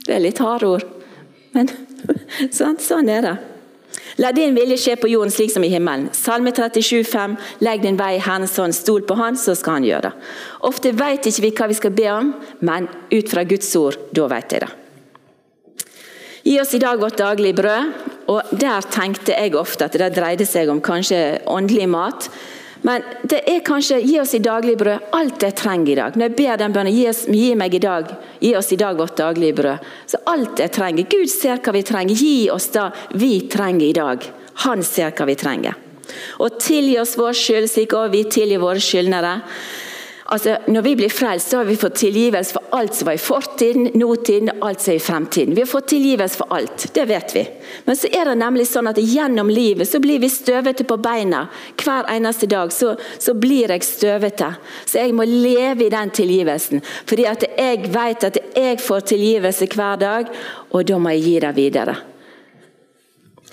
Det 0.07 0.17
er 0.17 0.23
litt 0.25 0.41
harde 0.41 0.69
ord, 0.69 0.85
men 1.53 1.69
sånn, 2.57 2.79
sånn 2.81 3.11
er 3.13 3.27
det. 3.27 3.37
La 4.23 4.31
din 4.37 4.55
vilje 4.55 4.77
skje 4.81 4.97
på 5.01 5.09
jorden 5.11 5.33
slik 5.33 5.53
som 5.53 5.65
i 5.65 5.71
himmelen. 5.73 6.09
Salme 6.17 6.53
37, 6.55 7.03
5. 7.09 7.37
Legg 7.65 7.83
din 7.85 7.99
vei 7.99 8.15
i 8.17 8.23
Herrens 8.23 8.57
hånd, 8.61 8.77
stol 8.77 9.05
på 9.07 9.17
Han, 9.19 9.39
så 9.39 9.55
skal 9.59 9.79
Han 9.79 9.89
gjøre 9.89 10.11
det. 10.11 10.29
Ofte 10.69 10.93
vet 10.97 11.27
ikke 11.31 11.45
vi 11.47 11.53
hva 11.59 11.69
vi 11.71 11.79
skal 11.79 11.95
be 11.97 12.07
om, 12.13 12.33
men 12.67 12.89
ut 13.11 13.33
fra 13.33 13.45
Guds 13.49 13.71
ord, 13.81 13.99
da 14.17 14.29
vet 14.31 14.57
jeg 14.57 14.65
det. 14.67 14.71
Gi 16.47 16.57
oss 16.61 16.75
i 16.75 16.81
dag 16.81 17.01
vårt 17.01 17.21
daglige 17.21 17.59
brød. 17.61 18.10
Og 18.29 18.43
Der 18.53 18.83
tenkte 18.91 19.33
jeg 19.33 19.55
ofte 19.55 19.89
at 19.89 19.97
det 19.99 20.13
dreide 20.15 20.47
seg 20.47 20.69
om 20.69 20.81
kanskje 20.81 21.41
åndelig 21.47 21.89
mat. 21.89 22.29
Men 22.83 23.05
det 23.29 23.43
er 23.51 23.61
kanskje 23.65 23.99
gi 24.01 24.17
oss 24.21 24.33
i 24.35 24.41
daglig 24.41 24.77
brød 24.81 25.11
alt 25.17 25.43
jeg 25.45 25.57
trenger 25.59 25.93
i 25.93 25.99
dag. 25.99 26.17
Når 26.17 26.29
jeg 26.29 26.37
ber 26.39 26.61
den 26.61 26.73
bønnen 26.77 26.97
gi, 26.97 27.05
oss, 27.11 27.27
gi 27.29 27.51
meg 27.59 27.75
i 27.77 27.83
dag, 27.83 28.15
gi 28.41 28.55
oss 28.57 28.73
i 28.73 28.79
dag 28.81 28.97
vårt 28.97 29.19
daglige 29.21 29.57
brød. 29.59 29.91
Så 30.09 30.23
alt 30.33 30.63
jeg 30.63 30.73
trenger. 30.73 31.09
Gud 31.13 31.29
ser 31.29 31.61
hva 31.61 31.75
vi 31.77 31.85
trenger. 31.85 32.17
Gi 32.17 32.49
oss 32.53 32.71
det 32.73 32.89
vi 33.21 33.35
trenger 33.53 33.87
i 33.87 33.97
dag. 33.97 34.25
Han 34.65 34.85
ser 34.87 35.13
hva 35.13 35.29
vi 35.29 35.37
trenger. 35.41 35.77
Og 36.41 36.57
tilgi 36.61 36.97
oss 37.01 37.19
vår 37.21 37.37
skyld, 37.37 37.69
slik 37.71 37.95
også 37.95 38.15
vi 38.15 38.25
tilgir 38.33 38.63
våre 38.63 38.81
skyldnere. 38.83 39.37
Altså, 40.31 40.57
når 40.71 40.83
vi 40.83 40.93
blir 40.97 41.11
frelst, 41.11 41.51
så 41.51 41.57
har 41.59 41.65
vi 41.67 41.75
fått 41.77 41.97
tilgivelse 41.99 42.55
for 42.55 42.77
alt 42.79 42.95
som 42.95 43.09
var 43.09 43.17
i 43.17 43.23
fortiden, 43.23 43.89
nåtiden 43.99 44.53
og 44.53 44.69
alt 44.69 44.85
som 44.85 44.93
er 44.93 45.01
i 45.01 45.03
fremtiden. 45.03 45.57
Vi 45.57 45.65
har 45.65 45.67
fått 45.67 45.89
tilgivelse 45.91 46.39
for 46.39 46.55
alt, 46.55 46.85
det 46.95 47.07
vet 47.11 47.35
vi. 47.35 47.43
Men 47.89 47.99
så 47.99 48.07
er 48.15 48.31
det 48.31 48.37
nemlig 48.39 48.69
sånn 48.71 48.87
at 48.87 49.01
gjennom 49.03 49.51
livet 49.51 49.91
så 49.91 49.99
blir 49.99 50.23
vi 50.23 50.31
støvete 50.31 50.87
på 50.87 51.01
beina. 51.03 51.43
Hver 51.83 52.07
eneste 52.15 52.47
dag 52.47 52.71
så, 52.71 52.93
så 53.19 53.35
blir 53.35 53.75
jeg 53.75 53.83
støvete. 53.89 54.53
Så 54.87 55.03
jeg 55.03 55.19
må 55.19 55.27
leve 55.27 55.89
i 55.89 55.91
den 55.91 56.15
tilgivelsen. 56.15 56.87
Fordi 57.11 57.27
at 57.27 57.51
jeg 57.51 57.91
vet 57.91 58.31
at 58.31 58.43
jeg 58.55 58.79
får 58.87 59.07
tilgivelse 59.11 59.67
hver 59.75 59.99
dag, 59.99 60.31
og 60.71 60.87
da 60.87 61.03
må 61.03 61.17
jeg 61.17 61.27
gi 61.27 61.39
det 61.43 61.57
videre. 61.59 61.97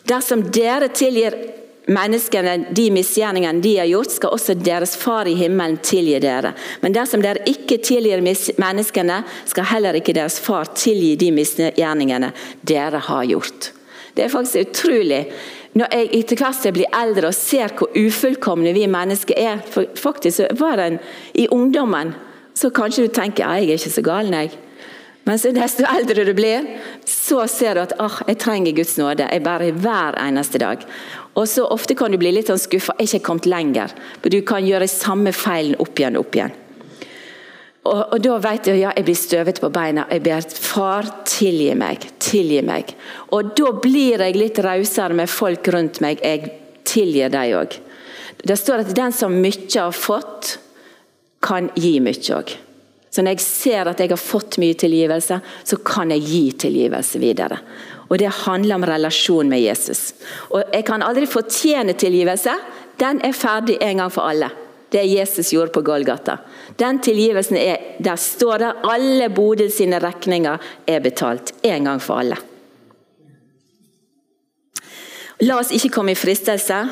Dersom 0.07 0.45
dere 0.53 0.93
tilgir 0.93 1.41
menneskene 1.87 2.73
de 2.75 2.87
misgjerningene 2.91 3.63
de 3.63 3.73
har 3.79 3.89
gjort, 3.89 4.11
skal 4.11 4.35
også 4.35 4.57
deres 4.59 4.95
far 4.99 5.29
i 5.29 5.35
himmelen 5.39 5.79
tilgi 5.83 6.19
dere. 6.23 6.53
Men 6.83 6.95
dersom 6.95 7.23
dere 7.23 7.45
ikke 7.49 7.79
tilgir 7.83 8.23
menneskene, 8.23 9.21
skal 9.47 9.69
heller 9.71 9.97
ikke 9.99 10.15
deres 10.17 10.39
far 10.43 10.69
tilgi 10.75 11.15
de 11.19 11.31
misgjerningene 11.35 12.33
dere 12.67 13.01
har 13.07 13.25
gjort. 13.31 13.71
Det 14.17 14.25
er 14.25 14.33
faktisk 14.33 14.65
utrolig. 14.65 15.23
Når 15.77 15.93
jeg 15.93 16.07
etter 16.17 16.39
hvert 16.41 16.63
jeg 16.65 16.73
blir 16.73 16.95
eldre 16.95 17.29
og 17.29 17.37
ser 17.37 17.75
hvor 17.77 17.91
ufullkomne 17.93 18.71
vi 18.73 18.87
mennesker 18.89 19.37
er 19.37 19.59
for 19.61 19.85
Faktisk 19.99 20.55
var 20.57 20.79
det 20.79 20.95
i 21.37 21.45
ungdommen 21.53 22.15
så 22.57 22.71
kanskje 22.73 23.05
du 23.05 23.13
tenker 23.13 23.45
ja, 23.45 23.59
jeg 23.59 23.69
er 23.69 23.77
ikke 23.77 23.93
så 23.93 24.03
gal, 24.05 24.31
jeg. 24.33 24.55
Men 25.27 25.39
så 25.39 25.51
desto 25.51 25.83
eldre 25.85 26.23
du 26.23 26.31
blir, 26.33 26.65
så 27.05 27.43
ser 27.51 27.75
du 27.75 27.83
at 27.83 27.93
ah, 27.99 28.21
jeg 28.29 28.39
trenger 28.39 28.77
Guds 28.77 28.95
nåde. 28.97 29.27
Jeg 29.27 29.43
bærer 29.43 29.75
hver 29.75 30.15
eneste 30.23 30.61
dag. 30.63 30.85
Og 31.37 31.45
så 31.49 31.65
Ofte 31.69 31.95
kan 31.97 32.11
du 32.11 32.17
bli 32.17 32.31
litt 32.33 32.49
sånn 32.49 32.61
skuffa. 32.61 32.95
Jeg 32.97 33.05
er 33.05 33.17
ikke 33.17 33.27
kommet 33.29 33.49
lenger. 33.49 33.93
Du 34.25 34.39
kan 34.47 34.65
gjøre 34.65 34.89
samme 34.89 35.33
feilen 35.35 35.77
opp 35.81 35.99
igjen 35.99 36.17
opp 36.17 36.37
igjen. 36.37 36.55
Og, 37.87 38.01
og 38.13 38.21
Da 38.23 38.37
vet 38.43 38.67
jeg 38.67 38.81
ja, 38.81 38.91
jeg 38.97 39.07
blir 39.07 39.17
støvete 39.17 39.63
på 39.63 39.71
beina. 39.73 40.07
Jeg 40.11 40.23
ber 40.25 40.47
far, 40.67 41.07
tilgi 41.29 41.73
meg. 41.77 42.07
Tilgi 42.19 42.61
meg. 42.65 42.93
Og 43.35 43.53
da 43.57 43.71
blir 43.83 44.25
jeg 44.25 44.39
litt 44.39 44.61
rausere 44.65 45.17
med 45.17 45.31
folk 45.31 45.69
rundt 45.75 46.01
meg. 46.03 46.23
Jeg 46.25 46.51
tilgir 46.87 47.31
dem 47.33 47.57
òg. 47.61 47.77
Det 48.37 48.57
står 48.57 48.83
at 48.83 48.95
den 48.95 49.13
som 49.15 49.33
mye 49.33 49.67
har 49.73 49.95
fått, 49.95 50.57
kan 51.43 51.69
gi 51.77 51.97
mye 52.03 52.33
òg. 52.37 52.57
Så 53.09 53.23
når 53.23 53.37
jeg 53.37 53.43
ser 53.45 53.89
at 53.89 54.01
jeg 54.01 54.11
har 54.11 54.19
fått 54.19 54.59
mye 54.61 54.75
tilgivelse, 54.77 55.39
så 55.63 55.79
kan 55.85 56.11
jeg 56.11 56.25
gi 56.27 56.43
tilgivelse 56.67 57.21
videre. 57.23 57.59
Og 58.09 58.17
Det 58.19 58.31
handler 58.45 58.75
om 58.75 58.85
relasjon 58.85 59.49
med 59.49 59.61
Jesus. 59.61 60.13
Og 60.51 60.63
Jeg 60.73 60.85
kan 60.85 61.03
aldri 61.03 61.25
fortjene 61.25 61.93
tilgivelse. 61.93 62.53
Den 62.99 63.21
er 63.23 63.33
ferdig 63.33 63.77
en 63.81 63.97
gang 63.97 64.11
for 64.11 64.29
alle. 64.29 64.49
Det 64.89 65.03
Jesus 65.03 65.51
gjorde 65.51 65.71
på 65.71 65.81
Golgata. 65.81 66.37
Den 66.79 66.99
tilgivelsen 66.99 67.57
er, 67.57 67.77
Der 67.99 68.15
står 68.15 68.57
det 68.57 68.73
alle 68.83 69.29
Bodil 69.29 69.71
sine 69.71 69.99
regninger 69.99 70.57
er 70.87 70.99
betalt. 70.99 71.53
En 71.63 71.83
gang 71.83 72.01
for 72.01 72.19
alle. 72.19 72.37
La 75.41 75.59
oss 75.59 75.71
ikke 75.71 75.91
komme 75.93 76.15
i 76.15 76.17
fristelse. 76.17 76.87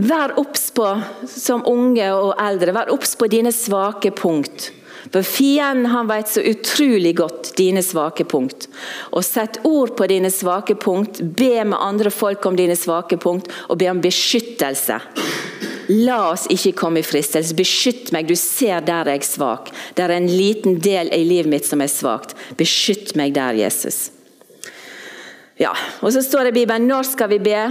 Vær 0.00 0.38
obs 0.40 0.70
på, 0.70 0.86
som 1.26 1.66
unge 1.68 2.06
og 2.14 2.34
eldre, 2.40 2.72
vær 2.72 2.92
obs 2.94 3.16
på 3.16 3.28
dine 3.28 3.52
svake 3.52 4.10
punkt. 4.16 4.70
For 5.08 5.22
fienden 5.22 5.86
han 5.86 6.08
vet 6.10 6.28
så 6.28 6.42
utrolig 6.44 7.14
godt 7.16 7.54
dine 7.56 7.82
svake 7.82 8.24
punkt. 8.28 8.68
Og 9.16 9.24
Sett 9.24 9.60
ord 9.64 9.96
på 9.96 10.06
dine 10.10 10.30
svake 10.30 10.76
punkt, 10.76 11.22
be 11.22 11.64
med 11.64 11.80
andre 11.80 12.12
folk 12.12 12.46
om 12.46 12.58
dine 12.58 12.76
svake 12.76 13.16
punkt, 13.16 13.48
og 13.68 13.80
be 13.80 13.88
om 13.90 14.02
beskyttelse. 14.04 15.00
La 15.90 16.20
oss 16.30 16.46
ikke 16.52 16.76
komme 16.78 17.00
i 17.00 17.06
fristelse. 17.06 17.56
Beskytt 17.58 18.12
meg. 18.14 18.28
Du 18.28 18.36
ser 18.38 18.84
der 18.86 19.08
jeg 19.10 19.24
er 19.24 19.26
svak. 19.26 19.72
Det 19.96 20.04
er 20.04 20.14
en 20.14 20.28
liten 20.30 20.78
del 20.78 21.10
i 21.16 21.24
livet 21.26 21.50
mitt 21.50 21.66
som 21.66 21.82
er 21.82 21.90
svakt. 21.90 22.36
Beskytt 22.60 23.16
meg 23.18 23.34
der, 23.34 23.58
Jesus. 23.58 24.10
Ja, 25.60 25.72
og 26.00 26.12
Så 26.12 26.22
står 26.22 26.46
det 26.46 26.54
i 26.54 26.60
Bibelen 26.62 26.86
når 26.88 27.08
skal 27.10 27.28
vi 27.34 27.38
be? 27.38 27.64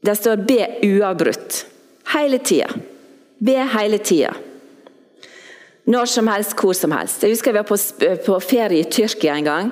Det 0.00 0.16
står 0.16 0.36
'be 0.36 0.66
uavbrutt'. 0.82 1.64
Hele 2.14 2.38
tida. 2.38 2.68
Be 3.38 3.66
hele 3.66 3.98
tida. 3.98 4.32
Når 5.90 6.10
som 6.10 6.28
helst, 6.30 6.54
hvor 6.54 6.76
som 6.76 6.92
helst. 6.94 7.24
Jeg 7.24 7.34
husker 7.34 7.50
jeg 7.50 7.58
var 7.58 7.66
på, 7.66 7.78
på 8.26 8.40
ferie 8.44 8.84
i 8.84 8.90
Tyrkia 8.90 9.34
en 9.36 9.48
gang. 9.48 9.70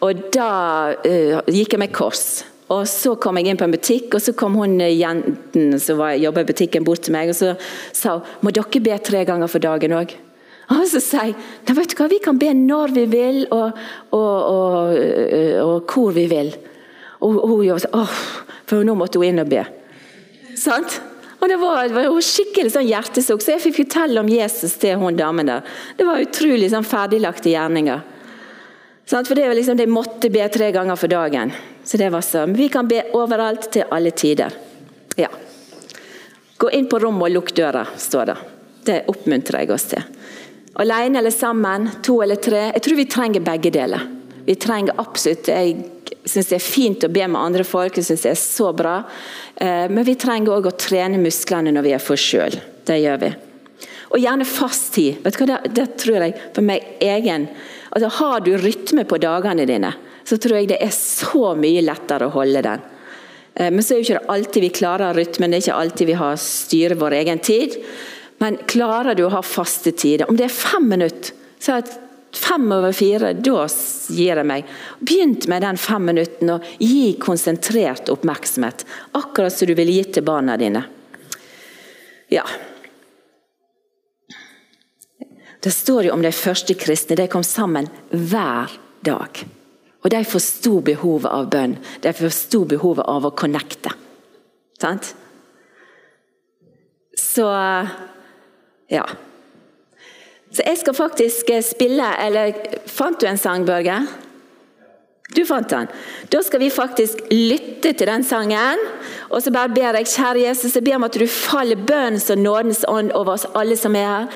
og 0.00 0.24
Da 0.34 0.48
uh, 0.96 1.36
gikk 1.46 1.76
jeg 1.76 1.82
med 1.82 1.92
kors. 1.94 2.42
Og 2.70 2.86
Så 2.86 3.16
kom 3.18 3.38
jeg 3.38 3.50
inn 3.50 3.58
på 3.58 3.66
en 3.66 3.74
butikk, 3.74 4.14
og 4.14 4.22
så 4.22 4.32
kom 4.38 4.54
hun 4.54 4.78
eh, 4.80 4.94
jenten 4.94 5.74
som 5.82 5.98
jobba 5.98 6.44
i 6.44 6.46
butikken 6.46 6.86
bort 6.86 7.02
til 7.02 7.16
meg 7.16 7.32
og 7.32 7.34
så 7.34 7.56
sa 7.90 8.20
hun, 8.20 8.28
må 8.46 8.52
dere 8.54 8.82
be 8.84 8.98
tre 9.02 9.24
ganger 9.26 9.50
for 9.50 9.62
dagen 9.62 9.96
òg. 9.98 10.14
Og 10.70 10.84
så 10.86 11.02
sier 11.02 11.32
jeg 11.32 11.74
vet 11.74 11.90
du 11.90 11.96
hva, 11.98 12.06
vi 12.12 12.20
kan 12.22 12.38
be 12.38 12.52
når 12.54 12.94
vi 12.94 13.04
vil, 13.10 13.40
og, 13.50 13.74
og, 14.14 14.36
og, 14.54 14.94
eh, 14.94 15.58
og 15.58 15.90
hvor 15.90 16.14
vi 16.14 16.28
vil. 16.30 16.54
Og 17.26 17.42
hun 17.42 17.66
gjorde 17.66 17.88
sånn, 17.88 18.18
for 18.70 18.86
nå 18.86 18.94
måtte 18.94 19.18
hun 19.18 19.32
inn 19.32 19.42
og 19.42 19.50
be. 19.50 19.66
Sant? 20.54 21.00
Og 21.40 21.48
Det 21.48 21.56
var, 21.56 21.88
det 21.88 21.94
var 21.96 22.20
skikkelig 22.20 22.72
sånn 22.74 22.88
hjertesukk, 22.88 23.42
så 23.42 23.54
jeg 23.54 23.64
fikk 23.64 23.78
fortelle 23.80 24.20
om 24.20 24.28
Jesus 24.28 24.74
til 24.80 25.00
hun 25.00 25.16
damen 25.16 25.48
der. 25.48 25.64
Det 25.96 26.04
var 26.04 26.20
utrolig 26.20 26.68
sånn 26.72 26.84
ferdiglagte 26.84 27.52
gjerninger. 27.54 28.02
For 29.10 29.34
det 29.34 29.48
var 29.48 29.56
liksom, 29.58 29.76
De 29.76 29.86
måtte 29.90 30.30
be 30.30 30.48
tre 30.48 30.70
ganger 30.70 30.96
for 30.96 31.10
dagen. 31.10 31.52
Så 31.84 31.96
det 31.96 32.10
var 32.12 32.20
så. 32.20 32.44
Vi 32.46 32.68
kan 32.68 32.88
be 32.88 33.02
overalt 33.16 33.70
til 33.72 33.88
alle 33.90 34.10
tider. 34.10 34.52
Ja. 35.16 35.28
Gå 36.60 36.70
inn 36.76 36.86
på 36.86 37.00
rommet 37.00 37.30
og 37.30 37.34
lukk 37.34 37.54
døra, 37.56 37.86
står 37.96 38.30
det. 38.30 38.36
Det 38.84 38.98
oppmuntrer 39.08 39.64
jeg 39.64 39.72
oss 39.74 39.88
til. 39.90 40.04
Alene 40.80 41.18
eller 41.18 41.34
sammen, 41.34 41.88
to 42.04 42.20
eller 42.22 42.36
tre. 42.36 42.68
Jeg 42.76 42.84
tror 42.84 43.00
vi 43.00 43.08
trenger 43.10 43.44
begge 43.44 43.72
deler. 43.74 44.04
Vi 44.44 44.54
trenger 44.60 45.00
absolutt 45.00 45.48
Jeg 45.48 45.74
syns 46.24 46.50
det 46.50 46.58
er 46.58 46.64
fint 46.64 47.04
å 47.06 47.12
be 47.12 47.26
med 47.26 47.40
andre 47.40 47.64
folk, 47.64 47.96
jeg 47.96 48.06
synes 48.08 48.24
det 48.26 48.32
er 48.32 48.40
så 48.40 48.70
bra. 48.76 48.96
Eh, 49.56 49.86
men 49.92 50.04
vi 50.06 50.16
trenger 50.20 50.56
òg 50.56 50.68
å 50.70 50.76
trene 50.76 51.20
musklene 51.20 51.72
når 51.74 51.86
vi 51.86 51.94
er 51.96 52.04
for 52.04 52.20
sjøl. 52.20 52.58
Det 52.86 52.98
gjør 53.00 53.22
vi. 53.22 53.32
Og 54.10 54.22
gjerne 54.22 54.46
fast 54.48 54.92
tid. 54.96 55.20
Vet 55.24 55.36
du 55.36 55.42
hva, 55.44 55.48
det, 55.52 55.74
det 55.76 55.88
tror 56.02 56.26
jeg 56.26 56.36
for 56.54 56.66
meg 56.66 56.96
egen 57.04 57.48
altså 57.90 58.06
Har 58.20 58.42
du 58.46 58.52
rytme 58.54 59.02
på 59.08 59.18
dagene 59.18 59.64
dine, 59.66 59.88
så 60.22 60.36
tror 60.38 60.60
jeg 60.60 60.68
det 60.70 60.76
er 60.78 60.92
så 60.94 61.56
mye 61.58 61.82
lettere 61.82 62.28
å 62.28 62.34
holde 62.36 62.62
den. 62.62 62.84
Eh, 63.54 63.70
men 63.72 63.82
så 63.82 63.96
er 63.96 64.00
jo 64.00 64.06
ikke 64.06 64.34
alltid 64.34 64.66
vi 64.66 64.74
klarer 64.80 65.16
rytmen, 65.16 65.50
det 65.50 65.60
er 65.60 65.66
ikke 65.66 65.80
alltid 65.82 66.10
vi 66.12 66.20
har 66.20 66.38
styrer 66.44 67.00
vår 67.00 67.18
egen 67.22 67.42
tid. 67.42 67.80
Men 68.40 68.60
klarer 68.70 69.18
du 69.18 69.26
å 69.26 69.32
ha 69.34 69.42
faste 69.44 69.92
tider? 69.92 70.30
Om 70.30 70.38
det 70.38 70.46
er 70.46 70.54
fem 70.54 70.86
minutter, 70.88 71.34
så 71.60 71.76
er 71.76 71.84
det 71.84 71.98
fem 72.36 72.72
over 72.72 72.92
fire, 72.96 73.32
da 73.34 73.66
gir 74.10 74.40
jeg 74.40 74.46
meg. 74.46 74.72
Begynt 75.00 75.46
med 75.50 75.64
den 75.64 75.78
fem 75.80 76.08
minutten 76.10 76.54
og 76.54 76.66
gi 76.78 77.14
konsentrert 77.22 78.10
oppmerksomhet. 78.12 78.84
Akkurat 79.18 79.54
som 79.54 79.70
du 79.70 79.74
ville 79.78 79.96
gitt 79.98 80.14
til 80.16 80.26
barna 80.26 80.56
dine. 80.60 80.84
Ja. 82.30 82.44
Det 85.60 85.72
står 85.74 86.08
jo 86.08 86.12
om 86.14 86.22
de 86.24 86.32
første 86.32 86.74
kristne. 86.78 87.18
De 87.18 87.28
kom 87.28 87.44
sammen 87.44 87.90
hver 88.10 88.72
dag. 89.04 89.42
Og 90.00 90.12
de 90.12 90.20
forsto 90.24 90.78
behovet 90.84 91.28
av 91.28 91.50
bønn. 91.52 91.76
De 92.00 92.12
forsto 92.16 92.62
behovet 92.68 93.04
av 93.04 93.26
å 93.28 93.34
connecte. 93.36 93.92
Sant? 94.80 95.12
Så 97.18 97.48
ja. 98.88 99.04
Så 100.50 100.64
jeg 100.66 100.80
skal 100.80 100.94
faktisk 100.94 101.50
eh, 101.54 101.62
spille 101.62 102.06
Eller 102.26 102.52
fant 102.86 103.20
du 103.20 103.26
en 103.26 103.38
sang, 103.38 103.66
Børge? 103.66 104.00
Du 105.36 105.44
fant 105.46 105.70
den. 105.70 105.86
Da 106.32 106.42
skal 106.42 106.58
vi 106.60 106.70
faktisk 106.74 107.20
lytte 107.30 107.92
til 107.92 108.06
den 108.06 108.24
sangen. 108.24 108.80
Og 109.30 109.42
så 109.42 109.52
bare 109.54 109.70
ber 109.70 109.94
jeg, 109.94 110.06
kjære 110.06 110.42
Jesus, 110.48 110.74
jeg 110.74 110.84
ber 110.84 110.98
om 110.98 111.06
at 111.06 111.14
du 111.14 111.26
faller 111.26 111.78
bønnens 111.86 112.30
og 112.30 112.38
nådens 112.38 112.84
ånd 112.88 113.12
over 113.14 113.36
oss 113.38 113.46
alle 113.54 113.76
som 113.78 113.94
er 113.94 114.08
her. 114.10 114.26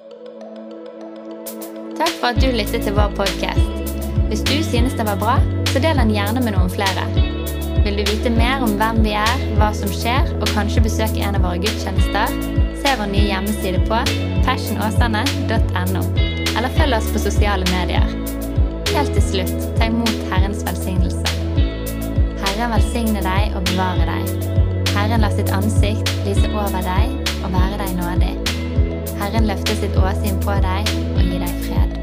Takk 1.99 2.15
for 2.21 2.31
at 2.31 2.39
du 2.39 2.47
lyttet 2.47 2.87
til 2.87 2.95
vår 2.95 3.11
podkast. 3.19 3.91
Hvis 4.31 4.47
du 4.47 4.55
synes 4.63 4.95
det 4.95 5.07
var 5.07 5.19
bra, 5.19 5.39
så 5.73 5.83
del 5.83 5.99
den 5.99 6.15
gjerne 6.15 6.43
med 6.45 6.55
noen 6.55 6.71
flere. 6.71 7.09
Vil 7.85 7.99
du 7.99 8.07
vite 8.13 8.31
mer 8.31 8.63
om 8.63 8.79
hvem 8.79 9.03
vi 9.05 9.19
er, 9.19 9.35
hva 9.59 9.73
som 9.75 9.91
skjer, 9.91 10.31
og 10.39 10.47
kanskje 10.55 10.87
besøke 10.87 11.27
en 11.27 11.35
av 11.35 11.43
våre 11.43 11.59
gudstjenester? 11.63 12.64
Se 12.85 12.97
vår 12.99 13.07
nye 13.07 13.29
hjemmeside 13.31 13.79
på 13.89 13.99
fashionåsane.no, 14.45 16.03
eller 16.59 16.69
følg 16.77 16.97
oss 16.99 17.07
på 17.13 17.23
sosiale 17.23 17.65
medier. 17.71 18.05
Helt 18.93 19.15
til 19.17 19.25
slutt, 19.25 19.55
ta 19.79 19.89
imot 19.89 20.13
Herrens 20.29 20.61
velsignelse. 20.67 21.25
Herren 22.43 22.75
velsigne 22.77 23.25
deg 23.25 23.57
og 23.57 23.65
bevare 23.71 24.05
deg. 24.11 24.53
Herren 24.93 25.25
la 25.25 25.33
sitt 25.33 25.49
ansikt 25.57 26.13
lyse 26.29 26.53
over 26.53 26.85
deg 26.85 27.33
og 27.41 27.57
være 27.57 27.81
deg 27.81 27.97
nådig. 28.03 28.35
Herren 29.23 29.49
løfte 29.49 29.81
sitt 29.81 29.97
åsyn 29.97 30.37
på 30.45 30.61
deg 30.69 30.95
og 31.15 31.23
gi 31.25 31.41
deg 31.41 31.61
fred. 31.65 31.94